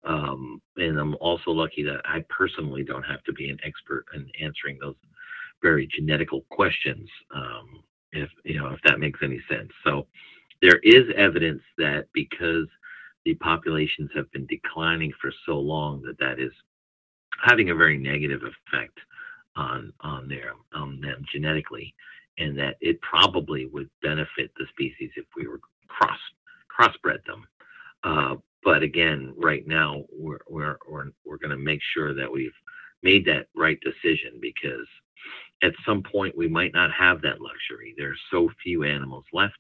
Um, 0.04 0.62
and 0.78 1.00
I'm 1.00 1.16
also 1.16 1.52
lucky 1.52 1.84
that 1.84 2.02
I 2.06 2.24
personally 2.30 2.84
don't 2.84 3.04
have 3.04 3.24
to 3.24 3.34
be 3.34 3.50
an 3.50 3.58
expert 3.66 4.06
in 4.14 4.30
answering 4.42 4.78
those 4.80 4.96
very 5.64 5.88
genetical 5.88 6.48
questions. 6.50 7.10
Um, 7.34 7.84
if 8.12 8.30
you 8.46 8.60
know 8.60 8.68
if 8.68 8.80
that 8.84 9.00
makes 9.00 9.20
any 9.24 9.42
sense. 9.50 9.72
So 9.84 10.06
there 10.62 10.80
is 10.84 11.04
evidence 11.18 11.62
that 11.78 12.06
because 12.14 12.68
the 13.26 13.34
populations 13.36 14.12
have 14.16 14.32
been 14.32 14.46
declining 14.48 15.12
for 15.20 15.32
so 15.46 15.58
long 15.58 16.02
that 16.04 16.20
that 16.20 16.40
is 16.40 16.52
having 17.44 17.70
a 17.70 17.76
very 17.76 17.98
negative 17.98 18.42
effect 18.44 19.00
on 19.56 19.94
on 20.02 20.28
their 20.28 20.54
on 20.74 21.02
them 21.02 21.26
genetically 21.32 21.94
and 22.38 22.58
that 22.58 22.76
it 22.82 23.00
probably 23.02 23.68
would 23.68 23.90
benefit 24.02 24.52
the 24.58 24.66
species 24.70 25.12
if 25.16 25.26
we 25.36 25.48
were 25.48 25.60
cross 25.88 26.20
crossbred 26.72 27.24
them 27.26 27.46
uh, 28.04 28.36
but 28.64 28.82
again 28.82 29.34
right 29.38 29.68
now 29.68 30.04
we're 30.12 30.40
we're 30.50 30.78
we're, 30.90 31.12
we're 31.26 31.38
going 31.38 31.52
to 31.52 31.58
make 31.58 31.82
sure 31.94 32.14
that 32.14 32.32
we've 32.32 32.56
made 33.04 33.26
that 33.26 33.48
right 33.56 33.80
decision 33.82 34.40
because 34.42 34.88
at 35.64 35.74
some 35.86 36.04
point 36.04 36.38
we 36.38 36.48
might 36.48 36.74
not 36.74 36.92
have 36.92 37.22
that 37.22 37.42
luxury. 37.42 37.96
There's 37.98 38.20
so 38.30 38.50
few 38.64 38.84
animals 38.84 39.26
left 39.34 39.58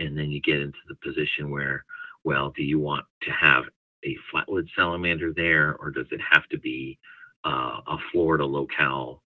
and 0.00 0.16
then 0.16 0.30
you 0.30 0.40
get 0.40 0.60
into 0.60 0.78
the 0.88 0.96
position 0.96 1.50
where 1.50 1.84
well 2.24 2.52
do 2.56 2.62
you 2.62 2.78
want 2.78 3.04
to 3.22 3.30
have 3.30 3.64
a 4.04 4.16
flatwood 4.32 4.66
salamander 4.74 5.32
there 5.34 5.76
or 5.76 5.90
does 5.90 6.06
it 6.10 6.20
have 6.28 6.46
to 6.50 6.58
be 6.58 6.98
uh, 7.44 7.80
a 7.86 7.96
florida 8.10 8.44
locale 8.44 9.22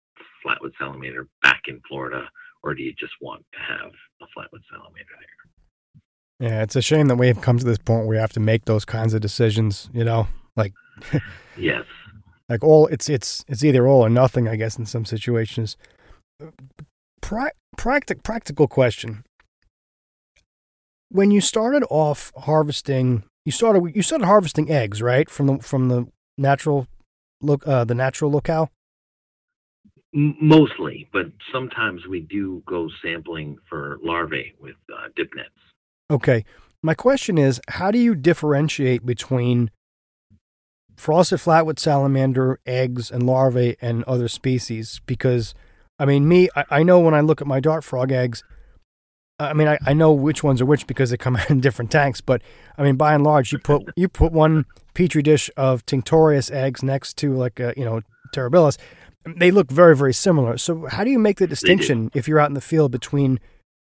flatwood 0.45 0.71
salamander 0.77 1.27
back 1.41 1.61
in 1.67 1.79
florida 1.87 2.27
or 2.63 2.73
do 2.73 2.83
you 2.83 2.93
just 2.99 3.13
want 3.21 3.45
to 3.53 3.59
have 3.59 3.91
a 4.21 4.25
flatwood 4.25 4.61
salamander 4.69 5.13
there? 5.19 6.49
Yeah 6.49 6.63
it's 6.63 6.75
a 6.75 6.81
shame 6.81 7.07
that 7.07 7.15
we've 7.15 7.39
come 7.39 7.57
to 7.57 7.65
this 7.65 7.77
point 7.77 8.01
where 8.01 8.09
we 8.09 8.17
have 8.17 8.33
to 8.33 8.39
make 8.39 8.65
those 8.65 8.85
kinds 8.85 9.13
of 9.13 9.21
decisions 9.21 9.89
you 9.93 10.03
know? 10.03 10.27
Like 10.55 10.73
yes. 11.57 11.83
like 12.49 12.63
all 12.63 12.87
it's 12.87 13.09
it's 13.09 13.45
it's 13.47 13.63
either 13.63 13.87
all 13.87 14.05
or 14.05 14.09
nothing 14.09 14.47
i 14.47 14.55
guess 14.55 14.77
in 14.77 14.85
some 14.85 15.05
situations 15.05 15.77
pra- 17.21 17.51
practic- 17.77 18.23
practical 18.23 18.67
question. 18.67 19.23
When 21.09 21.31
you 21.31 21.41
started 21.41 21.83
off 21.89 22.31
harvesting 22.37 23.23
you 23.45 23.51
started 23.51 23.95
you 23.95 24.01
started 24.01 24.25
harvesting 24.25 24.71
eggs 24.71 25.01
right? 25.01 25.29
From 25.29 25.47
the 25.47 25.57
from 25.59 25.89
the 25.89 26.07
natural 26.37 26.87
look 27.41 27.67
uh, 27.67 27.83
the 27.83 27.95
natural 27.95 28.31
locale? 28.31 28.71
Mostly 30.13 31.07
but 31.11 31.27
sometimes 31.51 32.07
we 32.07 32.21
do 32.21 32.63
go 32.65 32.89
sampling 33.03 33.57
for 33.69 33.99
larvae 34.03 34.53
with 34.59 34.75
uh, 34.91 35.07
dip 35.15 35.29
nets. 35.35 35.49
Okay. 36.09 36.45
My 36.81 36.93
question 36.93 37.37
is 37.37 37.61
how 37.69 37.91
do 37.91 37.97
you 37.97 38.15
differentiate 38.15 39.05
between 39.05 39.71
frosted 40.95 41.39
flatwood 41.39 41.79
salamander 41.79 42.59
eggs 42.65 43.09
and 43.11 43.25
larvae 43.25 43.75
and 43.81 44.03
other 44.03 44.27
species? 44.27 45.01
Because 45.05 45.53
i 46.03 46.05
mean 46.05 46.27
me 46.27 46.49
i, 46.55 46.65
I 46.69 46.83
know 46.83 46.99
when 46.99 47.13
i 47.13 47.21
look 47.21 47.41
at 47.41 47.47
my 47.47 47.59
dart 47.59 47.83
frog 47.83 48.11
eggs 48.11 48.43
I 49.39 49.53
mean, 49.53 49.67
I, 49.67 49.77
I 49.85 49.93
know 49.93 50.11
which 50.11 50.43
ones 50.43 50.61
are 50.61 50.65
which 50.65 50.87
because 50.87 51.09
they 51.09 51.17
come 51.17 51.35
out 51.35 51.49
in 51.49 51.59
different 51.59 51.91
tanks, 51.91 52.21
but 52.21 52.41
I 52.77 52.83
mean, 52.83 52.95
by 52.95 53.13
and 53.13 53.23
large, 53.23 53.51
you 53.51 53.59
put 53.59 53.83
you 53.95 54.07
put 54.07 54.31
one 54.31 54.65
petri 54.93 55.23
dish 55.23 55.49
of 55.57 55.85
tinctorius 55.85 56.51
eggs 56.51 56.83
next 56.83 57.17
to 57.17 57.33
like 57.33 57.59
a 57.59 57.73
you 57.75 57.85
know 57.85 58.01
terribilis, 58.33 58.77
they 59.25 59.51
look 59.51 59.71
very 59.71 59.95
very 59.95 60.13
similar. 60.13 60.57
So 60.57 60.87
how 60.87 61.03
do 61.03 61.09
you 61.09 61.19
make 61.19 61.37
the 61.37 61.47
distinction 61.47 62.11
if 62.13 62.27
you're 62.27 62.39
out 62.39 62.49
in 62.49 62.55
the 62.55 62.61
field 62.61 62.91
between 62.91 63.39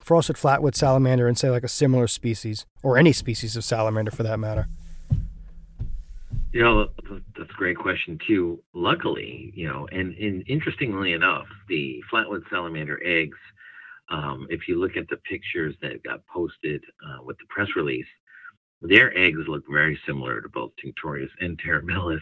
frosted 0.00 0.36
flatwood 0.36 0.74
salamander 0.74 1.28
and 1.28 1.38
say 1.38 1.50
like 1.50 1.64
a 1.64 1.68
similar 1.68 2.06
species 2.06 2.66
or 2.82 2.98
any 2.98 3.12
species 3.12 3.56
of 3.56 3.64
salamander 3.64 4.10
for 4.10 4.22
that 4.22 4.38
matter? 4.38 4.68
You 6.52 6.62
know, 6.62 6.88
that's 7.36 7.50
a 7.50 7.54
great 7.54 7.78
question 7.78 8.18
too. 8.26 8.62
Luckily, 8.74 9.52
you 9.54 9.68
know, 9.68 9.88
and, 9.92 10.14
and 10.16 10.44
interestingly 10.48 11.12
enough, 11.14 11.46
the 11.68 12.02
flatwood 12.12 12.42
salamander 12.50 13.00
eggs 13.04 13.38
um, 14.10 14.46
if 14.50 14.68
you 14.68 14.78
look 14.80 14.96
at 14.96 15.08
the 15.08 15.16
pictures 15.18 15.74
that 15.82 16.02
got 16.04 16.26
posted 16.26 16.84
uh, 17.06 17.22
with 17.24 17.38
the 17.38 17.46
press 17.48 17.68
release, 17.76 18.06
their 18.82 19.16
eggs 19.16 19.40
look 19.48 19.64
very 19.70 19.98
similar 20.06 20.40
to 20.40 20.48
both 20.48 20.72
Tinctorius 20.84 21.30
and 21.40 21.60
Terribilis. 21.60 22.20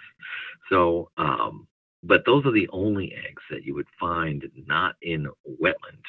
So, 0.70 1.10
um, 1.16 1.66
but 2.02 2.24
those 2.26 2.46
are 2.46 2.52
the 2.52 2.68
only 2.72 3.14
eggs 3.14 3.42
that 3.50 3.64
you 3.64 3.74
would 3.74 3.88
find 3.98 4.44
not 4.66 4.96
in 5.02 5.28
wetland, 5.62 6.04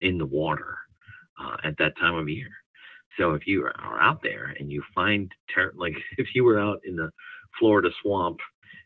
in 0.00 0.18
the 0.18 0.26
water 0.26 0.78
uh, 1.40 1.56
at 1.64 1.76
that 1.78 1.96
time 1.98 2.14
of 2.16 2.28
year. 2.28 2.50
So 3.18 3.34
if 3.34 3.46
you 3.46 3.64
are 3.64 4.00
out 4.00 4.20
there 4.22 4.54
and 4.58 4.70
you 4.70 4.82
find, 4.94 5.30
ter- 5.54 5.72
like 5.76 5.94
if 6.18 6.28
you 6.34 6.44
were 6.44 6.58
out 6.58 6.80
in 6.84 6.96
the 6.96 7.10
Florida 7.58 7.90
swamp 8.02 8.38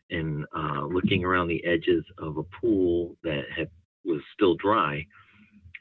and 0.09 0.45
uh, 0.55 0.81
looking 0.85 1.23
around 1.23 1.47
the 1.47 1.63
edges 1.65 2.03
of 2.17 2.37
a 2.37 2.43
pool 2.43 3.15
that 3.23 3.43
had 3.55 3.69
was 4.03 4.21
still 4.33 4.55
dry, 4.55 5.05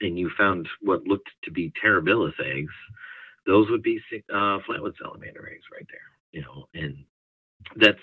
and 0.01 0.19
you 0.19 0.31
found 0.37 0.69
what 0.83 1.07
looked 1.07 1.31
to 1.45 1.51
be 1.51 1.73
terribilis 1.83 2.39
eggs, 2.45 2.73
those 3.47 3.69
would 3.71 3.83
be 3.83 4.01
uh, 4.33 4.59
flatwood 4.69 4.95
salamander 5.01 5.49
eggs 5.51 5.65
right 5.73 5.87
there. 5.91 6.01
You 6.33 6.43
know, 6.43 6.69
and 6.75 7.05
that's 7.77 7.99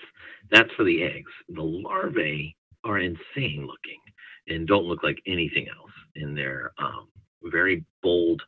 that's 0.50 0.72
for 0.76 0.84
the 0.84 1.02
eggs. 1.02 1.30
The 1.48 1.62
larvae 1.62 2.56
are 2.84 2.98
insane 2.98 3.66
looking 3.66 4.00
and 4.48 4.66
don't 4.66 4.84
look 4.84 5.02
like 5.02 5.18
anything 5.26 5.66
else. 5.68 5.90
And 6.16 6.36
they're 6.36 6.72
um, 6.78 7.08
very 7.44 7.84
bold, 8.02 8.42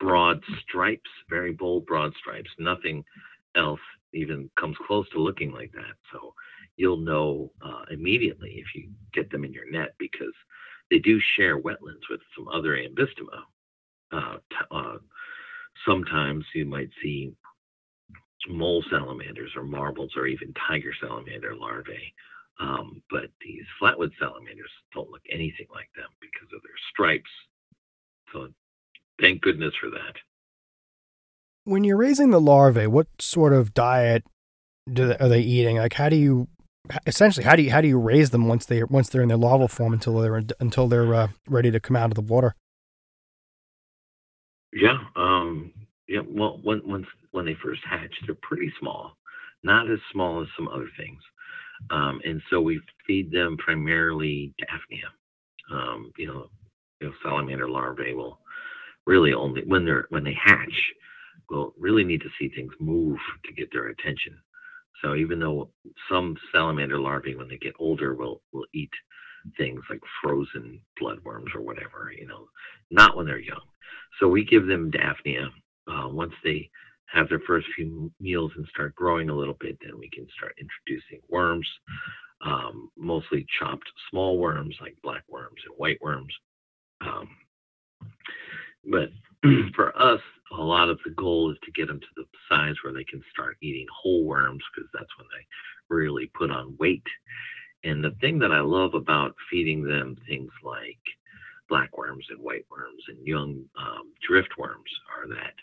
broad 0.00 0.42
stripes, 0.62 1.10
very 1.28 1.52
bold, 1.52 1.86
broad 1.86 2.12
stripes. 2.18 2.50
Nothing 2.58 3.04
else 3.56 3.80
even 4.14 4.50
comes 4.58 4.76
close 4.86 5.08
to 5.10 5.18
looking 5.18 5.52
like 5.52 5.72
that. 5.72 5.94
So 6.12 6.34
you'll 6.76 6.96
know 6.98 7.50
uh, 7.64 7.82
immediately 7.90 8.54
if 8.56 8.66
you 8.74 8.90
get 9.12 9.30
them 9.30 9.44
in 9.44 9.52
your 9.52 9.70
net 9.70 9.94
because 9.98 10.34
they 10.90 10.98
do 10.98 11.18
share 11.36 11.60
wetlands 11.60 12.08
with 12.10 12.20
some 12.36 12.48
other 12.48 12.76
ambystoma. 12.76 13.42
Uh, 14.10 14.36
t- 14.50 14.56
uh, 14.70 14.96
sometimes 15.86 16.44
you 16.54 16.64
might 16.64 16.90
see 17.02 17.32
mole 18.48 18.84
salamanders 18.90 19.52
or 19.56 19.62
marbles 19.62 20.12
or 20.16 20.26
even 20.26 20.52
tiger 20.68 20.92
salamander 21.00 21.54
larvae. 21.54 22.14
Um, 22.60 23.02
but 23.10 23.30
these 23.40 23.64
flatwood 23.80 24.10
salamanders 24.18 24.70
don't 24.92 25.10
look 25.10 25.22
anything 25.30 25.66
like 25.74 25.88
them 25.96 26.08
because 26.20 26.48
of 26.54 26.62
their 26.62 26.78
stripes. 26.90 27.30
So 28.32 28.48
thank 29.20 29.40
goodness 29.40 29.72
for 29.80 29.90
that. 29.90 30.14
When 31.64 31.84
you're 31.84 31.96
raising 31.96 32.30
the 32.30 32.40
larvae, 32.40 32.86
what 32.86 33.06
sort 33.20 33.52
of 33.52 33.72
diet 33.72 34.24
do 34.92 35.08
they, 35.08 35.16
are 35.18 35.28
they 35.28 35.40
eating? 35.40 35.76
Like, 35.76 35.94
how 35.94 36.08
do 36.08 36.16
you 36.16 36.48
essentially 37.06 37.44
how 37.44 37.54
do 37.56 37.62
you 37.62 37.70
how 37.70 37.80
do 37.80 37.88
you 37.88 37.98
raise 37.98 38.30
them 38.30 38.48
once 38.48 38.66
they 38.66 38.82
once 38.84 39.08
they're 39.08 39.22
in 39.22 39.28
their 39.28 39.36
larval 39.36 39.68
form 39.68 39.92
until 39.92 40.18
they're 40.18 40.42
until 40.60 40.88
they're 40.88 41.14
uh, 41.14 41.28
ready 41.48 41.70
to 41.70 41.80
come 41.80 41.96
out 41.96 42.10
of 42.10 42.14
the 42.14 42.20
water? 42.20 42.54
Yeah, 44.72 44.98
um, 45.16 45.72
yeah. 46.08 46.20
Well, 46.26 46.60
when 46.62 46.82
once 46.84 47.06
when 47.30 47.44
they 47.44 47.56
first 47.62 47.82
hatch, 47.88 48.14
they're 48.26 48.36
pretty 48.42 48.72
small, 48.80 49.16
not 49.62 49.90
as 49.90 49.98
small 50.12 50.42
as 50.42 50.48
some 50.56 50.68
other 50.68 50.88
things, 50.96 51.20
um, 51.90 52.20
and 52.24 52.42
so 52.50 52.60
we 52.60 52.80
feed 53.06 53.30
them 53.30 53.56
primarily 53.58 54.54
daphnia. 54.58 55.08
Um, 55.70 56.12
you 56.18 56.26
know, 56.26 56.50
you 57.00 57.08
know, 57.08 57.14
salamander 57.22 57.68
larvae 57.68 58.14
will 58.14 58.38
really 59.06 59.32
only 59.32 59.62
when 59.66 59.84
they're 59.84 60.06
when 60.08 60.24
they 60.24 60.36
hatch 60.42 60.92
will 61.50 61.74
really 61.78 62.04
need 62.04 62.20
to 62.22 62.30
see 62.38 62.48
things 62.48 62.72
move 62.80 63.18
to 63.44 63.52
get 63.52 63.70
their 63.72 63.88
attention. 63.88 64.38
So 65.02 65.14
even 65.14 65.40
though 65.40 65.70
some 66.10 66.36
salamander 66.52 66.98
larvae, 66.98 67.34
when 67.34 67.48
they 67.48 67.58
get 67.58 67.74
older, 67.78 68.14
will 68.14 68.42
will 68.52 68.66
eat 68.72 68.90
things 69.56 69.82
like 69.90 70.00
frozen 70.22 70.80
bloodworms 71.00 71.54
or 71.54 71.60
whatever, 71.60 72.12
you 72.16 72.26
know, 72.26 72.46
not 72.90 73.16
when 73.16 73.26
they're 73.26 73.38
young. 73.40 73.60
So 74.20 74.28
we 74.28 74.44
give 74.44 74.66
them 74.66 74.90
daphnia. 74.90 75.50
Uh, 75.90 76.08
once 76.08 76.32
they 76.44 76.70
have 77.06 77.28
their 77.28 77.40
first 77.40 77.66
few 77.74 78.12
meals 78.20 78.52
and 78.56 78.66
start 78.68 78.94
growing 78.94 79.28
a 79.28 79.34
little 79.34 79.56
bit, 79.58 79.76
then 79.82 79.98
we 79.98 80.08
can 80.10 80.26
start 80.36 80.56
introducing 80.60 81.20
worms, 81.28 81.68
um, 82.44 82.90
mostly 82.96 83.44
chopped 83.58 83.88
small 84.10 84.38
worms 84.38 84.76
like 84.80 84.96
black 85.02 85.24
worms 85.28 85.60
and 85.66 85.74
white 85.76 86.00
worms. 86.00 86.32
Um, 87.00 87.28
but 88.90 89.08
for 89.74 89.96
us, 90.00 90.20
a 90.52 90.62
lot 90.62 90.88
of 90.88 90.98
the 91.04 91.10
goal 91.12 91.50
is 91.50 91.56
to 91.64 91.72
get 91.72 91.88
them 91.88 92.00
to 92.00 92.06
the 92.16 92.24
size 92.48 92.74
where 92.82 92.92
they 92.92 93.04
can 93.04 93.22
start 93.32 93.56
eating 93.60 93.86
whole 93.92 94.24
worms 94.24 94.62
because 94.74 94.88
that's 94.92 95.16
when 95.18 95.26
they 95.36 95.46
really 95.88 96.30
put 96.34 96.50
on 96.50 96.76
weight. 96.78 97.06
And 97.84 98.04
the 98.04 98.14
thing 98.20 98.38
that 98.38 98.52
I 98.52 98.60
love 98.60 98.94
about 98.94 99.34
feeding 99.50 99.82
them 99.82 100.16
things 100.28 100.52
like 100.62 101.00
black 101.68 101.96
worms 101.96 102.26
and 102.30 102.40
white 102.40 102.66
worms 102.70 103.02
and 103.08 103.26
young 103.26 103.64
um, 103.78 104.12
drift 104.28 104.58
worms 104.58 104.90
are 105.16 105.28
that 105.28 105.54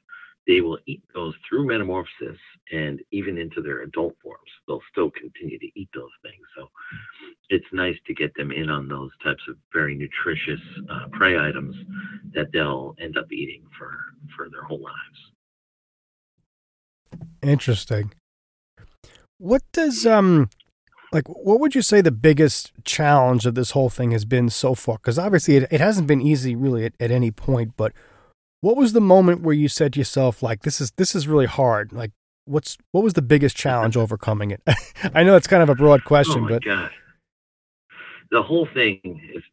they 0.49 0.61
will 0.61 0.79
eat 0.87 1.03
those 1.13 1.35
through 1.47 1.67
metamorphosis 1.67 2.39
and 2.71 2.99
even 3.11 3.37
into 3.37 3.61
their 3.61 3.83
adult 3.83 4.15
forms. 4.21 4.49
They'll 4.67 4.81
still 4.91 5.11
continue 5.11 5.59
to 5.59 5.67
eat 5.75 5.89
those 5.93 6.09
things. 6.23 6.41
So 6.57 6.67
it's 7.49 7.67
nice 7.71 7.95
to 8.07 8.15
get 8.15 8.33
them 8.33 8.51
in 8.51 8.67
on 8.67 8.87
those 8.87 9.11
types 9.23 9.43
of 9.47 9.57
very 9.71 9.93
nutritious 9.93 10.59
uh, 10.89 11.07
prey 11.11 11.37
items 11.37 11.75
that 12.33 12.47
they'll 12.51 12.95
end 12.99 13.15
up 13.15 13.31
eating 13.31 13.61
for, 13.77 13.95
for 14.35 14.49
their 14.49 14.63
whole 14.63 14.81
lives. 14.81 15.19
Interesting. 17.43 18.11
What 19.37 19.61
does 19.71 20.05
um 20.07 20.49
like 21.13 21.27
what 21.27 21.59
would 21.59 21.75
you 21.75 21.81
say 21.83 22.01
the 22.01 22.11
biggest 22.11 22.71
challenge 22.83 23.45
of 23.45 23.53
this 23.53 23.71
whole 23.71 23.89
thing 23.89 24.11
has 24.11 24.25
been 24.25 24.49
so 24.49 24.73
far? 24.73 24.97
Because 24.97 25.19
obviously 25.19 25.57
it, 25.57 25.67
it 25.71 25.79
hasn't 25.79 26.07
been 26.07 26.21
easy 26.21 26.55
really 26.55 26.85
at, 26.85 26.93
at 26.99 27.11
any 27.11 27.29
point, 27.29 27.73
but 27.77 27.93
what 28.61 28.75
was 28.75 28.93
the 28.93 29.01
moment 29.01 29.41
where 29.41 29.55
you 29.55 29.67
said 29.67 29.93
to 29.93 29.99
yourself, 29.99 30.43
like, 30.43 30.63
this 30.63 30.81
is 30.81 30.91
this 30.91 31.15
is 31.15 31.27
really 31.27 31.45
hard? 31.45 31.93
Like 31.93 32.11
what's 32.49 32.77
what 32.91 33.03
was 33.03 33.13
the 33.13 33.21
biggest 33.21 33.55
challenge 33.55 33.95
overcoming 33.97 34.51
it? 34.51 34.61
I 35.13 35.23
know 35.23 35.35
it's 35.35 35.47
kind 35.47 35.63
of 35.63 35.69
a 35.69 35.75
broad 35.75 36.03
question, 36.03 36.39
oh 36.39 36.41
my 36.41 36.49
but 36.49 36.63
God. 36.63 36.89
the 38.31 38.41
whole 38.41 38.67
thing 38.73 39.21
is 39.35 39.43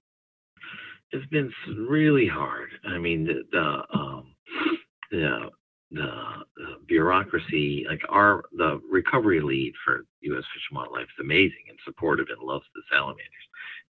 has 1.13 1.23
been 1.31 1.53
really 1.89 2.27
hard. 2.27 2.71
I 2.85 2.99
mean, 2.99 3.25
the 3.25 3.43
the 3.53 3.99
um, 3.99 4.35
the, 5.11 5.51
the, 5.93 6.11
the 6.57 6.67
bureaucracy, 6.89 7.87
like 7.89 8.01
our 8.09 8.45
the 8.57 8.81
recovery 8.91 9.41
lead 9.41 9.73
for 9.85 10.05
U.S. 10.23 10.45
Fish 10.53 10.63
and 10.71 10.79
Wildlife 10.79 11.05
is 11.05 11.21
amazing 11.25 11.67
and 11.69 11.79
supportive 11.85 12.27
and 12.29 12.45
loves 12.47 12.65
the 12.75 12.83
salamanders. 12.91 13.23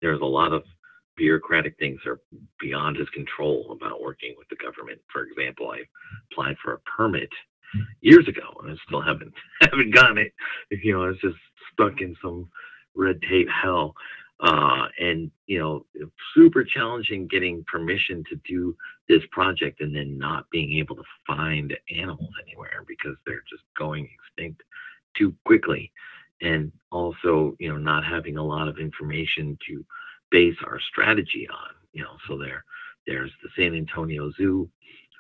There's 0.03 0.21
a 0.21 0.27
lot 0.27 0.53
of 0.53 0.63
bureaucratic 1.17 1.77
things 1.79 2.01
are 2.07 2.21
beyond 2.61 2.97
his 2.97 3.09
control 3.11 3.71
about 3.73 4.03
working 4.03 4.35
with 4.39 4.49
the 4.49 4.57
government. 4.57 5.01
For 5.13 5.23
example, 5.25 5.71
I 5.71 5.81
applied 6.31 6.57
for 6.63 6.75
a 6.75 6.79
permit 6.81 7.31
years 8.01 8.27
ago 8.29 8.43
and 8.63 8.73
I 8.73 8.77
still 8.87 9.03
haven't 9.03 9.35
haven't 9.61 9.95
gotten 9.95 10.19
it. 10.19 10.33
You 10.71 10.95
know, 10.95 11.05
I 11.05 11.09
was 11.09 11.21
just 11.21 11.37
stuck 11.73 12.01
in 12.01 12.17
some 12.23 12.49
red 12.95 13.21
tape 13.29 13.49
hell 13.51 13.95
uh, 14.41 14.87
and 14.99 15.31
you 15.47 15.59
know 15.59 15.87
super 16.35 16.65
challenging 16.65 17.27
getting 17.27 17.65
permission 17.71 18.23
to 18.29 18.37
do 18.47 18.77
this 19.09 19.23
project 19.31 19.81
and 19.81 19.95
then 19.95 20.19
not 20.19 20.49
being 20.51 20.79
able 20.79 20.97
to 20.97 21.03
find 21.27 21.75
animals 21.97 22.33
anywhere 22.47 22.85
because 22.87 23.17
they're 23.25 23.45
just 23.49 23.63
going 23.79 24.09
extinct 24.15 24.63
too 25.17 25.35
quickly 25.47 25.91
and 26.43 26.71
also 26.93 27.57
you 27.59 27.69
know 27.69 27.79
not 27.79 28.05
having 28.05 28.37
a 28.37 28.45
lot 28.45 28.69
of 28.69 28.79
information 28.79 29.57
to 29.67 29.85
base 30.37 30.57
our 30.67 30.81
strategy 30.93 31.47
on 31.51 31.73
you 31.93 32.03
know 32.03 32.17
so 32.29 32.37
there 32.37 32.63
there's 33.07 33.33
the 33.43 33.49
san 33.57 33.75
antonio 33.75 34.31
zoo 34.37 34.69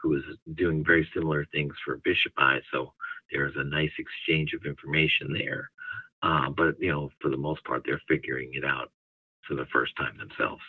who 0.02 0.14
is 0.16 0.24
doing 0.54 0.84
very 0.84 1.08
similar 1.14 1.46
things 1.46 1.74
for 1.84 1.98
bishopi 2.06 2.60
so 2.72 2.92
there's 3.32 3.54
a 3.56 3.64
nice 3.64 3.96
exchange 3.98 4.52
of 4.52 4.66
information 4.66 5.32
there 5.32 5.70
uh, 6.22 6.48
but 6.50 6.74
you 6.78 6.92
know 6.92 7.10
for 7.20 7.30
the 7.30 7.44
most 7.48 7.64
part 7.64 7.82
they're 7.86 8.08
figuring 8.08 8.50
it 8.52 8.64
out 8.64 8.90
for 9.46 9.54
the 9.54 9.66
first 9.72 9.96
time 9.96 10.16
themselves. 10.18 10.62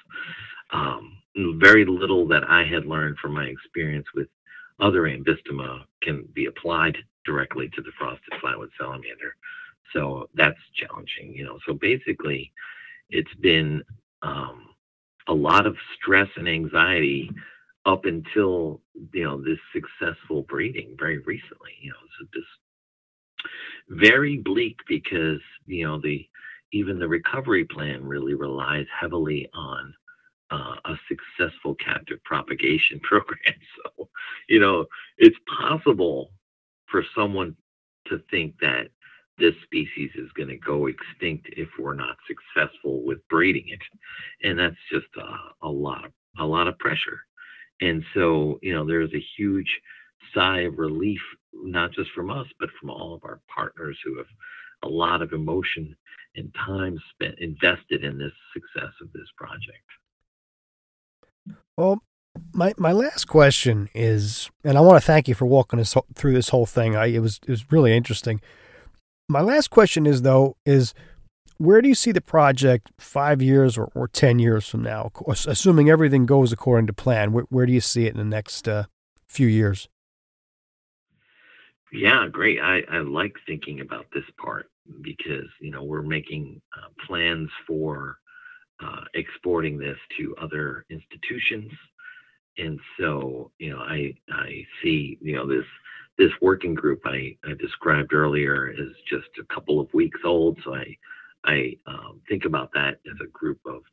Um, 0.72 1.18
very 1.60 1.86
little 1.86 2.28
that 2.28 2.44
I 2.50 2.64
had 2.66 2.86
learned 2.86 3.18
from 3.20 3.34
my 3.34 3.46
experience 3.46 4.06
with 4.14 4.28
other 4.80 5.04
ambystoma 5.04 5.84
can 6.02 6.28
be 6.34 6.46
applied 6.46 6.98
directly 7.26 7.70
to 7.76 7.82
the 7.82 7.92
frosted 7.98 8.34
flatwood 8.42 8.70
salamander. 8.80 9.36
So 9.94 10.30
that's 10.36 10.60
challenging, 10.76 11.34
you 11.34 11.46
know. 11.46 11.58
So 11.66 11.74
basically, 11.74 12.52
it's 13.10 13.34
been 13.42 13.82
um, 14.22 14.70
a 15.28 15.34
lot 15.34 15.66
of 15.66 15.76
stress 15.96 16.28
and 16.36 16.48
anxiety 16.48 17.30
up 17.86 18.06
until 18.06 18.82
you 19.14 19.24
know 19.24 19.42
this 19.42 19.60
successful 19.74 20.44
breeding 20.44 20.96
very 21.00 21.20
recently. 21.20 21.72
You 21.82 21.92
know, 21.92 21.98
so 22.20 22.26
just 22.34 22.48
very 23.90 24.38
bleak 24.38 24.78
because 24.88 25.42
you 25.66 25.86
know 25.86 26.00
the 26.02 26.28
even 26.74 27.00
the 27.00 27.08
recovery 27.08 27.66
plan 27.66 28.04
really 28.06 28.34
relies 28.34 28.86
heavily 29.00 29.50
on 29.54 29.94
uh, 30.52 30.76
a 30.86 30.96
successful 31.08 31.76
captive 31.76 32.24
propagation 32.24 33.00
program. 33.04 33.56
So, 33.98 34.10
you 34.50 34.60
know, 34.60 34.86
it's 35.18 35.38
possible 35.60 36.32
for 36.88 37.04
someone 37.16 37.56
to 38.08 38.22
think 38.32 38.56
that 38.62 38.88
this 39.38 39.54
species 39.64 40.12
is 40.16 40.32
going 40.36 40.50
to 40.50 40.58
go 40.58 40.88
extinct 40.88 41.48
if 41.56 41.70
we're 41.80 41.94
not 41.94 42.18
successful 42.28 43.04
with 43.06 43.28
breeding 43.30 43.66
it, 43.70 44.48
and 44.48 44.58
that's 44.58 44.76
just 44.92 45.08
a, 45.18 45.68
a 45.68 45.70
lot 45.70 46.06
of 46.06 46.12
a 46.40 46.46
lot 46.46 46.68
of 46.68 46.78
pressure. 46.78 47.20
And 47.82 48.04
so, 48.14 48.60
you 48.62 48.74
know, 48.74 48.86
there's 48.86 49.14
a 49.14 49.26
huge 49.38 49.70
sigh 50.34 50.62
of 50.62 50.78
relief, 50.78 51.22
not 51.54 51.92
just 51.92 52.10
from 52.12 52.30
us, 52.30 52.48
but 52.60 52.70
from 52.80 52.90
all 52.90 53.14
of 53.14 53.24
our 53.24 53.40
partners 53.54 53.98
who 54.04 54.18
have 54.18 54.28
a 54.84 54.88
lot 54.88 55.22
of 55.22 55.34
emotion 55.34 55.96
and 56.36 56.54
time 56.66 56.98
spent 57.14 57.40
invested 57.40 58.04
in 58.04 58.18
this 58.18 58.34
success 58.54 58.92
of 59.02 59.12
this 59.14 59.28
project. 59.36 59.84
Well, 61.76 62.02
my 62.54 62.74
my 62.78 62.92
last 62.92 63.26
question 63.26 63.90
is, 63.94 64.50
and 64.64 64.78
I 64.78 64.82
want 64.82 65.02
to 65.02 65.06
thank 65.06 65.28
you 65.28 65.36
for 65.36 65.46
walking 65.46 65.80
us 65.80 65.96
through 66.14 66.34
this 66.34 66.50
whole 66.50 66.66
thing. 66.66 66.96
I, 66.96 67.08
it 67.08 67.20
was 67.20 67.40
it 67.44 67.50
was 67.50 67.72
really 67.72 67.96
interesting. 67.96 68.42
My 69.30 69.42
last 69.42 69.70
question 69.70 70.06
is 70.06 70.22
though 70.22 70.56
is 70.66 70.94
where 71.58 71.82
do 71.82 71.90
you 71.90 71.96
see 71.96 72.12
the 72.12 72.22
project 72.22 72.92
five 73.00 73.42
years 73.42 73.78
or, 73.78 73.90
or 73.94 74.08
ten 74.08 74.40
years 74.40 74.68
from 74.68 74.84
now? 74.84 75.12
Assuming 75.28 75.90
everything 75.90 76.26
goes 76.26 76.52
according 76.52 76.88
to 76.88 76.94
plan, 76.94 77.34
where, 77.34 77.46
where 77.50 77.66
do 77.66 77.74
you 77.74 77.82
see 77.82 78.06
it 78.06 78.14
in 78.14 78.18
the 78.18 78.24
next 78.24 78.68
uh, 78.68 78.86
few 79.28 79.48
years? 79.48 79.90
Yeah, 81.92 82.28
great. 82.32 82.60
I, 82.60 82.82
I 82.92 83.00
like 83.00 83.34
thinking 83.46 83.80
about 83.80 84.06
this 84.14 84.26
part 84.38 84.70
because 85.02 85.48
you 85.60 85.72
know 85.72 85.84
we're 85.84 86.02
making 86.02 86.62
uh, 86.78 86.88
plans 87.06 87.50
for 87.66 88.18
uh, 88.84 89.02
exporting 89.14 89.78
this 89.78 89.98
to 90.18 90.36
other 90.42 90.86
institutions, 90.90 91.72
and 92.58 92.80
so 93.00 93.52
you 93.58 93.72
know 93.72 93.80
I 93.80 94.14
I 94.30 94.66
see 94.84 95.18
you 95.22 95.36
know 95.36 95.48
this 95.48 95.66
this 96.18 96.32
working 96.42 96.74
group 96.74 97.02
I, 97.06 97.38
I 97.46 97.54
described 97.60 98.14
earlier 98.14 98.70
is 98.70 98.94
just 99.10 99.28
a 99.40 99.54
couple 99.54 99.80
of 99.80 99.94
weeks 99.94 100.20
old, 100.24 100.58
so 100.64 100.76
I 100.76 100.98
I 101.46 101.78
um, 101.86 102.20
think 102.28 102.46
about 102.46 102.72
that 102.74 103.00
as 103.10 103.18
a 103.24 103.28
group 103.28 103.60
of 103.66 103.84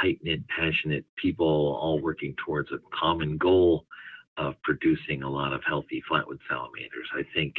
tight 0.00 0.18
knit, 0.22 0.42
passionate 0.48 1.04
people 1.16 1.46
all 1.80 2.00
working 2.00 2.34
towards 2.44 2.70
a 2.72 2.78
common 2.98 3.38
goal 3.38 3.86
of 4.36 4.54
producing 4.62 5.22
a 5.22 5.30
lot 5.30 5.52
of 5.52 5.62
healthy 5.66 6.02
flatwood 6.10 6.38
salamanders. 6.48 7.08
I 7.14 7.22
think 7.34 7.54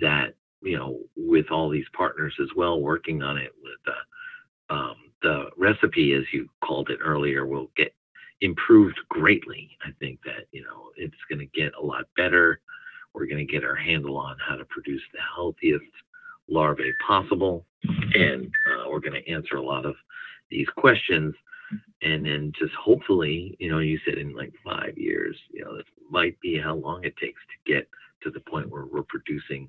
that 0.00 0.34
you 0.62 0.76
know 0.76 1.00
with 1.16 1.50
all 1.50 1.70
these 1.70 1.86
partners 1.96 2.34
as 2.42 2.48
well 2.56 2.80
working 2.80 3.22
on 3.22 3.38
it 3.38 3.52
with 3.62 3.78
the 3.84 4.74
um, 4.74 4.96
the 5.22 5.46
recipe 5.56 6.12
as 6.12 6.24
you 6.32 6.48
called 6.64 6.90
it 6.90 6.98
earlier 7.02 7.46
will 7.46 7.70
get 7.76 7.94
improved 8.40 8.98
greatly. 9.08 9.70
I 9.84 9.90
think 9.98 10.20
that 10.24 10.46
you 10.52 10.62
know 10.62 10.90
it's 10.96 11.14
going 11.30 11.38
to 11.38 11.60
get 11.60 11.72
a 11.80 11.84
lot 11.84 12.04
better. 12.16 12.60
We're 13.16 13.26
going 13.26 13.44
to 13.44 13.52
get 13.52 13.64
our 13.64 13.74
handle 13.74 14.18
on 14.18 14.36
how 14.46 14.56
to 14.56 14.64
produce 14.66 15.02
the 15.12 15.18
healthiest 15.34 15.84
larvae 16.48 16.92
possible, 17.04 17.66
and 18.14 18.46
uh, 18.46 18.88
we're 18.88 19.00
going 19.00 19.20
to 19.20 19.28
answer 19.28 19.56
a 19.56 19.62
lot 19.62 19.86
of 19.86 19.96
these 20.50 20.68
questions 20.76 21.34
and 22.02 22.24
then 22.24 22.52
just 22.58 22.72
hopefully, 22.74 23.56
you 23.58 23.70
know, 23.70 23.78
you 23.78 23.98
said 24.04 24.18
in 24.18 24.34
like 24.34 24.52
five 24.64 24.96
years, 24.96 25.36
you 25.50 25.64
know, 25.64 25.76
this 25.76 25.86
might 26.10 26.38
be 26.40 26.58
how 26.58 26.74
long 26.74 27.04
it 27.04 27.16
takes 27.16 27.40
to 27.40 27.72
get 27.72 27.88
to 28.22 28.30
the 28.30 28.40
point 28.40 28.70
where 28.70 28.86
we're 28.86 29.02
producing 29.02 29.68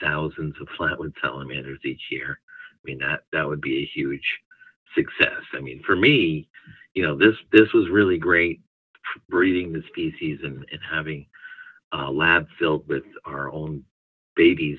thousands 0.00 0.54
of 0.60 0.68
flatwood 0.78 1.12
salamanders 1.22 1.80
each 1.84 2.02
year. 2.10 2.38
I 2.72 2.80
mean, 2.84 2.98
that 2.98 3.24
that 3.32 3.46
would 3.46 3.60
be 3.60 3.78
a 3.82 3.90
huge 3.98 4.22
success. 4.94 5.42
I 5.54 5.60
mean, 5.60 5.82
for 5.84 5.96
me, 5.96 6.48
you 6.94 7.02
know, 7.02 7.16
this 7.16 7.34
this 7.52 7.72
was 7.72 7.88
really 7.90 8.18
great 8.18 8.60
breeding 9.28 9.72
the 9.72 9.82
species 9.88 10.40
and, 10.44 10.64
and 10.70 10.80
having 10.88 11.26
a 11.92 12.10
lab 12.10 12.46
filled 12.58 12.86
with 12.88 13.04
our 13.24 13.50
own 13.52 13.84
babies, 14.36 14.78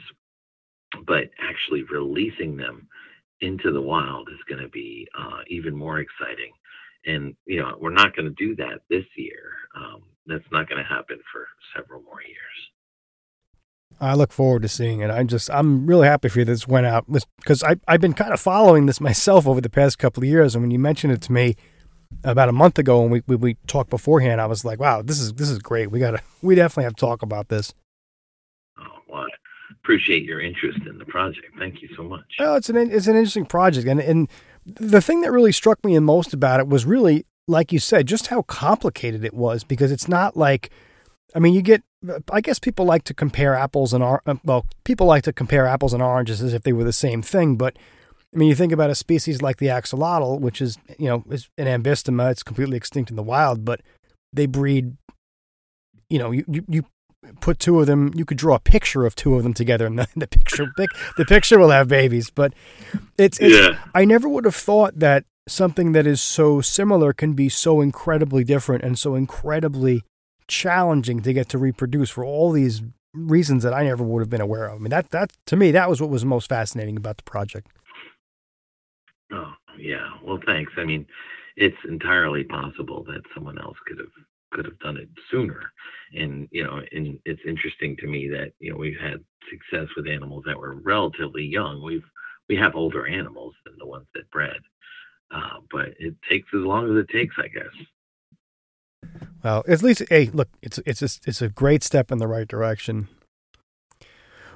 but 1.05 1.30
actually 1.39 1.84
releasing 1.84 2.57
them 2.57 2.88
into 3.41 3.72
the 3.72 3.82
wild 3.82 4.30
is 4.30 4.39
going 4.47 4.62
to 4.62 4.70
be 4.70 5.07
uh, 5.18 5.39
even 5.47 5.76
more 5.76 5.99
exciting. 5.99 6.51
And 7.05 7.36
you 7.45 7.62
know, 7.62 7.78
we're 7.80 7.91
not 7.91 8.16
going 8.16 8.28
to 8.28 8.36
do 8.45 8.55
that 8.57 8.82
this 8.89 9.05
year. 9.16 9.51
Um, 9.76 10.03
that's 10.26 10.43
not 10.51 10.70
going 10.70 10.84
to 10.84 10.88
happen 10.88 11.20
for 11.32 11.47
several 11.76 12.01
more 12.03 12.22
years. 12.22 12.38
I 14.01 14.14
look 14.14 14.32
forward 14.32 14.62
to 14.62 14.68
seeing 14.68 15.01
it. 15.01 15.10
I'm 15.10 15.28
just, 15.28 15.49
I'm 15.49 15.86
really 15.86 16.07
happy 16.07 16.30
for 16.30 16.39
you 16.39 16.45
this 16.45 16.68
went 16.68 16.86
out 16.86 17.05
because 17.38 17.64
I 17.64 17.76
I've 17.88 18.01
been 18.01 18.14
kind 18.14 18.34
of 18.34 18.39
following 18.39 18.86
this 18.86 19.01
myself 19.01 19.47
over 19.47 19.62
the 19.62 19.70
past 19.70 19.97
couple 19.97 20.24
of 20.24 20.30
years. 20.30 20.55
And 20.55 20.64
when 20.64 20.72
you 20.72 20.80
mentioned 20.80 21.14
it 21.14 21.22
to 21.24 21.32
me 21.32 21.55
about 22.24 22.49
a 22.49 22.53
month 22.53 22.78
ago, 22.78 23.01
and 23.01 23.12
we, 23.12 23.22
we, 23.28 23.36
we 23.36 23.53
talked 23.68 23.89
beforehand, 23.89 24.41
I 24.41 24.45
was 24.45 24.66
like, 24.66 24.80
wow, 24.80 25.01
this 25.01 25.20
is 25.20 25.34
this 25.34 25.49
is 25.49 25.60
great. 25.60 25.91
We 25.91 25.99
gotta, 25.99 26.22
we 26.41 26.55
definitely 26.55 26.86
have 26.86 26.95
to 26.95 27.05
talk 27.05 27.22
about 27.22 27.49
this. 27.49 27.74
Oh, 28.80 28.84
well, 29.07 29.26
appreciate 29.72 30.24
your 30.24 30.41
interest 30.41 30.80
in 30.88 30.97
the 30.97 31.05
project. 31.05 31.47
Thank 31.57 31.82
you 31.82 31.89
so 31.95 32.03
much. 32.03 32.26
Oh, 32.39 32.55
it's 32.55 32.70
an 32.70 32.78
it's 32.78 33.07
an 33.07 33.16
interesting 33.16 33.45
project, 33.45 33.88
and 33.88 33.99
and 33.99 34.28
the 34.66 35.01
thing 35.01 35.22
that 35.22 35.32
really 35.32 35.51
struck 35.51 35.84
me 35.84 35.95
the 35.95 36.01
most 36.01 36.34
about 36.34 36.60
it 36.60 36.68
was 36.68 36.86
really, 36.86 37.26
like 37.47 37.72
you 37.72 37.80
said, 37.80 38.07
just 38.07 38.28
how 38.28 38.41
complicated 38.43 39.24
it 39.24 39.34
was 39.34 39.64
because 39.64 39.91
it's 39.91 40.07
not 40.07 40.36
like, 40.36 40.70
I 41.36 41.39
mean, 41.39 41.53
you 41.53 41.62
get. 41.62 41.84
I 42.32 42.39
guess 42.39 42.60
people 42.60 42.86
like 42.86 43.03
to 43.05 43.14
compare 43.14 43.55
apples 43.55 43.93
and 43.93 44.01
or, 44.01 44.22
well, 44.45 44.66
people 44.86 45.05
like 45.05 45.24
to 45.24 45.34
compare 45.34 45.68
apples 45.68 45.93
and 45.93 46.01
oranges 46.01 46.41
as 46.41 46.53
if 46.53 46.64
they 46.64 46.72
were 46.72 46.84
the 46.86 46.93
same 46.93 47.22
thing, 47.22 47.55
but. 47.55 47.78
I 48.34 48.38
mean, 48.38 48.49
you 48.49 48.55
think 48.55 48.71
about 48.71 48.89
a 48.89 48.95
species 48.95 49.41
like 49.41 49.57
the 49.57 49.67
axolotl, 49.67 50.39
which 50.39 50.61
is, 50.61 50.77
you 50.99 51.07
know, 51.07 51.23
is 51.32 51.49
an 51.57 51.65
ambystoma. 51.65 52.32
It's 52.32 52.43
completely 52.43 52.77
extinct 52.77 53.09
in 53.09 53.15
the 53.15 53.23
wild, 53.23 53.65
but 53.65 53.82
they 54.32 54.45
breed, 54.45 54.95
you 56.09 56.19
know, 56.19 56.32
you, 56.32 56.45
you, 56.47 56.63
you 56.67 56.86
put 57.41 57.59
two 57.59 57.80
of 57.80 57.88
them. 57.88 58.11
You 58.15 58.25
could 58.25 58.38
draw 58.38 58.55
a 58.55 58.59
picture 58.59 59.05
of 59.05 59.15
two 59.15 59.36
of 59.36 59.43
them 59.43 59.53
together, 59.53 59.88
and 59.88 59.97
the, 59.97 60.07
the 60.15 60.27
picture 60.27 60.71
the 61.17 61.25
picture 61.25 61.57
will 61.57 61.71
have 61.71 61.88
babies. 61.88 62.30
But 62.30 62.53
it's, 63.17 63.39
it's 63.39 63.55
Yeah. 63.55 63.80
I 63.95 64.05
never 64.05 64.30
would 64.30 64.45
have 64.45 64.55
thought 64.55 64.99
that 64.99 65.25
something 65.47 65.93
that 65.93 66.05
is 66.05 66.21
so 66.21 66.61
similar 66.61 67.13
can 67.13 67.34
be 67.34 67.49
so 67.49 67.82
incredibly 67.82 68.43
different 68.43 68.84
and 68.84 68.99
so 68.99 69.15
incredibly 69.15 70.03
challenging 70.47 71.21
to 71.21 71.34
get 71.34 71.49
to 71.49 71.57
reproduce 71.57 72.09
for 72.09 72.23
all 72.23 72.51
these 72.51 72.84
reasons 73.13 73.63
that 73.63 73.73
I 73.73 73.84
never 73.84 74.03
would 74.03 74.19
have 74.19 74.30
been 74.30 74.41
aware 74.41 74.67
of. 74.67 74.75
I 74.75 74.77
mean, 74.77 74.89
that 74.89 75.09
that 75.09 75.32
to 75.47 75.55
me 75.55 75.71
that 75.71 75.89
was 75.89 76.01
what 76.01 76.09
was 76.09 76.23
most 76.23 76.49
fascinating 76.49 76.97
about 76.97 77.17
the 77.17 77.23
project. 77.23 77.67
Oh, 79.32 79.53
yeah. 79.77 80.09
Well, 80.23 80.39
thanks. 80.45 80.71
I 80.77 80.86
mean, 80.86 81.05
it's 81.55 81.77
entirely 81.88 82.43
possible 82.43 83.03
that 83.05 83.21
someone 83.34 83.59
else 83.59 83.77
could 83.88 83.99
have 83.99 84.11
could 84.51 84.65
have 84.65 84.80
done 84.80 84.97
it 84.97 85.09
sooner. 85.30 85.71
And 86.13 86.47
you 86.51 86.63
know, 86.63 86.82
and 86.91 87.19
it's 87.25 87.41
interesting 87.47 87.95
to 87.97 88.07
me 88.07 88.30
that 88.30 88.53
you 88.59 88.71
know 88.71 88.77
we've 88.77 88.99
had 88.99 89.23
success 89.49 89.88
with 89.95 90.07
animals 90.07 90.43
that 90.47 90.57
were 90.57 90.75
relatively 90.75 91.43
young. 91.43 91.84
We've 91.84 92.05
we 92.47 92.55
have 92.55 92.75
older 92.75 93.07
animals 93.07 93.53
than 93.65 93.75
the 93.77 93.86
ones 93.86 94.07
that 94.15 94.30
bred, 94.32 94.59
uh, 95.32 95.59
but 95.71 95.89
it 95.99 96.15
takes 96.30 96.47
as 96.53 96.61
long 96.61 96.89
as 96.89 97.03
it 97.03 97.09
takes, 97.09 97.36
I 97.38 97.47
guess. 97.47 97.75
Well, 99.43 99.63
at 99.67 99.84
least, 99.84 100.03
hey, 100.09 100.30
look, 100.34 100.49
it's 100.61 100.80
it's 100.86 101.01
a, 101.01 101.09
it's 101.27 101.41
a 101.41 101.49
great 101.49 101.84
step 101.84 102.11
in 102.11 102.17
the 102.17 102.27
right 102.27 102.47
direction. 102.47 103.07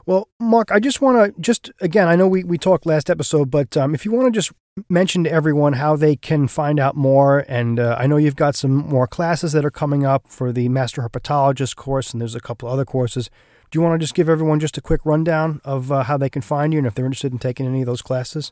Well, 0.05 0.27
Mark, 0.39 0.69
I 0.71 0.79
just 0.79 1.01
want 1.01 1.35
to 1.35 1.41
just 1.41 1.71
again, 1.79 2.07
I 2.07 2.15
know 2.15 2.27
we 2.27 2.43
we 2.43 2.57
talked 2.57 2.85
last 2.85 3.09
episode, 3.09 3.49
but 3.49 3.77
um, 3.77 3.95
if 3.95 4.05
you 4.05 4.11
want 4.11 4.33
to 4.33 4.37
just 4.37 4.51
mention 4.89 5.23
to 5.23 5.31
everyone 5.31 5.73
how 5.73 5.95
they 5.95 6.15
can 6.15 6.47
find 6.47 6.79
out 6.79 6.95
more, 6.95 7.45
and 7.47 7.79
uh, 7.79 7.95
I 7.97 8.07
know 8.07 8.17
you've 8.17 8.35
got 8.35 8.55
some 8.55 8.73
more 8.73 9.07
classes 9.07 9.53
that 9.53 9.63
are 9.63 9.71
coming 9.71 10.05
up 10.05 10.27
for 10.27 10.51
the 10.51 10.67
Master 10.69 11.01
Herpetologist 11.01 11.75
course, 11.75 12.11
and 12.11 12.19
there's 12.19 12.35
a 12.35 12.41
couple 12.41 12.67
other 12.67 12.85
courses. 12.85 13.29
Do 13.71 13.79
you 13.79 13.83
want 13.83 13.99
to 13.99 14.03
just 14.03 14.13
give 14.13 14.29
everyone 14.29 14.59
just 14.59 14.77
a 14.77 14.81
quick 14.81 15.01
rundown 15.05 15.61
of 15.63 15.91
uh, 15.91 16.03
how 16.03 16.17
they 16.17 16.29
can 16.29 16.41
find 16.41 16.73
you, 16.73 16.79
and 16.79 16.87
if 16.87 16.95
they're 16.95 17.05
interested 17.05 17.31
in 17.31 17.39
taking 17.39 17.65
any 17.65 17.81
of 17.81 17.87
those 17.87 18.01
classes? 18.01 18.51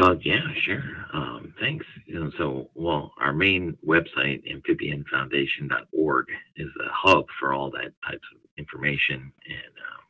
Uh, 0.00 0.14
yeah, 0.22 0.40
sure. 0.64 0.82
Um, 1.12 1.54
thanks. 1.60 1.84
Know, 2.06 2.30
so, 2.38 2.70
well, 2.74 3.12
our 3.20 3.32
main 3.32 3.76
website, 3.86 4.42
amphibianfoundation.org, 4.52 6.26
is 6.56 6.68
the 6.76 6.88
hub 6.92 7.24
for 7.40 7.52
all 7.52 7.70
that 7.72 7.92
types 8.08 8.22
of 8.34 8.43
information, 8.58 9.32
and 9.46 9.74
uh, 9.78 10.02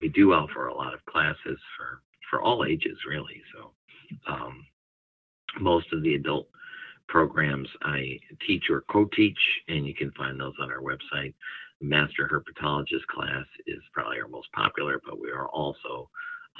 we 0.00 0.08
do 0.08 0.32
offer 0.32 0.66
a 0.66 0.74
lot 0.74 0.94
of 0.94 1.04
classes 1.06 1.58
for 1.76 2.02
for 2.30 2.40
all 2.40 2.64
ages, 2.64 2.96
really. 3.08 3.42
So, 3.52 3.72
um, 4.28 4.64
most 5.60 5.92
of 5.92 6.02
the 6.02 6.14
adult 6.14 6.48
programs 7.08 7.68
I 7.82 8.18
teach 8.46 8.64
or 8.70 8.84
co-teach, 8.90 9.38
and 9.68 9.84
you 9.84 9.94
can 9.94 10.12
find 10.12 10.38
those 10.38 10.54
on 10.60 10.70
our 10.70 10.80
website. 10.80 11.34
Master 11.80 12.28
Herpetologist 12.30 13.06
class 13.06 13.46
is 13.66 13.80
probably 13.92 14.20
our 14.20 14.28
most 14.28 14.52
popular, 14.52 15.00
but 15.04 15.20
we 15.20 15.30
are 15.30 15.48
also 15.48 16.08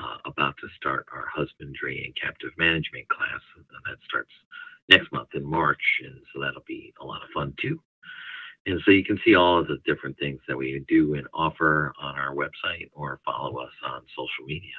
uh, 0.03 0.17
about 0.25 0.57
to 0.61 0.69
start 0.77 1.07
our 1.13 1.27
husbandry 1.33 2.05
and 2.05 2.17
captive 2.21 2.51
management 2.59 3.09
class. 3.09 3.41
And 3.57 3.65
that 3.87 3.99
starts 4.09 4.31
next 4.89 5.13
month 5.13 5.29
in 5.35 5.45
March, 5.45 5.83
and 6.05 6.19
so 6.33 6.41
that'll 6.41 6.65
be 6.67 6.93
a 7.01 7.05
lot 7.05 7.23
of 7.23 7.29
fun 7.33 7.55
too. 7.61 7.81
And 8.67 8.81
so 8.85 8.91
you 8.91 9.05
can 9.05 9.19
see 9.25 9.35
all 9.35 9.59
of 9.59 9.69
the 9.69 9.79
different 9.87 10.19
things 10.19 10.41
that 10.47 10.57
we 10.57 10.85
do 10.87 11.15
and 11.15 11.27
offer 11.33 11.93
on 12.01 12.17
our 12.17 12.35
website 12.35 12.91
or 12.93 13.21
follow 13.25 13.59
us 13.59 13.73
on 13.87 14.03
social 14.11 14.47
media. 14.47 14.73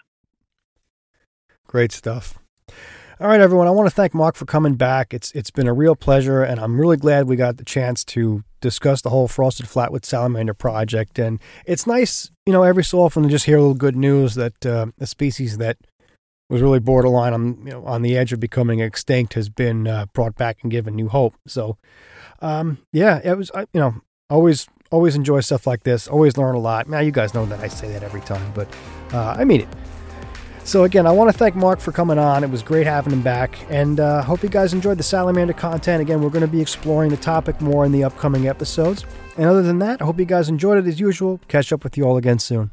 Great 1.67 1.91
stuff. 1.91 2.37
All 3.21 3.27
right, 3.27 3.39
everyone. 3.39 3.67
I 3.67 3.71
want 3.71 3.87
to 3.87 3.95
thank 3.95 4.15
Mark 4.15 4.35
for 4.35 4.45
coming 4.45 4.73
back. 4.73 5.13
It's 5.13 5.31
it's 5.33 5.51
been 5.51 5.67
a 5.67 5.73
real 5.73 5.95
pleasure, 5.95 6.41
and 6.41 6.59
I'm 6.59 6.81
really 6.81 6.97
glad 6.97 7.27
we 7.27 7.35
got 7.35 7.57
the 7.57 7.63
chance 7.63 8.03
to 8.05 8.43
discuss 8.61 9.01
the 9.01 9.11
whole 9.11 9.27
frosted 9.27 9.67
flatwood 9.67 10.05
salamander 10.05 10.55
project. 10.55 11.19
And 11.19 11.39
it's 11.67 11.85
nice, 11.85 12.31
you 12.47 12.53
know, 12.53 12.63
every 12.63 12.83
so 12.83 12.99
often 12.99 13.21
to 13.21 13.29
just 13.29 13.45
hear 13.45 13.57
a 13.57 13.61
little 13.61 13.75
good 13.75 13.95
news 13.95 14.33
that 14.35 14.65
uh, 14.65 14.87
a 14.99 15.05
species 15.05 15.59
that 15.59 15.77
was 16.51 16.61
really 16.61 16.79
borderline 16.79 17.33
on 17.33 17.65
you 17.65 17.71
know 17.71 17.85
on 17.85 18.01
the 18.01 18.17
edge 18.17 18.33
of 18.33 18.39
becoming 18.39 18.79
extinct 18.79 19.33
has 19.33 19.49
been 19.49 19.87
uh, 19.87 20.05
brought 20.13 20.35
back 20.35 20.59
and 20.61 20.71
given 20.71 20.95
new 20.95 21.07
hope. 21.07 21.33
So, 21.47 21.77
um, 22.41 22.77
yeah, 22.91 23.19
it 23.23 23.37
was 23.37 23.49
I- 23.55 23.67
you 23.73 23.79
know 23.79 23.95
always 24.29 24.67
always 24.91 25.15
enjoy 25.15 25.39
stuff 25.39 25.65
like 25.65 25.83
this. 25.83 26.07
Always 26.07 26.37
learn 26.37 26.55
a 26.55 26.59
lot. 26.59 26.87
Now 26.89 26.99
you 26.99 27.11
guys 27.11 27.33
know 27.33 27.45
that 27.45 27.59
I 27.61 27.67
say 27.67 27.91
that 27.93 28.03
every 28.03 28.21
time, 28.21 28.51
but 28.53 28.67
uh, 29.13 29.35
I 29.37 29.45
mean 29.45 29.61
it. 29.61 29.67
So 30.63 30.83
again, 30.83 31.07
I 31.07 31.11
want 31.11 31.31
to 31.31 31.37
thank 31.37 31.55
Mark 31.55 31.79
for 31.79 31.91
coming 31.91 32.19
on. 32.19 32.43
It 32.43 32.49
was 32.51 32.61
great 32.61 32.85
having 32.85 33.11
him 33.11 33.23
back, 33.23 33.57
and 33.71 33.99
uh, 33.99 34.21
hope 34.21 34.43
you 34.43 34.49
guys 34.49 34.73
enjoyed 34.73 34.99
the 34.99 35.03
salamander 35.03 35.53
content. 35.53 36.01
Again, 36.01 36.21
we're 36.21 36.29
going 36.29 36.45
to 36.45 36.51
be 36.51 36.61
exploring 36.61 37.09
the 37.09 37.17
topic 37.17 37.59
more 37.61 37.83
in 37.83 37.91
the 37.91 38.03
upcoming 38.03 38.47
episodes. 38.47 39.03
And 39.37 39.45
other 39.45 39.63
than 39.63 39.79
that, 39.79 40.03
I 40.03 40.05
hope 40.05 40.19
you 40.19 40.25
guys 40.25 40.49
enjoyed 40.49 40.77
it 40.77 40.87
as 40.87 40.99
usual. 40.99 41.39
Catch 41.47 41.73
up 41.73 41.83
with 41.83 41.97
you 41.97 42.03
all 42.03 42.15
again 42.15 42.37
soon. 42.37 42.69